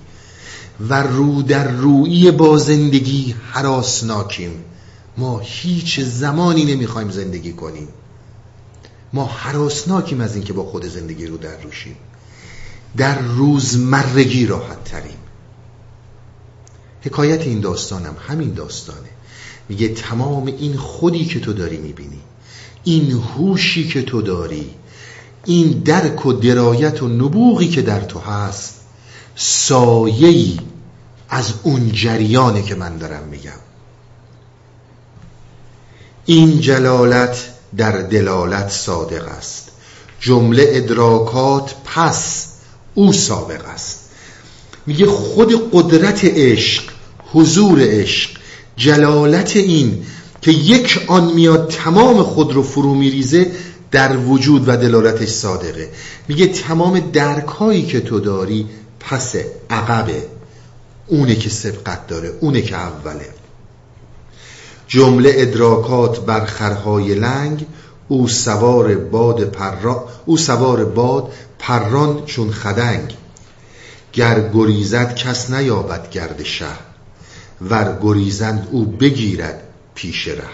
و 0.81 1.03
رو 1.03 1.43
در 1.43 1.69
روی 1.69 2.31
با 2.31 2.59
زندگی 2.59 3.35
حراسناکیم. 3.53 4.65
ما 5.17 5.41
هیچ 5.45 6.01
زمانی 6.01 6.65
نمی‌خوایم 6.65 7.11
زندگی 7.11 7.53
کنیم. 7.53 7.89
ما 9.15 9.27
حراسناکیم 9.27 10.21
از 10.21 10.35
اینکه 10.35 10.53
با 10.53 10.65
خود 10.65 10.85
زندگی 10.87 11.27
رو 11.27 11.37
در 11.37 11.61
روشیم. 11.61 11.97
در 12.97 13.19
روزمرگی 13.19 14.47
راحت 14.47 14.85
تریم 14.85 15.17
حکایت 17.03 17.41
این 17.41 17.61
داستانم 17.61 18.17
همین 18.29 18.53
داستانه. 18.55 19.09
میگه 19.69 19.89
تمام 19.89 20.47
این 20.47 20.77
خودی 20.77 21.25
که 21.25 21.41
تو 21.41 21.53
داری 21.53 21.77
می‌بینی 21.77 22.21
این 22.85 23.13
هوشی 23.13 23.89
که 23.89 24.03
تو 24.03 24.23
داری 24.23 24.71
این 25.45 25.71
درک 25.71 26.27
و 26.27 26.33
درایت 26.33 27.03
و 27.03 27.09
نبوغی 27.09 27.69
که 27.69 27.83
در 27.83 28.01
تو 28.01 28.19
هست 28.19 28.81
سایه‌ای 29.37 30.59
از 31.29 31.55
اون 31.63 31.93
جریانه 31.93 32.63
که 32.63 32.75
من 32.75 32.99
دارم 32.99 33.29
میگم. 33.29 33.61
این 36.27 36.61
جلالت 36.61 37.54
در 37.77 38.03
دلالت 38.03 38.71
صادق 38.71 39.29
است. 39.29 39.69
جمله 40.21 40.67
ادراکات 40.69 41.75
پس 41.85 42.47
او 42.95 43.13
سابق 43.13 43.69
است. 43.69 44.01
میگه 44.87 45.07
خود 45.07 45.71
قدرت 45.73 46.25
عشق 46.25 46.83
حضور 47.33 47.79
عشق 47.83 48.31
جلالت 48.77 49.57
این 49.57 50.07
که 50.43 50.51
یک 50.51 51.05
آن 51.07 51.33
میاد 51.33 51.71
تمام 51.71 52.23
خود 52.23 52.53
رو 52.53 52.63
فرو 52.63 52.95
میریزه 52.95 53.51
در 53.91 54.17
وجود 54.17 54.69
و 54.69 54.77
دلالتش 54.77 55.29
صادقه. 55.29 55.91
میگه 56.29 56.47
تمام 56.47 57.01
درکایی 57.01 57.87
که 57.87 58.01
تو 58.01 58.21
داری 58.21 58.67
پس 59.01 59.35
عقبه. 59.71 60.23
اونه 61.07 61.35
که 61.35 61.51
سبقت 61.51 62.07
داره 62.07 62.33
اونه 62.41 62.63
که 62.63 62.77
اوله. 62.77 63.44
جمله 64.95 65.33
ادراکات 65.35 66.21
بر 66.21 66.45
خرهای 66.45 67.15
لنگ 67.15 67.67
او 68.09 68.29
سوار 68.29 68.95
باد 68.95 69.45
پرا 69.45 70.09
او 70.27 70.37
سوار 70.37 70.85
باد 70.85 71.33
پران 71.59 72.25
چون 72.25 72.51
خدنگ. 72.51 73.15
گر 74.13 74.51
گریزد 74.55 75.15
کس 75.15 75.51
نیابد 75.51 76.11
گرد 76.11 76.43
شه 76.43 76.67
ور 77.61 77.99
گریزند 78.03 78.69
او 78.71 78.85
بگیرد 78.85 79.63
پیش 79.95 80.29
ره. 80.29 80.45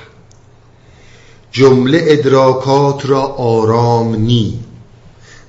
جمله 1.52 2.00
ادراکات 2.02 3.06
را 3.06 3.22
آرام 3.22 4.14
نی 4.16 4.60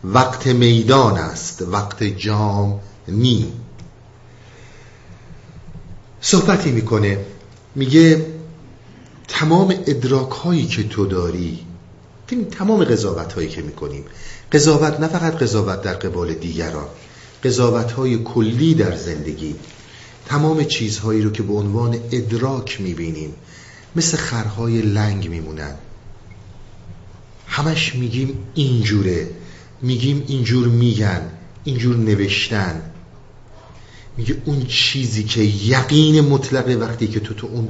وقت 0.03 0.47
میدان 0.47 1.17
است 1.17 1.61
وقت 1.61 2.03
جام 2.03 2.79
نی. 3.07 3.53
صحبتی 6.21 6.71
می‌کنه 6.71 7.17
میگه 7.75 8.30
تمام 9.41 9.73
ادراک 9.87 10.29
هایی 10.29 10.65
که 10.65 10.83
تو 10.83 11.05
داری 11.05 11.59
تمام 12.51 12.83
قضاوت 12.83 13.33
هایی 13.33 13.49
که 13.49 13.61
می‌کنیم. 13.61 14.03
قضاوت 14.51 14.99
نه 14.99 15.07
فقط 15.07 15.35
قضاوت 15.35 15.81
در 15.81 15.93
قبال 15.93 16.33
دیگران 16.33 16.85
قضاوت 17.43 17.91
های 17.91 18.17
کلی 18.17 18.73
در 18.73 18.95
زندگی. 18.95 19.55
تمام 20.25 20.63
چیزهایی 20.63 21.21
رو 21.21 21.31
که 21.31 21.43
به 21.43 21.53
عنوان 21.53 21.99
ادراک 22.11 22.81
می‌بینیم 22.81 23.33
مثل 23.95 24.17
خرهای 24.17 24.81
لنگ 24.81 25.29
میمونن. 25.29 25.75
همش 27.47 27.95
میگیم 27.95 28.37
اینجوره. 28.55 29.29
میگیم 29.81 30.23
اینجور 30.27 30.67
میگن 30.67 31.21
اینجور 31.63 31.95
نوشتن. 31.95 32.81
میگه 34.17 34.37
اون 34.45 34.65
چیزی 34.65 35.23
که 35.23 35.41
یقین 35.41 36.21
مطلقه 36.21 36.75
وقتی 36.75 37.07
که 37.07 37.19
تو 37.19 37.33
تو 37.33 37.47
اون 37.47 37.67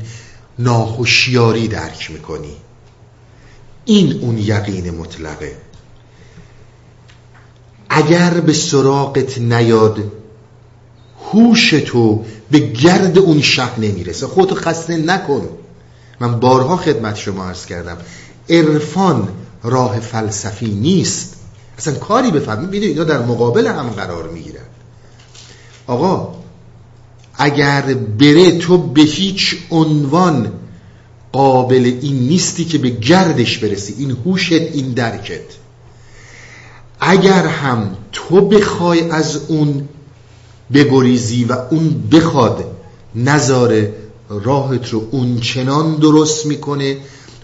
ناخوشیاری 0.60 1.68
درک 1.68 2.11
می‌کنی. 2.11 2.56
این 3.86 4.19
اون 4.22 4.38
یقین 4.38 4.90
مطلقه. 4.90 5.57
اگر 7.90 8.30
به 8.30 8.53
سراغت 8.53 9.38
نیاد 9.38 10.11
هوش 11.32 11.69
تو 11.69 12.26
به 12.52 12.60
گرد 12.60 13.18
اون 13.18 13.41
شه 13.41 13.80
نمی‌رسه. 13.80 14.28
خودتو 14.28 14.56
خسته 14.56 14.98
نکن. 14.98 15.49
من 16.19 16.40
بارها 16.40 16.78
خدمت 16.78 17.15
شما 17.15 17.45
عرض 17.45 17.65
کردم. 17.65 17.98
عرفان 18.49 19.30
راه 19.64 19.99
فلسفی 19.99 20.72
نیست. 20.72 21.36
اصلا 21.78 21.94
کاری 21.94 22.32
بفهمید 22.32 22.69
می‌دونی 22.69 22.91
اینا 22.91 23.03
در 23.03 23.19
مقابل 23.19 23.68
هم 23.68 23.90
قرار 23.90 24.30
می‌گیرن. 24.30 24.65
آقا 25.88 26.41
اگر 27.44 27.82
بره 28.20 28.58
تو 28.58 28.78
به 28.78 29.02
هیچ 29.02 29.56
عنوان 29.72 30.52
قابل 31.32 31.98
این 32.02 32.20
نیستی 32.20 32.66
که 32.66 32.78
به 32.78 32.90
گردش 32.90 33.58
برسی 33.58 33.96
این 33.98 34.12
هوشت 34.12 34.52
این 34.52 34.92
درکت. 34.94 35.42
اگر 37.00 37.46
هم 37.46 37.98
تو 38.12 38.42
بخوای 38.42 39.10
از 39.10 39.42
اون 39.48 39.90
بگریزی 40.74 41.44
و 41.44 41.58
اون 41.72 42.04
بخواد 42.12 42.66
نظاره 43.16 43.94
راهت 44.30 44.90
رو 44.90 45.08
اون 45.12 45.40
چنان 45.40 45.96
درست 45.96 46.46
می‌کنه 46.46 46.98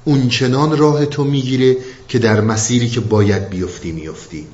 اون 0.06 0.30
چنان 0.30 0.78
راه 0.78 1.06
تو 1.06 1.24
می‌گیره 1.24 1.78
که 2.07 2.19
در 2.19 2.41
مسیری 2.41 2.90
که 2.90 2.99
باید 2.99 3.49
بیفتی 3.49 3.91
میفتی 3.91 4.48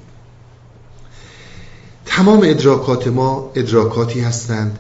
تمام 2.06 2.42
ادراکات 2.44 3.08
ما 3.08 3.52
ادراکاتی 3.56 4.20
هستند. 4.20 4.80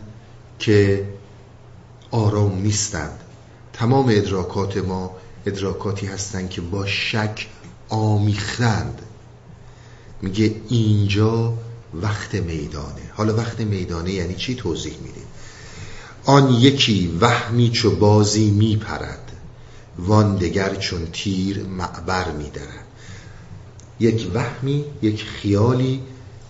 که 0.65 1.07
آرام 2.11 2.61
نیستند. 2.61 3.19
تمام 3.73 4.05
ادراکات 4.09 4.77
ما 4.77 5.11
ادراکاتی 5.45 6.05
هستند 6.05 6.49
که 6.49 6.61
با 6.61 6.85
شک 6.85 7.47
آمیختند. 7.89 9.01
میگه 10.21 10.55
اینجا 10.69 11.53
وقت 11.93 12.35
میدانه. 12.35 13.11
حالا 13.13 13.35
وقت 13.35 13.59
میدانه 13.59 14.11
یعنی 14.11 14.35
چی 14.35 14.55
توضیح 14.55 14.93
میدیم 15.03 15.23
آن 16.25 16.53
یکی 16.53 17.17
وهمی 17.21 17.69
چو 17.69 17.95
بازی 17.95 18.49
میپرد 18.49 19.31
وان 19.99 20.35
دگر 20.35 20.75
چون 20.75 21.07
تیر 21.13 21.63
معبر 21.63 22.31
میدرد. 22.31 22.85
یک 23.99 24.27
وهمی 24.33 24.85
یک 25.01 25.23
خیالی 25.23 26.01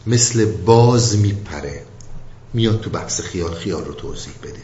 مثل 0.07 0.45
باز 0.45 1.18
میپره. 1.18 1.84
میاد 2.53 2.81
تو 2.81 2.89
بحث 2.89 3.21
خیال 3.21 3.53
خیال 3.53 3.85
رو 3.85 3.93
توضیح 3.93 4.34
بده. 4.43 4.59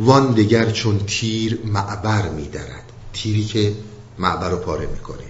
وان 0.00 0.32
دگر 0.32 0.70
چون 0.70 1.00
تیر 1.06 1.58
معبر 1.64 2.28
میدرد. 2.28 2.84
تیری 3.12 3.44
که 3.44 3.72
معبر 4.18 4.50
رو 4.50 4.56
پاره 4.56 4.86
می‌کنه. 4.86 5.26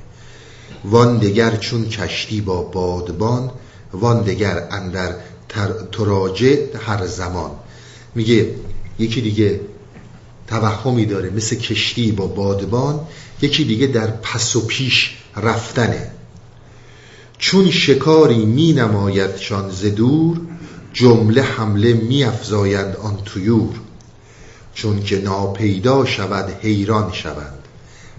وان 0.84 1.18
دگر 1.18 1.56
چون 1.56 1.88
کشتی 1.88 2.40
با 2.40 2.62
بادبان 2.62 3.50
وان 3.92 4.22
دگر 4.22 4.68
اندر 4.70 5.14
تراجع 5.92 6.76
هر 6.76 7.06
زمان. 7.06 7.50
میگه 8.14 8.54
یکی 8.98 9.20
دیگه 9.20 9.60
توهمی 10.46 11.06
داره 11.06 11.30
مثل 11.30 11.56
کشتی 11.56 12.12
با 12.12 12.26
بادبان 12.26 13.00
یکی 13.42 13.64
دیگه 13.64 13.86
در 13.86 14.06
پس 14.06 14.56
و 14.56 14.66
پیش 14.66 15.16
رفتنه. 15.36 16.10
چون 17.38 17.70
شکاری 17.70 18.44
می 18.44 18.72
نماید 18.72 19.36
شان 19.36 19.68
دور 19.68 20.40
جمله 20.98 21.42
حمله 21.42 21.92
می 21.92 22.24
افزاید 22.24 22.96
آن 22.96 23.16
تویور 23.24 23.74
چون 24.74 25.02
که 25.02 25.18
ناپیدا 25.20 26.04
شود 26.04 26.50
حیران 26.60 27.12
شوند. 27.12 27.58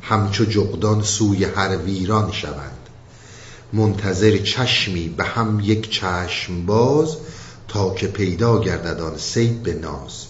همچو 0.02 0.46
جغدان 0.46 1.04
سوی 1.04 1.44
هر 1.44 1.78
ویران 1.78 2.32
شوند. 2.32 2.90
منتظر 3.74 4.38
چشمی 4.38 5.10
به 5.10 5.24
هم 5.24 5.60
یک 5.64 5.90
چشم 5.90 6.66
باز 6.66 7.18
تا 7.68 7.94
که 7.94 8.08
پیدا 8.08 8.60
گردد 8.60 9.02
آن 9.02 9.18
سید 9.18 9.64
به 9.64 9.74
ناز. 9.74 10.26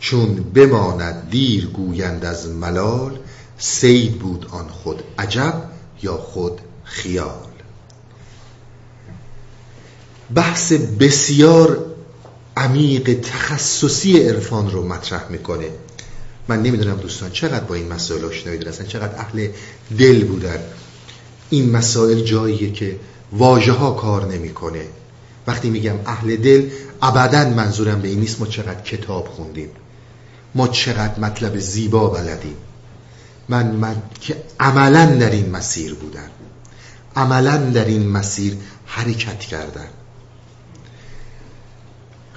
چون 0.00 0.34
بماند 0.34 1.30
دیر 1.30 1.66
گویند 1.66 2.24
از 2.24 2.48
ملال 2.48 3.18
سید 3.58 4.18
بود 4.18 4.46
آن 4.50 4.68
خود 4.68 5.02
عجب 5.18 5.62
یا 6.02 6.16
خود 6.16 6.60
خیال. 6.84 7.49
بحث 10.34 10.72
بسیار 10.72 11.86
عمیق 12.56 13.20
تخصصی 13.20 14.22
عرفان 14.22 14.70
رو 14.70 14.88
مطرح 14.88 15.28
می‌کنه. 15.30 15.68
من 16.48 16.62
نمی‌دونم 16.62 16.96
دوستان 16.96 17.30
چقدر 17.30 17.64
با 17.64 17.74
این 17.74 17.88
مسائل 17.88 18.24
آشنایی 18.24 18.58
دارن 18.58 18.86
چقدر 18.86 19.18
اهل 19.18 19.48
دل 19.98 20.24
بودن. 20.24 20.58
این 21.50 21.70
مسائل 21.70 22.20
جاییه 22.20 22.72
که 22.72 22.96
واژه 23.32 23.72
ها 23.72 23.92
کار 23.92 24.32
نمی‌کنه. 24.32 24.84
وقتی 25.46 25.70
میگم 25.70 25.94
اهل 26.06 26.36
دل 26.36 26.70
ابدا 27.02 27.48
منظورم 27.48 28.02
به 28.02 28.08
این 28.08 28.20
نیست 28.20 28.40
ما 28.40 28.46
چقدر 28.46 28.80
کتاب 28.80 29.28
خوندیم. 29.28 29.70
ما 30.54 30.68
چقدر 30.68 31.20
مطلب 31.20 31.58
زیبا 31.58 32.08
بلدیم. 32.08 32.56
من, 33.48 33.66
من 33.66 34.02
که 34.20 34.36
عملا 34.60 35.06
در 35.06 35.30
این 35.30 35.50
مسیر 35.50 35.94
بودم. 35.94 36.30
عملا 37.16 37.56
در 37.56 37.84
این 37.84 38.08
مسیر 38.08 38.56
حرکت 38.86 39.40
کردن 39.40 39.88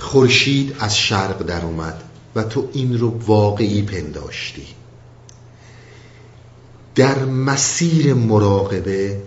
خورشید 0.04 0.76
از 0.80 0.98
شرق 0.98 1.44
در 1.44 1.66
اومد 1.66 2.04
و 2.36 2.44
تو 2.44 2.70
این 2.74 3.00
رو 3.00 3.20
واقعی 3.26 3.82
پنداشتی. 3.82 4.68
در 6.96 7.26
مسیر 7.26 8.14
مراقبه 8.14 9.22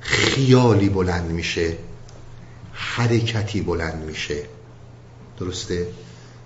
خیالی 0.00 0.88
بلند 0.88 1.30
میشه 1.30 1.76
حرکتی 2.72 3.60
بلند 3.60 4.04
میشه. 4.04 4.42
درسته؟ 5.38 5.86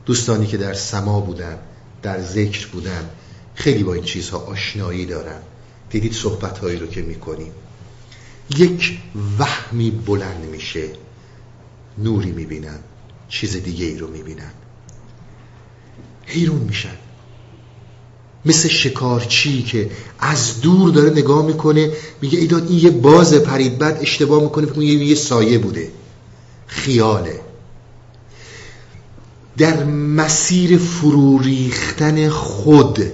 دوستانی 0.07 0.47
که 0.47 0.57
در 0.57 0.75
سما 0.75 1.21
بودن 1.21 1.59
در 2.03 2.21
ذکر 2.21 2.67
بودن 2.67 3.11
خیلی 3.55 3.83
با 3.83 3.95
این 3.95 4.05
چیزها 4.05 4.39
آشنایی 4.39 5.07
دارن. 5.07 5.41
دیدید 5.91 6.13
صحبت 6.13 6.59
هایی 6.59 6.77
رو 6.77 6.87
که 6.87 7.03
می‌کنیم. 7.03 7.53
یک 8.57 8.99
وهمی 9.39 9.91
بلند 9.91 10.45
میشه 10.45 10.89
نوری 11.99 12.33
می‌بینن. 12.33 12.79
چیز 13.29 13.57
دیگه 13.57 13.87
ای 13.87 13.99
رو 13.99 14.11
می‌بینن. 14.11 14.53
حیرون 16.27 16.59
میشن. 16.59 16.97
مثل 18.45 18.69
شکارچی 18.69 19.63
که 19.63 19.91
از 20.19 20.61
دور 20.61 20.91
داره 20.91 21.11
نگاه 21.11 21.47
می‌کنه 21.47 21.93
میگه 22.23 22.39
ایداد 22.39 22.69
این 22.69 22.79
یه 22.79 22.91
باز 22.91 23.35
پرید 23.35 23.79
بعد 23.79 23.99
اشتباه 24.01 24.43
می‌کنه 24.43 24.67
فکر 24.67 24.83
یه 24.83 25.15
سایه 25.15 25.59
بوده. 25.59 25.91
خیاله. 26.67 27.41
در 29.57 29.85
مسیر 29.85 30.79
فرو 30.79 31.39
ریختن 31.39 32.29
خود 32.29 33.13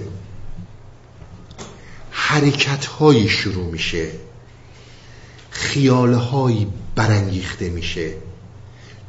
حرکت 2.11 2.85
هایی 2.85 3.29
شروع 3.29 3.71
میشه. 3.71 4.11
خیال 5.49 6.13
هایی 6.13 6.67
برانگیخته 6.95 7.69
میشه. 7.69 8.13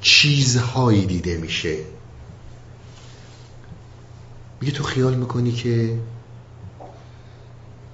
چیزهایی 0.04 1.06
دیده 1.06 1.36
میشه. 1.36 1.76
میگه 4.60 4.72
تو 4.72 4.82
خیال 4.82 5.14
می‌کنی 5.14 5.52
که 5.52 5.98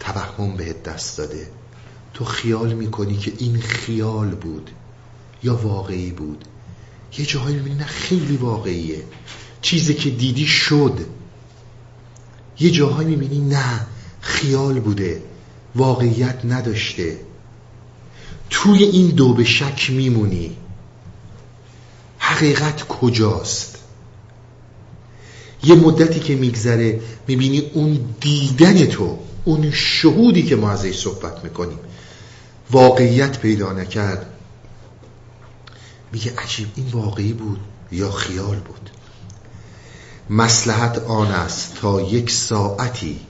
توهم 0.01 0.57
بهت 0.57 0.82
دست 0.82 1.19
داده. 1.19 1.51
تو 2.15 2.24
خیال 2.24 2.73
می‌کنی 2.73 3.16
که 3.16 3.32
این 3.39 3.61
خیال 3.61 4.31
بود 4.31 4.70
یا 5.43 5.57
واقعی 5.57 6.11
بود. 6.11 6.45
یه 7.19 7.27
جاهایی 7.27 7.57
می‌بینی 7.57 7.74
نه 7.74 7.85
خیلی 7.85 8.37
واقعیه. 8.37 9.05
چیزی 9.62 9.95
که 9.95 10.11
دیدی 10.11 10.47
شد. 10.47 11.07
یه 12.61 12.70
جاهایی 12.70 13.09
می‌بینی 13.09 13.39
نه 13.39 13.87
خیال 14.20 14.81
بوده. 14.81 15.23
واقعیت 15.74 16.45
نداشته. 16.45 17.20
توی 18.51 18.85
این 18.85 19.09
دو 19.09 19.35
به 19.35 19.45
شک 19.45 19.91
میمونی. 19.91 20.57
حقیقت 22.31 22.89
کجاست؟ 22.89 23.77
یه 25.65 25.74
مدتی 25.74 26.20
که 26.20 26.35
میگذره 26.35 27.01
می‌بینی 27.27 27.59
اون 27.74 28.15
دیدن 28.20 28.86
تو 28.86 29.19
اون 29.44 29.70
شهودی 29.70 30.43
که 30.43 30.57
ما 30.57 30.70
ازش 30.70 30.98
صحبت 30.98 31.44
می‌کنیم 31.44 31.78
واقعیت 32.70 33.39
پیدا 33.39 33.73
نکرد. 33.73 34.27
میگه 36.12 36.32
عجیب 36.39 36.69
این 36.77 36.86
واقعی 36.93 37.32
بود 37.32 37.61
یا 37.93 38.11
خیال 38.11 38.57
بود؟ 38.57 38.90
مسلحت 40.31 40.98
آن 40.98 41.27
است 41.27 41.74
تا 41.74 42.01
یک 42.01 42.31
ساعتی 42.31 43.20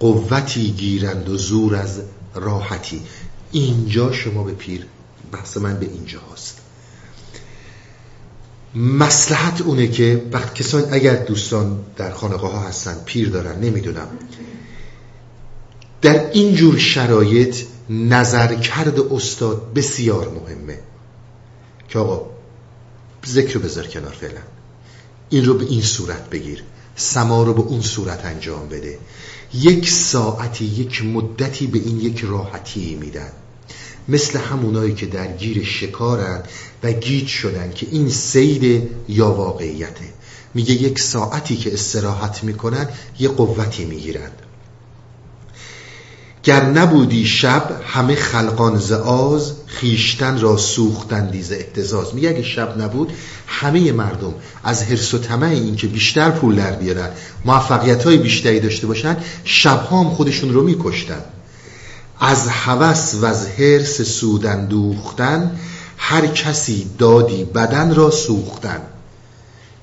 قوتی 0.00 0.70
گیرند 0.70 1.28
و 1.28 1.36
زور 1.36 1.76
از 1.76 2.00
راحتی. 2.34 3.02
اینجا 3.52 4.12
شما 4.12 4.42
به 4.42 4.52
پیر 4.52 4.86
بحث 5.32 5.56
من 5.56 5.78
به 5.78 5.86
اینجا 5.86 6.20
هست 6.32 6.63
مسلحت 8.74 9.60
اونه 9.60 9.88
که 9.88 10.26
وقت 10.32 10.54
کسان 10.54 10.84
اگر 10.90 11.14
دوستان 11.14 11.78
در 11.96 12.10
خانقاه 12.10 12.52
ها 12.52 12.68
هستن 12.68 12.96
پیر 13.04 13.28
دارن 13.28 13.60
نمی‌دونم. 13.60 14.08
در 16.02 16.30
اینجور 16.30 16.78
شرایط 16.78 17.56
نظر 17.90 18.54
کرد 18.54 19.00
استاد 19.00 19.72
بسیار 19.74 20.28
مهمه. 20.28 20.78
که 21.88 21.98
آقا 21.98 22.30
ذکر 23.26 23.58
بذار 23.58 23.86
کنار 23.86 24.12
فعلا. 24.12 24.40
این 25.30 25.44
رو 25.44 25.54
به 25.54 25.64
این 25.64 25.82
صورت 25.82 26.30
بگیر. 26.30 26.62
سما 26.96 27.42
رو 27.42 27.54
به 27.54 27.60
اون 27.60 27.80
صورت 27.80 28.24
انجام 28.24 28.68
بده. 28.68 28.98
یک 29.54 29.90
ساعتی 29.90 30.64
یک 30.64 31.04
مدتی 31.04 31.66
به 31.66 31.78
این 31.78 32.00
یک 32.00 32.24
راحتی 32.24 32.94
میدن. 32.94 33.30
مثل 34.08 34.38
همونایی 34.38 34.94
که 34.94 35.06
در 35.06 35.26
گیر 35.26 35.64
شکارن 35.64 36.42
و 36.84 36.92
گیج 36.92 37.28
شدن 37.28 37.72
که 37.74 37.86
این 37.90 38.08
سید 38.08 38.90
یا 39.08 39.30
واقعیته 39.30 40.04
میگه 40.54 40.74
یک 40.74 40.98
ساعتی 40.98 41.56
که 41.56 41.72
استراحت 41.72 42.44
می‌کنن 42.44 42.88
یه 43.18 43.28
قوتی 43.28 43.84
می‌گیرند 43.84 44.32
گر 46.44 46.64
نبودی 46.64 47.26
شب 47.26 47.80
همه 47.86 48.14
خلقان 48.14 48.78
ز 48.78 48.92
آز 48.92 49.52
خیشتن 49.66 50.40
را 50.40 50.56
سوختن 50.56 51.30
دیز 51.30 51.52
احتزاز 51.52 52.14
میگه 52.14 52.28
اگه 52.28 52.42
شب 52.42 52.82
نبود 52.82 53.12
همه 53.46 53.92
مردم 53.92 54.34
از 54.64 54.82
حرس 54.82 55.14
و 55.14 55.18
طمع 55.18 55.46
این 55.46 55.76
که 55.76 55.86
بیشتر 55.86 56.30
پول 56.30 56.54
در 56.54 56.72
بیارن 56.72 57.10
موفقیت 57.44 58.04
های 58.04 58.16
بیشتری 58.16 58.60
داشته 58.60 58.86
باشن 58.86 59.16
شب 59.44 59.86
هم 59.90 60.10
خودشون 60.10 60.54
رو 60.54 60.62
میکشتن. 60.62 61.22
از 62.20 62.48
هوس 62.48 63.14
و 63.14 63.24
از 63.24 63.46
حرس 63.46 64.02
سودن 64.02 64.66
دوختن 64.66 65.58
هر 66.06 66.26
کسی 66.26 66.90
دادی 66.98 67.44
بدن 67.44 67.94
را 67.94 68.10
سوختن. 68.10 68.82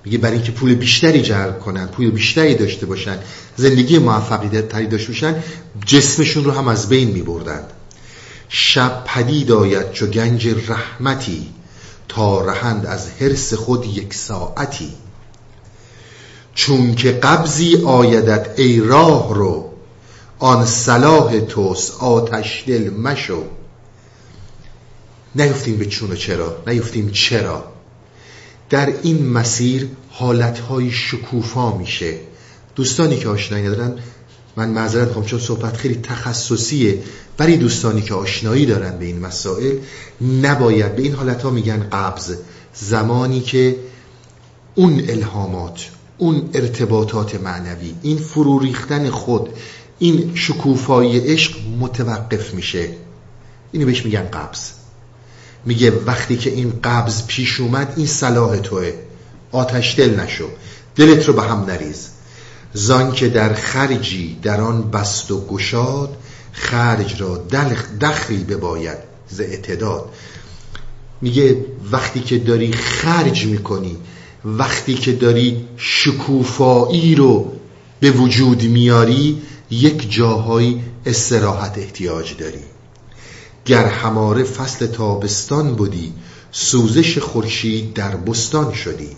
میگه 0.06 0.18
برای 0.18 0.36
اینکه 0.36 0.52
پول 0.52 0.76
بیشتری 0.76 1.22
جلب 1.22 1.60
کنن 1.60 1.88
پول 1.88 2.12
بیشتری 2.12 2.56
داشته 2.56 2.86
باشن 2.86 3.20
زندگی 3.58 4.00
موفقیت 4.00 4.70
تری 4.70 4.88
داشته 4.88 5.08
باشن 5.08 5.44
جسمشون 5.86 6.44
رو 6.44 6.52
هم 6.52 6.68
از 6.68 6.90
بین 6.90 7.10
میبردن. 7.10 7.62
شب 8.50 9.04
پدید 9.06 9.52
آید 9.52 9.92
چو 9.92 10.08
گنج 10.08 10.48
رحمتی 10.48 11.48
تا 12.08 12.46
رهند 12.46 12.86
از 12.86 13.10
حرس 13.20 13.54
خود 13.54 13.86
یک 13.86 14.14
ساعتی. 14.14 14.94
چون 16.56 16.96
که 16.96 17.12
قبضی 17.12 17.84
آیدت 17.86 18.60
ای 18.60 18.80
راه 18.80 19.36
رو 19.36 19.72
آن 20.40 20.66
صلاح 20.66 21.40
توست 21.40 21.94
آتش 22.00 22.64
دل 22.68 22.90
مشو. 22.90 23.44
نیفتیم 25.36 25.78
به 25.78 25.86
چون 25.86 26.12
و 26.12 26.16
چرا 26.16 26.64
نیفتیم 26.68 27.10
چرا؟ 27.10 27.72
در 28.70 28.94
این 29.04 29.28
مسیر 29.28 29.88
حالتهای 30.10 30.92
شکوفا 30.92 31.78
میشه. 31.78 32.16
دوستانی 32.76 33.18
که 33.18 33.30
آشنایی 33.30 33.68
ندارن 33.68 33.96
من 34.56 34.70
معذرت 34.70 35.08
می‌خوام 35.08 35.26
چون 35.26 35.40
صحبت 35.40 35.78
خیلی 35.78 35.96
تخصصیه 35.96 37.04
برای 37.38 37.58
دوستانی 37.58 38.02
که 38.02 38.14
آشنایی 38.14 38.66
دارن 38.66 38.98
به 38.98 39.06
این 39.06 39.20
مسائل 39.20 39.76
نباید 40.42 40.96
به 40.96 41.02
این 41.02 41.14
حالت 41.14 41.44
ها 41.44 41.50
میگن 41.50 41.90
قبض. 41.92 42.36
زمانی 42.74 43.42
که 43.42 43.76
اون 44.76 45.04
الهامات 45.10 45.90
اون 46.18 46.50
ارتباطات 46.54 47.42
معنوی 47.42 47.96
این 48.02 48.18
فرو 48.18 48.60
ریختن 48.60 49.10
خود 49.10 49.50
این 50.00 50.32
شکوفای 50.36 51.20
عشق 51.20 51.56
متوقف 51.80 52.54
میشه. 52.54 52.90
اینو 53.72 53.86
بهش 53.86 54.06
میگن 54.06 54.24
قبض. 54.24 54.81
میگه 55.66 55.92
وقتی 56.06 56.38
که 56.38 56.50
این 56.50 56.74
قبض 56.84 57.28
پیش 57.28 57.60
اومد 57.60 57.94
این 57.98 58.08
صلاح 58.08 58.58
توه. 58.58 58.94
آتش 59.52 59.96
دل 60.00 60.20
نشو. 60.20 60.50
دلت 60.96 61.26
رو 61.28 61.34
به 61.34 61.42
هم 61.42 61.66
نریز. 61.66 62.08
زان 62.74 63.12
که 63.12 63.30
در 63.30 63.54
خرجی 63.54 64.40
در 64.44 64.62
آن 64.62 64.92
بست 64.92 65.32
و 65.32 65.46
گشاد 65.48 66.18
خرج 66.52 67.22
را 67.22 67.46
دخلی 68.02 68.44
بباید 68.44 68.98
ز 69.30 69.40
اعتداد. 69.40 70.10
میگه 71.22 71.66
وقتی 71.92 72.20
که 72.20 72.38
داری 72.38 72.74
خرج 72.74 73.46
می‌کنی 73.46 73.98
وقتی 74.46 74.94
که 74.94 75.12
داری 75.12 75.68
شکوفایی 75.78 77.16
رو 77.16 77.52
به 78.00 78.12
وجود 78.12 78.64
میاری 78.64 79.42
یک 79.70 80.12
جاهایی 80.12 80.84
استراحت 81.06 81.78
احتیاج 81.78 82.38
داری. 82.38 82.64
گر 83.66 83.86
هماره 83.86 84.44
فصل 84.44 84.88
تابستان 84.88 85.76
بودی 85.76 86.14
سوزش 86.52 87.18
خورشید 87.18 87.94
در 87.94 88.16
بستان 88.16 88.74
شدی. 88.74 89.10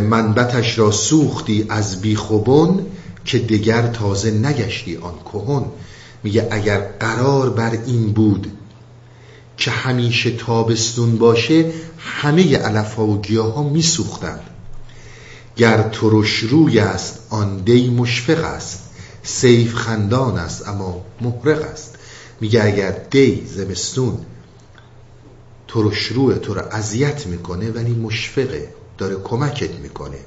منبتش 0.00 0.78
را 0.78 0.90
سوختی 0.90 1.66
از 1.68 2.00
بیخوبون 2.00 2.86
که 3.24 3.38
دیگر 3.38 3.86
تازه 3.86 4.30
نگشتی 4.30 4.96
آن 4.96 5.14
کهون 5.24 5.64
میگه 6.22 6.48
اگر 6.50 6.80
قرار 7.00 7.50
بر 7.50 7.70
این 7.86 8.12
بود 8.12 8.52
که 9.56 9.70
همیشه 9.70 10.30
تابستون 10.30 11.18
باشه 11.18 11.72
همه 11.98 12.56
علف 12.56 12.94
ها 12.94 13.06
و 13.06 13.20
گیاه 13.20 13.54
ها 13.54 13.62
میسوختند. 13.62 14.40
گر 15.56 15.82
ترش 15.82 16.38
روی 16.38 16.78
است 16.78 17.18
آن 17.30 17.56
دی 17.56 17.90
مشفق 17.90 18.44
است. 18.44 18.80
سیف 19.22 19.74
خندان 19.74 20.38
است 20.38 20.68
اما 20.68 21.00
محرق 21.20 21.62
است. 21.62 21.91
میگه 22.42 22.64
اگر 22.64 22.90
دی 22.90 23.46
زمستون 23.46 24.18
ترش 25.68 26.06
روی 26.06 26.34
تو 26.38 26.54
رو 26.54 26.62
اذیت 26.70 27.26
می‌کنه 27.26 27.70
ولی 27.70 27.94
مشفقه 27.94 28.74
داره 28.98 29.16
کمکت 29.16 29.74
می‌کنه. 29.74 30.18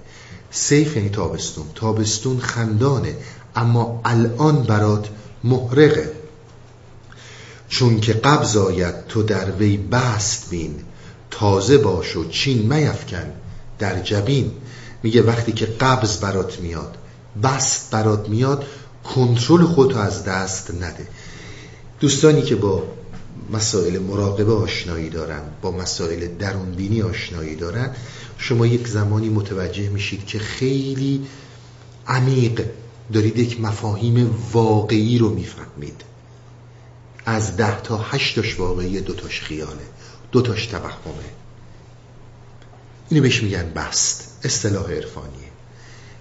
سیف 0.52 0.96
یعنی 0.96 1.10
تابستون. 1.10 1.66
تابستون 1.76 2.40
خندانه 2.40 3.16
اما 3.56 4.02
الان 4.06 4.64
برات 4.64 5.10
محرقه. 5.44 6.12
چون 7.70 8.00
که 8.00 8.14
قبض 8.14 8.58
آید 8.58 9.08
تو 9.08 9.24
در 9.24 9.52
وی 9.52 9.78
بست 9.78 10.50
بین. 10.50 10.76
تازه 11.32 11.78
باش 11.78 12.16
و 12.16 12.30
چین 12.30 12.74
میفکن 12.74 13.34
در 13.80 14.00
جبین. 14.00 14.52
میگه 15.04 15.22
وقتی 15.22 15.52
که 15.52 15.66
قبض 15.66 16.20
برات 16.20 16.60
میاد 16.60 16.98
بست 17.44 17.92
برات 17.92 18.30
میاد 18.30 18.66
کنترل 19.16 19.64
خودتو 19.64 20.00
از 20.00 20.24
دست 20.24 20.72
نده. 20.72 21.08
دوستانی 22.00 22.42
که 22.42 22.56
با 22.56 22.84
مسائل 23.52 24.00
مراقبه 24.00 24.54
آشنایی 24.54 25.10
دارن 25.10 25.42
با 25.62 25.72
مسائل 25.72 26.28
درونبینی 26.28 27.02
آشنایی 27.02 27.56
دارن 27.56 27.96
شما 28.38 28.66
یک 28.68 28.88
زمانی 28.88 29.30
متوجه 29.30 29.90
میشید 29.90 30.26
که 30.26 30.40
خیلی 30.40 31.26
عمیق 32.08 32.66
دارید 33.14 33.40
یک 33.40 33.62
مفاهیم 33.62 34.36
واقعی 34.52 35.18
رو 35.18 35.30
می‌فهمید. 35.30 36.02
از 37.26 37.58
ده 37.58 37.82
تا 37.82 37.98
هشتاش 37.98 38.60
واقعی 38.60 39.02
دوتاش 39.02 39.42
خیاله 39.42 39.86
دوتاش 40.32 40.66
توهمه. 40.66 41.30
اینو 43.10 43.24
بهش 43.24 43.44
میگن 43.44 43.72
بست 43.76 44.40
اصطلاح 44.44 44.92
عرفانیه. 44.92 45.50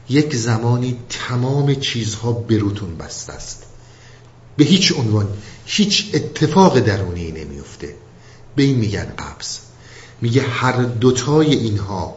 یک 0.08 0.36
زمانی 0.36 0.98
تمام 1.08 1.74
چیزها 1.74 2.32
بروتون 2.32 2.96
بست 2.96 3.30
است. 3.30 3.62
به 4.56 4.64
هیچ 4.64 4.92
عنوان 4.92 5.28
هیچ 5.66 6.10
اتفاق 6.14 6.80
درونی 6.80 7.32
نمیفته 7.32 7.94
به 8.56 8.62
این 8.62 8.78
میگن 8.78 9.06
قبض 9.18 9.58
میگه 10.20 10.42
هر 10.42 10.72
دوتای 10.82 11.54
اینها 11.54 12.16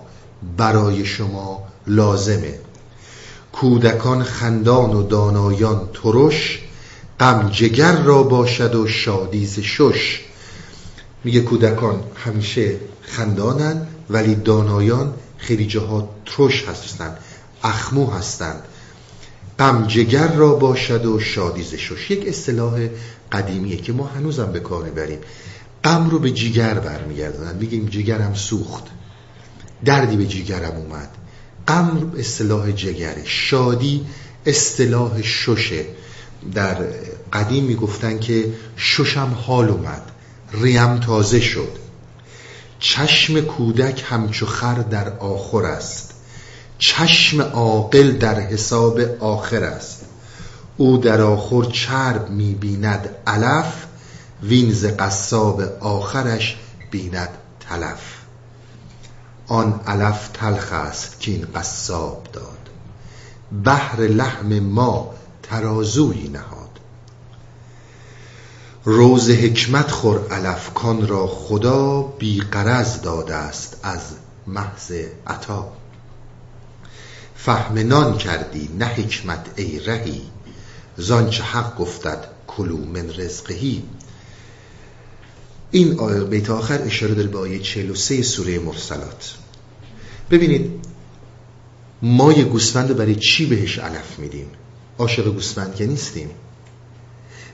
برای 0.58 1.06
شما 1.06 1.64
لازمه. 1.88 2.60
کودکان 3.52 4.24
خندان 4.24 4.94
و 4.94 5.04
دانایان 5.04 5.90
ترش 5.94 6.60
غم 7.20 7.50
جگر 7.50 8.02
را 8.02 8.24
باشد 8.24 8.76
و 8.76 8.88
شادیز 8.88 9.60
شش. 9.60 10.22
میگه 11.24 11.42
کودکان 11.42 12.04
همیشه 12.16 12.76
خندانن 13.02 13.88
ولی 14.10 14.36
دانایان 14.36 15.14
خیلی 15.38 15.68
جاها 15.68 16.10
ترش 16.26 16.64
هستند 16.64 17.18
اخمو 17.64 18.12
هستند 18.12 18.64
غم 19.60 19.88
جگر 19.88 20.34
را 20.34 20.54
باشد 20.54 21.06
و 21.06 21.20
شادیز 21.20 21.74
شش. 21.74 22.12
یک 22.12 22.28
اصطلاح 22.28 22.88
قدیمیه 23.32 23.78
که 23.78 23.94
ما 23.94 24.08
هنوزم 24.08 24.52
به 24.52 24.60
کار 24.60 24.84
می‌بریم. 24.84 25.20
غم 25.84 26.10
رو 26.10 26.20
به 26.20 26.32
جگر 26.32 26.74
برمیگردونن. 26.74 27.56
میگیم 27.56 27.86
جگرم 27.86 28.34
سوخت. 28.34 28.84
دردی 29.86 30.18
به 30.18 30.26
جگرم 30.26 30.76
اومد. 30.76 31.10
غم 31.68 32.14
اصطلاح 32.18 32.72
جگره. 32.72 33.22
شادی 33.26 34.06
اصطلاح 34.46 35.22
ششه. 35.22 35.86
در 36.54 36.76
قدیم 37.34 37.64
می‌گفتن 37.64 38.20
که 38.20 38.54
ششم 38.78 39.38
حال 39.46 39.70
اومد. 39.70 40.12
ریم 40.54 40.98
تازه 40.98 41.40
شد. 41.40 41.72
چشم 42.80 43.42
کودک 43.42 44.04
همچو 44.10 44.46
خر 44.46 44.76
در 44.76 45.10
آخر 45.10 45.66
است. 45.66 46.14
چشم 46.78 47.42
عاقل 47.42 48.12
در 48.12 48.40
حساب 48.40 49.00
آخر 49.20 49.64
است. 49.64 50.06
او 50.78 50.98
در 50.98 51.22
آخر 51.22 51.64
چرب 51.64 52.30
می‌بیند 52.30 53.10
علف 53.28 53.86
وینز 54.44 54.86
قصاب 54.86 55.62
آخرش 55.80 56.58
بیند 56.92 57.30
تلف. 57.60 58.18
آن 59.48 59.80
علف 59.88 60.30
تلخ 60.34 60.74
است 60.74 61.20
که 61.20 61.32
این 61.32 61.48
قصاب 61.56 62.28
داد. 62.34 62.70
بحر 63.66 64.02
لحم 64.02 64.60
ما 64.60 65.14
ترازوی 65.44 66.28
نهاد. 66.28 66.80
روز 68.84 69.30
حکمت 69.30 69.92
خور 69.92 70.28
علف 70.32 70.74
کان 70.74 71.08
را 71.08 71.28
خدا 71.28 72.02
بی 72.02 72.42
قرض 72.42 73.02
داده 73.02 73.36
است 73.36 73.78
از 73.84 74.02
محض 74.48 74.92
عطا. 75.28 75.72
فهم 77.38 77.80
نان 77.80 78.18
کردی 78.18 78.70
نه 78.80 78.86
حکمت 78.86 79.46
ای 79.56 79.80
رهی 79.80 80.22
زانچه 80.98 81.44
حق 81.44 81.78
گفتد 81.78 82.28
کلو 82.48 82.86
من 82.86 83.10
رزقهی. 83.18 83.84
این 85.72 86.24
بیت 86.24 86.50
آخر 86.50 86.82
اشاره 86.82 87.14
داره 87.14 87.28
به 87.28 87.40
آیه 87.40 87.60
43 87.60 88.22
سوره 88.22 88.60
مرسلات. 88.60 89.36
ببینید 90.32 90.86
ما 92.02 92.34
یه 92.34 92.44
گوسفند 92.44 92.96
برای 92.96 93.16
چی 93.16 93.46
بهش 93.46 93.80
علف 93.80 94.20
میدیم؟ 94.20 94.48
عاشق 94.98 95.34
گوسفند 95.34 95.76
که 95.76 95.86
نیستیم. 95.86 96.30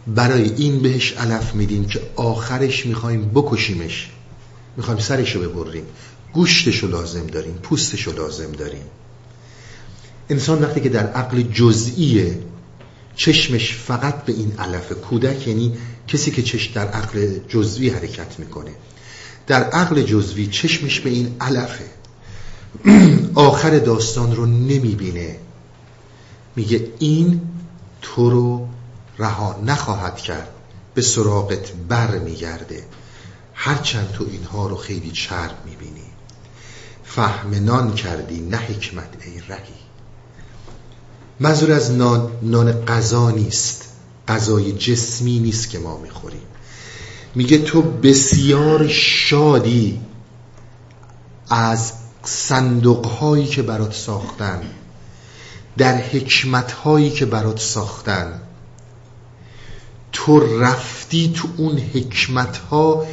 برای 0.08 0.54
این 0.56 0.80
بهش 0.80 1.12
علف 1.14 1.56
میدیم 1.56 1.86
که 1.86 2.02
آخرش 2.16 2.86
می‌خوایم 2.86 3.32
بکشیمش. 3.36 4.10
می‌خوایم 4.78 5.00
سرشو 5.00 5.40
ببریم. 5.40 5.86
گوشتشو 6.34 6.88
لازم 6.88 7.28
داریم 7.28 7.54
پوستشو 7.54 8.12
لازم 8.12 8.52
داریم. 8.52 8.86
انسان 10.30 10.62
وقتی 10.62 10.82
که 10.82 10.90
در 10.90 11.08
عقل 11.08 11.42
جزئیه 11.42 12.40
چشمش 13.16 13.76
فقط 13.76 14.26
به 14.26 14.34
این 14.34 14.54
علف 14.60 14.92
کودک 14.92 15.48
یعنی 15.48 15.74
کسی 16.08 16.32
که 16.32 16.44
چش 16.44 16.66
در 16.66 16.88
عقل 16.88 17.40
جزوی 17.48 17.90
حرکت 17.90 18.40
می‌کنه. 18.40 18.72
در 19.48 19.64
عقل 19.64 20.02
جزوی 20.02 20.48
چشمش 20.48 21.00
به 21.00 21.10
این 21.10 21.36
علفه. 21.42 21.86
آخر 23.36 23.80
داستان 23.80 24.36
رو 24.36 24.46
نمی‌بینه. 24.46 25.38
میگه 26.56 26.88
این 27.00 27.42
تو 28.02 28.30
رو 28.30 28.68
رها 29.20 29.60
نخواهد 29.66 30.18
کرد 30.18 30.50
به 30.94 31.02
سراغت 31.02 31.72
بر 31.90 32.20
میگرده 32.20 32.84
هرچند 33.54 34.12
تو 34.12 34.26
اینها 34.32 34.68
رو 34.68 34.76
خیلی 34.76 35.12
چرب 35.12 35.58
می‌بینی. 35.66 36.14
فهم 37.04 37.66
نان 37.66 37.94
کردی 37.94 38.40
نه 38.40 38.58
حکمت 38.58 39.10
ای 39.26 39.40
رهی. 39.50 39.83
منظور 41.40 41.72
از 41.72 41.92
نان 41.92 42.32
نان 42.42 42.72
غذا 42.72 43.32
نیست. 43.32 43.90
غذای 44.28 44.72
جسمی 44.72 45.40
نیست 45.40 45.70
که 45.70 45.80
ما 45.80 45.98
می‌خوریم. 45.98 46.42
میگه 47.36 47.58
تو 47.58 47.82
بسیار 47.82 48.88
شادی 48.88 50.00
از 51.50 51.94
صندوق 52.24 53.06
هایی 53.06 53.46
که 53.46 53.62
برات 53.62 53.94
ساختن 53.94 54.62
در 55.78 55.98
حکمت 55.98 56.72
هایی 56.72 57.10
که 57.10 57.26
برات 57.26 57.60
ساختن. 57.60 58.42
تو 60.12 60.60
رفتی 60.60 61.34
تو 61.36 61.48
اون 61.58 61.78
حکمت 61.78 62.58
ها 62.58 63.06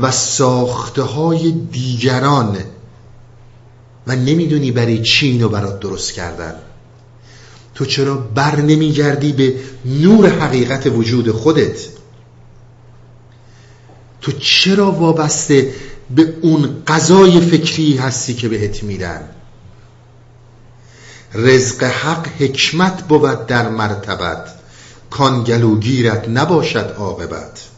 و 0.00 0.10
ساخته 0.10 1.02
های 1.02 1.50
دیگران 1.52 2.58
و 4.06 4.16
نمی‌دونی 4.16 4.72
برای 4.72 5.02
چی 5.02 5.26
اینو 5.28 5.48
برات 5.48 5.80
درست 5.80 6.12
کردن. 6.12 6.54
تو 7.74 7.84
چرا 7.84 8.16
بر 8.16 8.56
نمیگردی 8.56 9.32
به 9.32 9.54
نور 9.84 10.28
حقیقت 10.28 10.86
وجود 10.86 11.30
خودت؟ 11.30 11.86
تو 14.20 14.32
چرا 14.32 14.92
وابسته 14.92 15.74
به 16.10 16.34
اون 16.42 16.82
قضای 16.86 17.40
فکری 17.40 17.96
هستی 17.96 18.34
که 18.34 18.48
بهت 18.48 18.82
میدن؟ 18.82 19.28
رزق 21.34 21.82
حق 21.84 22.28
حکمت 22.38 23.02
بود 23.08 23.46
در 23.46 23.68
مرتبت 23.68 24.54
کانگلوگیرت 25.10 26.28
نباشد 26.28 26.94
عاقبت. 26.98 27.68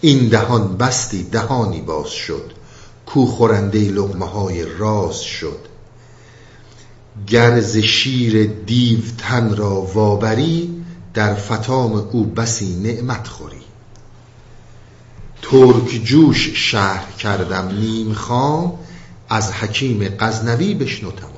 این 0.00 0.28
دهان 0.28 0.76
بستی 0.76 1.22
دهانی 1.22 1.80
باز 1.80 2.08
شد 2.08 2.52
کو 3.06 3.26
خورنده 3.26 3.78
لغمه 3.78 4.26
های 4.26 4.64
راز 4.78 5.20
شد. 5.20 5.73
گرز 7.26 7.76
شیر 7.76 8.46
دیو 8.46 9.00
تن 9.18 9.56
را 9.56 9.80
وابری 9.80 10.84
در 11.14 11.34
فتام 11.34 11.92
او 11.92 12.24
بسی 12.24 12.76
نعمت 12.76 13.28
خوری. 13.28 13.62
ترک 15.42 16.04
جوش 16.04 16.50
شهر 16.54 17.12
کردم 17.12 17.68
نیم 17.68 18.12
خام 18.12 18.78
از 19.28 19.52
حکیم 19.52 20.08
قزنوی 20.08 20.74
بشنو 20.74 21.10
تمام. 21.10 21.32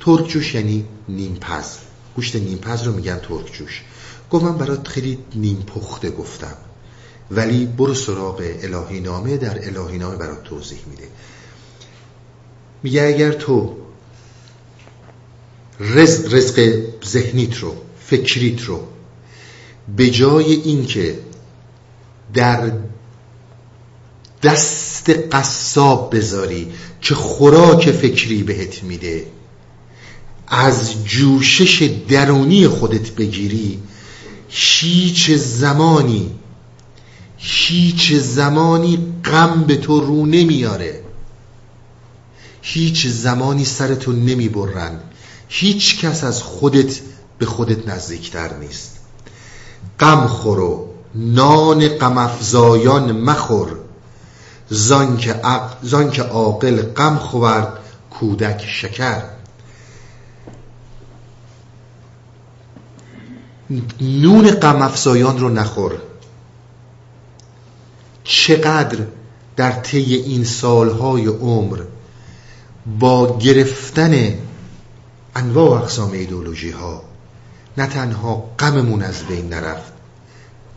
ترک 0.00 0.28
جوش 0.28 0.54
یعنی 0.54 0.84
نیم 1.08 1.34
پز. 1.34 1.76
گوشت 2.16 2.36
نیم 2.36 2.58
پز 2.58 2.82
رو 2.82 2.92
میگن 2.92 3.18
ترک 3.18 3.52
جوش. 3.52 3.82
گفت 4.30 4.44
من 4.44 4.58
برات 4.58 4.88
خیلی 4.88 5.18
نیم 5.34 5.56
پخته 5.56 6.10
گفتم. 6.10 6.56
ولی 7.30 7.66
برو 7.66 7.94
سراغ 7.94 8.42
الهی 8.62 9.00
نامه 9.00 9.36
در 9.36 9.68
الهی 9.68 9.98
نامه 9.98 10.16
برات 10.16 10.44
توضیح 10.44 10.78
میده. 10.90 11.08
میگه 12.82 13.02
اگر 13.02 13.32
تو 13.32 13.76
رزق, 15.80 16.34
رزق 16.34 16.82
ذهنیت 17.04 17.58
رو 17.58 17.76
فکریت 18.06 18.62
رو. 18.62 18.80
به 19.96 20.10
جای 20.10 20.52
اینکه 20.52 21.18
در 22.34 22.72
دست 24.42 25.10
قصاب 25.10 26.16
بذاری 26.16 26.72
که 27.00 27.14
خوراک 27.14 27.90
فکری 27.90 28.42
بهت 28.42 28.82
میده 28.82 29.26
از 30.48 31.04
جوشش 31.04 31.90
درونی 32.08 32.68
خودت 32.68 33.10
بگیری 33.10 33.82
هیچ 34.48 35.30
زمانی 35.30 36.30
هیچ 37.36 38.12
زمانی 38.12 38.98
غم 39.24 39.64
به 39.64 39.76
تو 39.76 40.00
رو 40.00 40.26
نمیاره. 40.26 41.02
هیچ 42.62 43.06
زمانی 43.06 43.64
سرتو 43.64 44.12
نمی‌برن 44.12 45.00
هیچ 45.54 46.00
کس 46.00 46.24
از 46.24 46.42
خودت 46.42 47.00
به 47.38 47.46
خودت 47.46 47.88
نزدیکتر 47.88 48.56
نیست. 48.56 48.98
غم 50.00 50.26
خورو 50.26 50.88
نان 51.14 51.88
غم 51.88 52.18
افزایان 52.18 53.12
مخور. 53.12 53.68
زان 54.68 56.10
که 56.10 56.22
عاقل 56.22 56.82
غم 56.82 57.16
خورد 57.16 57.78
کودک 58.10 58.66
شکر. 58.66 59.22
نون 64.00 64.50
غم 64.50 64.82
افزایان 64.82 65.38
رو 65.38 65.48
نخور. 65.48 65.92
چقدر 68.24 68.98
در 69.56 69.72
طی 69.72 70.14
این 70.14 70.44
سالهای 70.44 71.26
عمر 71.26 71.78
با 73.00 73.38
گرفتن 73.38 74.34
انواع 75.36 75.82
اقسام 75.82 76.12
ایدولوژی 76.12 76.70
ها 76.70 77.02
نه 77.78 77.86
تنها 77.86 78.50
غممون 78.58 79.02
از 79.02 79.22
بین 79.22 79.48
نرفت 79.48 79.92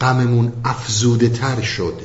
غممون 0.02 0.54
افزوده 0.66 1.30
تر 1.30 1.62
شد. 1.62 2.02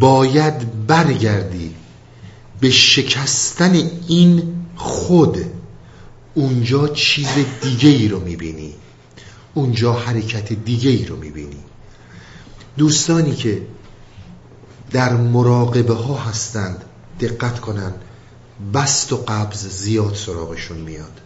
باید 0.00 0.86
برگردی 0.86 1.74
به 2.60 2.70
شکستن 2.70 3.74
این 4.08 4.66
خود. 4.76 5.44
اونجا 6.34 6.88
چیز 6.88 7.28
دیگه 7.62 7.88
ای 7.88 8.08
رو 8.08 8.20
می‌بینی. 8.20 8.74
اونجا 9.54 9.92
حرکت 9.92 10.52
دیگه 10.52 10.90
ای 10.90 11.04
رو 11.04 11.16
می‌بینی. 11.16 11.60
دوستانی 12.76 13.34
که 13.34 13.62
در 14.90 15.16
مراقبه 15.16 15.94
ها 15.94 16.14
هستند 16.14 16.84
دقت 17.20 17.60
کنند. 17.60 17.94
بست 18.74 19.12
و 19.12 19.16
قبض 19.16 19.66
زیاد 19.66 20.14
سراغشون 20.14 20.76
میاد. 20.76 21.20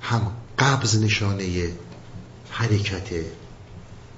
هم 0.00 0.32
قبض 0.58 0.96
نشانه 0.96 1.70
حرکت 2.50 3.08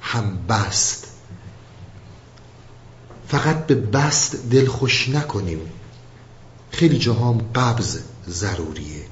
هم 0.00 0.38
بست. 0.48 1.06
فقط 3.28 3.66
به 3.66 3.74
بست 3.74 4.48
دل 4.50 4.66
خوش 4.66 5.08
نکنیم. 5.08 5.60
خیلی 6.70 6.98
جاها 6.98 7.32
هم 7.32 7.38
قبض 7.54 7.98
ضروریه. 8.28 9.04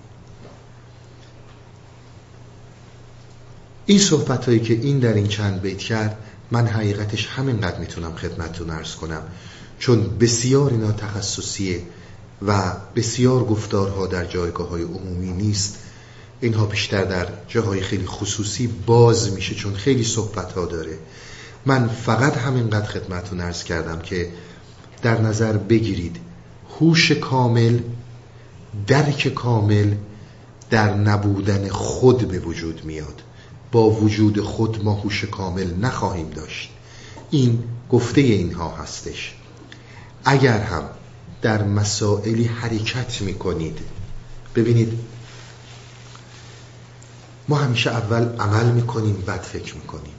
این 3.86 3.98
صحبت 3.98 4.44
هایی 4.44 4.60
که 4.60 4.74
این 4.74 4.98
در 4.98 5.12
این 5.14 5.28
چند 5.28 5.60
بیت 5.60 5.78
کرد 5.78 6.18
من 6.50 6.66
حقیقتش 6.66 7.26
همینقدر 7.26 7.78
می‌تونم 7.78 8.16
خدمتتون 8.16 8.70
ارز 8.70 8.94
کنم. 8.94 9.22
چون 9.78 10.18
بسیار 10.18 10.70
اینا 10.70 10.92
تخصصیه 10.92 11.82
و 12.42 12.72
بسیار 12.96 13.44
گفتارها 13.44 14.06
در 14.06 14.24
جایگاه 14.24 14.68
های 14.68 14.82
عمومی 14.82 15.32
نیست. 15.32 15.78
اینها 16.40 16.66
بیشتر 16.66 17.04
در 17.04 17.28
جاهای 17.48 17.80
خیلی 17.80 18.06
خصوصی 18.06 18.66
باز 18.66 19.32
میشه 19.32 19.54
چون 19.54 19.74
خیلی 19.74 20.04
صحبت 20.04 20.52
ها 20.52 20.64
داره. 20.64 20.98
من 21.66 21.88
فقط 21.88 22.36
همینقدر 22.36 22.86
خدمتتون 22.86 23.40
ارز 23.40 23.64
کردم 23.64 23.98
که 23.98 24.28
در 25.02 25.20
نظر 25.20 25.52
بگیرید 25.56 26.16
هوش 26.80 27.12
کامل 27.12 27.78
درک 28.86 29.28
کامل 29.28 29.94
در 30.70 30.94
نبودن 30.94 31.68
خود 31.68 32.28
به 32.28 32.38
وجود 32.38 32.84
میاد. 32.84 33.22
با 33.72 33.90
وجود 33.90 34.40
خود 34.40 34.84
ما 34.84 34.92
هوش 34.92 35.24
کامل 35.24 35.74
نخواهیم 35.80 36.30
داشت. 36.30 36.70
این 37.30 37.64
گفته 37.90 38.20
اینها 38.20 38.76
هستش. 38.76 39.34
اگر 40.24 40.58
هم 40.58 40.82
در 41.46 41.62
مسائلی 41.62 42.44
حرکت 42.44 43.22
می‌کنید. 43.22 43.78
ببینید 44.54 44.98
ما 47.48 47.56
همیشه 47.56 47.90
اول 47.90 48.40
عمل 48.40 48.70
می‌کنیم 48.70 49.22
بعد 49.26 49.40
فکر 49.40 49.74
می‌کنیم. 49.74 50.14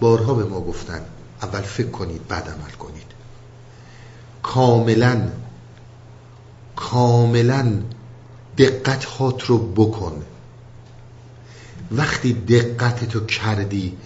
بارها 0.00 0.34
به 0.34 0.44
ما 0.44 0.60
گفتن 0.60 1.00
اول 1.42 1.60
فکر 1.60 1.90
کنید 1.90 2.28
بعد 2.28 2.48
عمل 2.48 2.70
کنید. 2.70 3.06
کاملا 4.42 5.28
کاملا 6.76 7.82
دقت 8.58 9.04
هات 9.04 9.42
رو 9.42 9.58
بکن. 9.58 10.22
وقتی 11.90 12.32
دقت 12.32 13.04
تو 13.04 13.26
کردی 13.26 13.96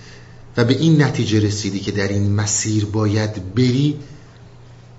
و 0.57 0.65
به 0.65 0.75
این 0.75 1.03
نتیجه 1.03 1.41
رسیدی 1.41 1.81
که 1.81 1.93
در 1.93 2.09
این 2.09 2.35
مسیر 2.35 2.85
باید 2.85 3.55
بری 3.55 3.99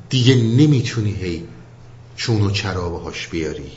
دیگه 0.09 0.35
نمی‌تونی 0.35 1.11
هی 1.11 1.43
چون 2.15 2.41
و 2.41 2.51
چرا 2.51 2.89
باهاش 2.89 3.27
بیاری. 3.27 3.71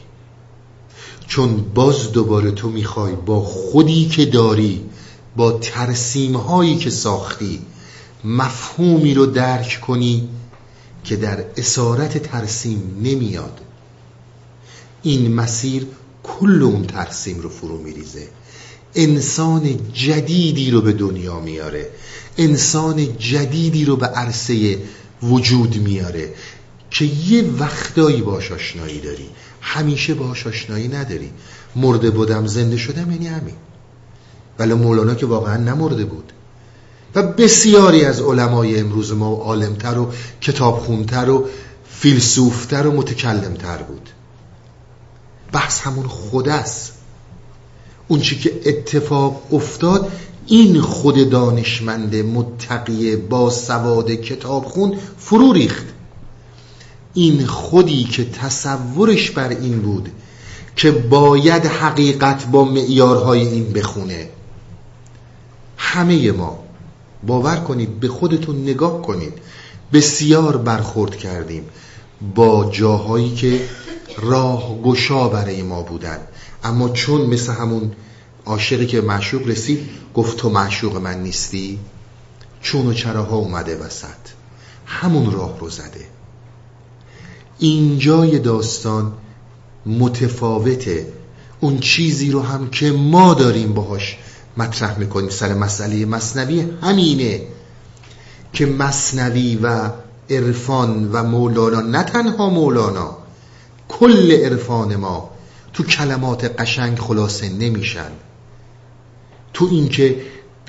چون 1.27 1.57
باز 1.75 2.13
دوباره 2.13 2.51
تو 2.51 2.71
می‌خوای 2.71 3.15
با 3.15 3.41
خودی 3.41 4.09
که 4.09 4.27
داری 4.27 4.85
با 5.37 5.53
ترسیم 5.53 6.37
هایی 6.37 6.77
که 6.77 6.91
ساختی 6.91 7.61
مفهومی 8.25 9.15
رو 9.15 9.27
درک 9.27 9.81
کنی 9.81 10.29
که 11.05 11.17
در 11.17 11.45
اسارت 11.57 12.19
ترسیم 12.19 13.01
نمیاد. 13.03 13.61
این 15.03 15.35
مسیر 15.35 15.87
کل 16.23 16.63
اون 16.63 16.87
ترسیم 16.87 17.41
رو 17.41 17.49
فرو 17.49 17.79
میریزه. 17.79 18.29
انسان 18.95 19.93
جدیدی 19.93 20.71
رو 20.71 20.81
به 20.81 20.93
دنیا 20.93 21.41
میاره. 21.41 21.91
انسان 22.39 23.19
جدیدی 23.19 23.85
رو 23.85 23.97
به 23.97 24.07
عرصه 24.07 24.79
وجود 25.23 25.77
میاره 25.77 26.35
که 26.91 27.05
یه 27.05 27.45
وقتایی 27.59 28.23
باش 28.23 28.53
آشنایی 28.53 29.01
داری. 29.01 29.29
همیشه 29.61 30.15
باش 30.15 30.47
آشنایی 30.47 30.89
نداری. 30.89 31.31
مرده 31.77 32.11
بودم 32.11 32.47
زنده 32.47 32.77
شدم 32.77 33.11
یعنی 33.11 33.27
همین. 33.27 33.55
ولی 34.59 34.75
مولانا 34.75 35.15
که 35.15 35.27
واقعا 35.27 35.57
نمرده 35.57 36.05
بود. 36.05 36.33
و 37.15 37.23
بسیاری 37.23 38.05
از 38.05 38.21
علمای 38.21 38.81
امروز 38.81 39.13
ما 39.13 39.27
عالمتر 39.27 39.99
و 39.99 40.13
کتابخونتر 40.41 41.31
و 41.31 41.49
فیلسوفتر 41.91 42.87
و 42.87 42.93
متکلمتر 42.93 43.77
بود. 43.77 44.11
بحث 45.53 45.81
همون 45.81 46.07
خود 46.07 46.49
است 46.49 46.93
اون 48.09 48.21
چی 48.21 48.39
که 48.39 48.61
اتفاق 48.67 49.55
افتاد 49.55 50.13
این 50.51 50.81
خود 50.81 51.31
دانشمند 51.31 52.17
متقی 52.17 53.17
با 53.17 53.51
سواد 53.51 54.11
کتابخون 54.11 54.99
فرو 55.19 55.53
ریخت. 55.53 55.85
این 57.15 57.47
خودی 57.47 58.05
که 58.05 58.25
تصورش 58.25 59.31
بر 59.31 59.49
این 59.49 59.83
بود 59.83 60.09
که 60.77 60.91
باید 60.91 61.67
حقیقت 61.67 62.47
با 62.47 62.65
معیارهای 62.65 63.49
این 63.49 63.73
بخونه. 63.73 64.29
همه 65.77 66.33
ما 66.33 66.59
باور 67.27 67.57
کنید 67.57 68.01
به 68.01 68.09
خودتون 68.09 68.63
نگاه 68.63 69.03
کنید. 69.03 69.33
بسیار 69.93 70.57
برخورد 70.57 71.17
کردیم 71.17 71.65
با 72.35 72.71
جاهایی 72.73 73.35
که 73.35 73.61
راه 74.19 74.83
گشا 74.83 75.29
برای 75.29 75.63
ما 75.63 75.83
بودن. 75.83 76.19
اما 76.65 76.89
چون 76.89 77.21
مثل 77.21 77.53
همون 77.53 77.93
عاشقی 78.51 78.87
که 78.87 79.01
معشوق 79.01 79.49
رسید 79.49 79.89
گفت 80.15 80.37
تو 80.37 80.51
معشوق 80.51 80.97
من 80.97 81.23
نیستی؟ 81.23 81.79
چون 82.63 82.87
و 82.87 82.93
چراها 82.93 83.37
اومده 83.37 83.77
وسط 83.77 84.07
همون 84.87 85.33
راه 85.33 85.59
رو 85.59 85.71
زده. 85.71 86.07
اینجای 87.59 88.39
داستان 88.39 89.13
متفاوته. 89.87 91.13
اون 91.61 91.79
چیزی 91.79 92.31
رو 92.31 92.43
هم 92.43 92.71
که 92.71 92.91
ما 92.93 93.35
داریم 93.35 93.75
باهاش 93.75 94.19
مطرح 94.57 94.99
می‌کنیم. 94.99 95.31
سر 95.31 95.55
مسئله 95.55 96.05
مصنوی 96.05 96.67
همینه 96.83 97.43
که 98.53 98.67
مصنوی 98.67 99.57
و 99.63 99.91
عرفان 100.31 101.13
و 101.13 101.23
مولانا 101.23 101.81
نه 101.81 102.03
تنها 102.03 102.51
مولانا 102.51 103.19
کل 103.89 104.33
عرفان 104.33 104.97
ما 104.97 105.31
تو 105.73 105.83
کلمات 105.85 106.61
قشنگ 106.61 106.99
خلاصه 106.99 107.49
نمیشن. 107.49 108.11
تو 109.55 109.69
اینکه 109.71 110.17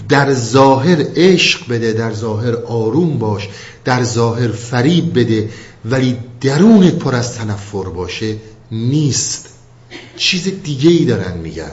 در 0.10 0.34
ظاهر 0.34 1.06
عشق 1.16 1.70
بده 1.70 1.94
در 1.94 2.14
ظاهر 2.14 2.56
آروم 2.56 3.20
باش 3.20 3.50
در 3.86 4.04
ظاهر 4.04 4.48
فریب 4.48 5.20
بده 5.20 5.50
ولی 5.86 6.18
درونت 6.42 6.96
پر 6.96 7.16
از 7.16 7.36
تنفر 7.36 7.84
باشه 7.84 8.36
نیست. 8.72 9.50
چیز 10.18 10.64
دیگه 10.64 10.90
ای 10.90 11.06
دارن 11.06 11.38
میگن. 11.38 11.72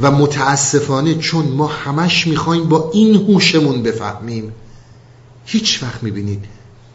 و 0.00 0.10
متاسفانه 0.10 1.14
چون 1.14 1.46
ما 1.46 1.66
همش 1.66 2.26
می‌خوایم 2.26 2.68
با 2.68 2.90
این 2.94 3.14
هوشمون 3.14 3.82
بفهمیم 3.82 4.52
هیچ 5.44 5.82
وقت 5.82 6.02
می‌بینید 6.02 6.44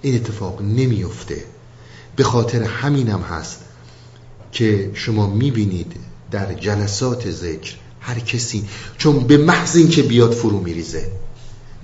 این 0.02 0.16
اتفاق 0.16 0.62
نمیفته 0.62 1.44
به 2.16 2.24
خاطر 2.24 2.64
همینم 2.64 3.22
هست 3.22 3.60
که 4.52 4.92
شما 4.94 5.28
می‌بینید 5.28 5.94
در 6.32 6.54
جلسات 6.54 7.32
ذکر 7.32 7.76
هر 8.08 8.20
کسی. 8.20 8.66
چون 8.98 9.20
به 9.20 9.38
محض 9.38 9.76
این 9.76 9.90
که 9.90 10.04
بیاد 10.04 10.32
فرو 10.32 10.60
میریزه. 10.60 11.12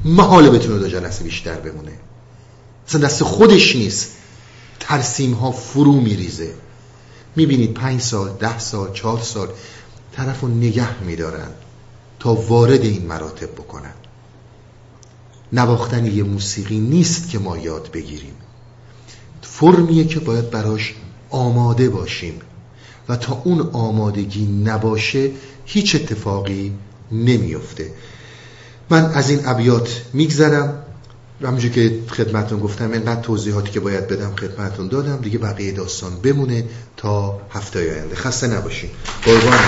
محاله 0.05 0.49
بتونه 0.49 0.79
دو 0.79 0.87
جلسه 0.87 1.23
بیشتر 1.23 1.55
بمونه. 1.55 1.91
اصلا 2.87 3.01
دست 3.01 3.23
خودش 3.23 3.75
نیست. 3.75 4.11
ترسیم 4.79 5.33
ها 5.33 5.51
فرو 5.51 5.93
میریزه. 5.93 6.53
می‌بینید 7.35 7.73
پنج 7.73 8.01
سال 8.01 8.29
ده 8.39 8.59
سال 8.59 8.93
چهار 8.93 9.21
سال 9.21 9.47
طرف 10.11 10.41
رو 10.41 10.47
نگه 10.47 11.03
میدارن 11.03 11.49
تا 12.19 12.33
وارد 12.33 12.81
این 12.81 13.05
مراتب 13.05 13.51
بکنن. 13.51 13.93
نواختن 15.53 16.05
یه 16.05 16.23
موسیقی 16.23 16.79
نیست 16.79 17.29
که 17.29 17.39
ما 17.39 17.57
یاد 17.57 17.91
بگیریم. 17.91 18.35
فرمیه 19.41 20.05
که 20.05 20.19
باید 20.19 20.49
براش 20.49 20.93
آماده 21.29 21.89
باشیم. 21.89 22.41
و 23.09 23.15
تا 23.15 23.41
اون 23.43 23.69
آمادگی 23.73 24.45
نباشه 24.45 25.31
هیچ 25.65 25.95
اتفاقی 25.95 26.73
نمیفته. 27.11 27.91
من 28.89 29.05
از 29.05 29.29
این 29.29 29.39
ابیات 29.45 30.01
میگذرم. 30.13 30.79
همونجور 31.43 31.71
که 31.71 31.99
خدمتون 32.09 32.59
گفتم 32.59 32.91
اینقدر 32.91 33.21
توضیحاتی 33.21 33.71
که 33.71 33.79
باید 33.79 34.07
بدم 34.07 34.35
خدمتون 34.35 34.87
دادم. 34.87 35.17
دیگه 35.17 35.37
بقیه 35.37 35.71
داستان 35.71 36.15
بمونه 36.15 36.63
تا 36.97 37.41
هفته 37.51 37.79
آینده. 37.79 38.15
خسته 38.15 38.47
نباشین 38.47 38.89
قربان. 39.23 39.59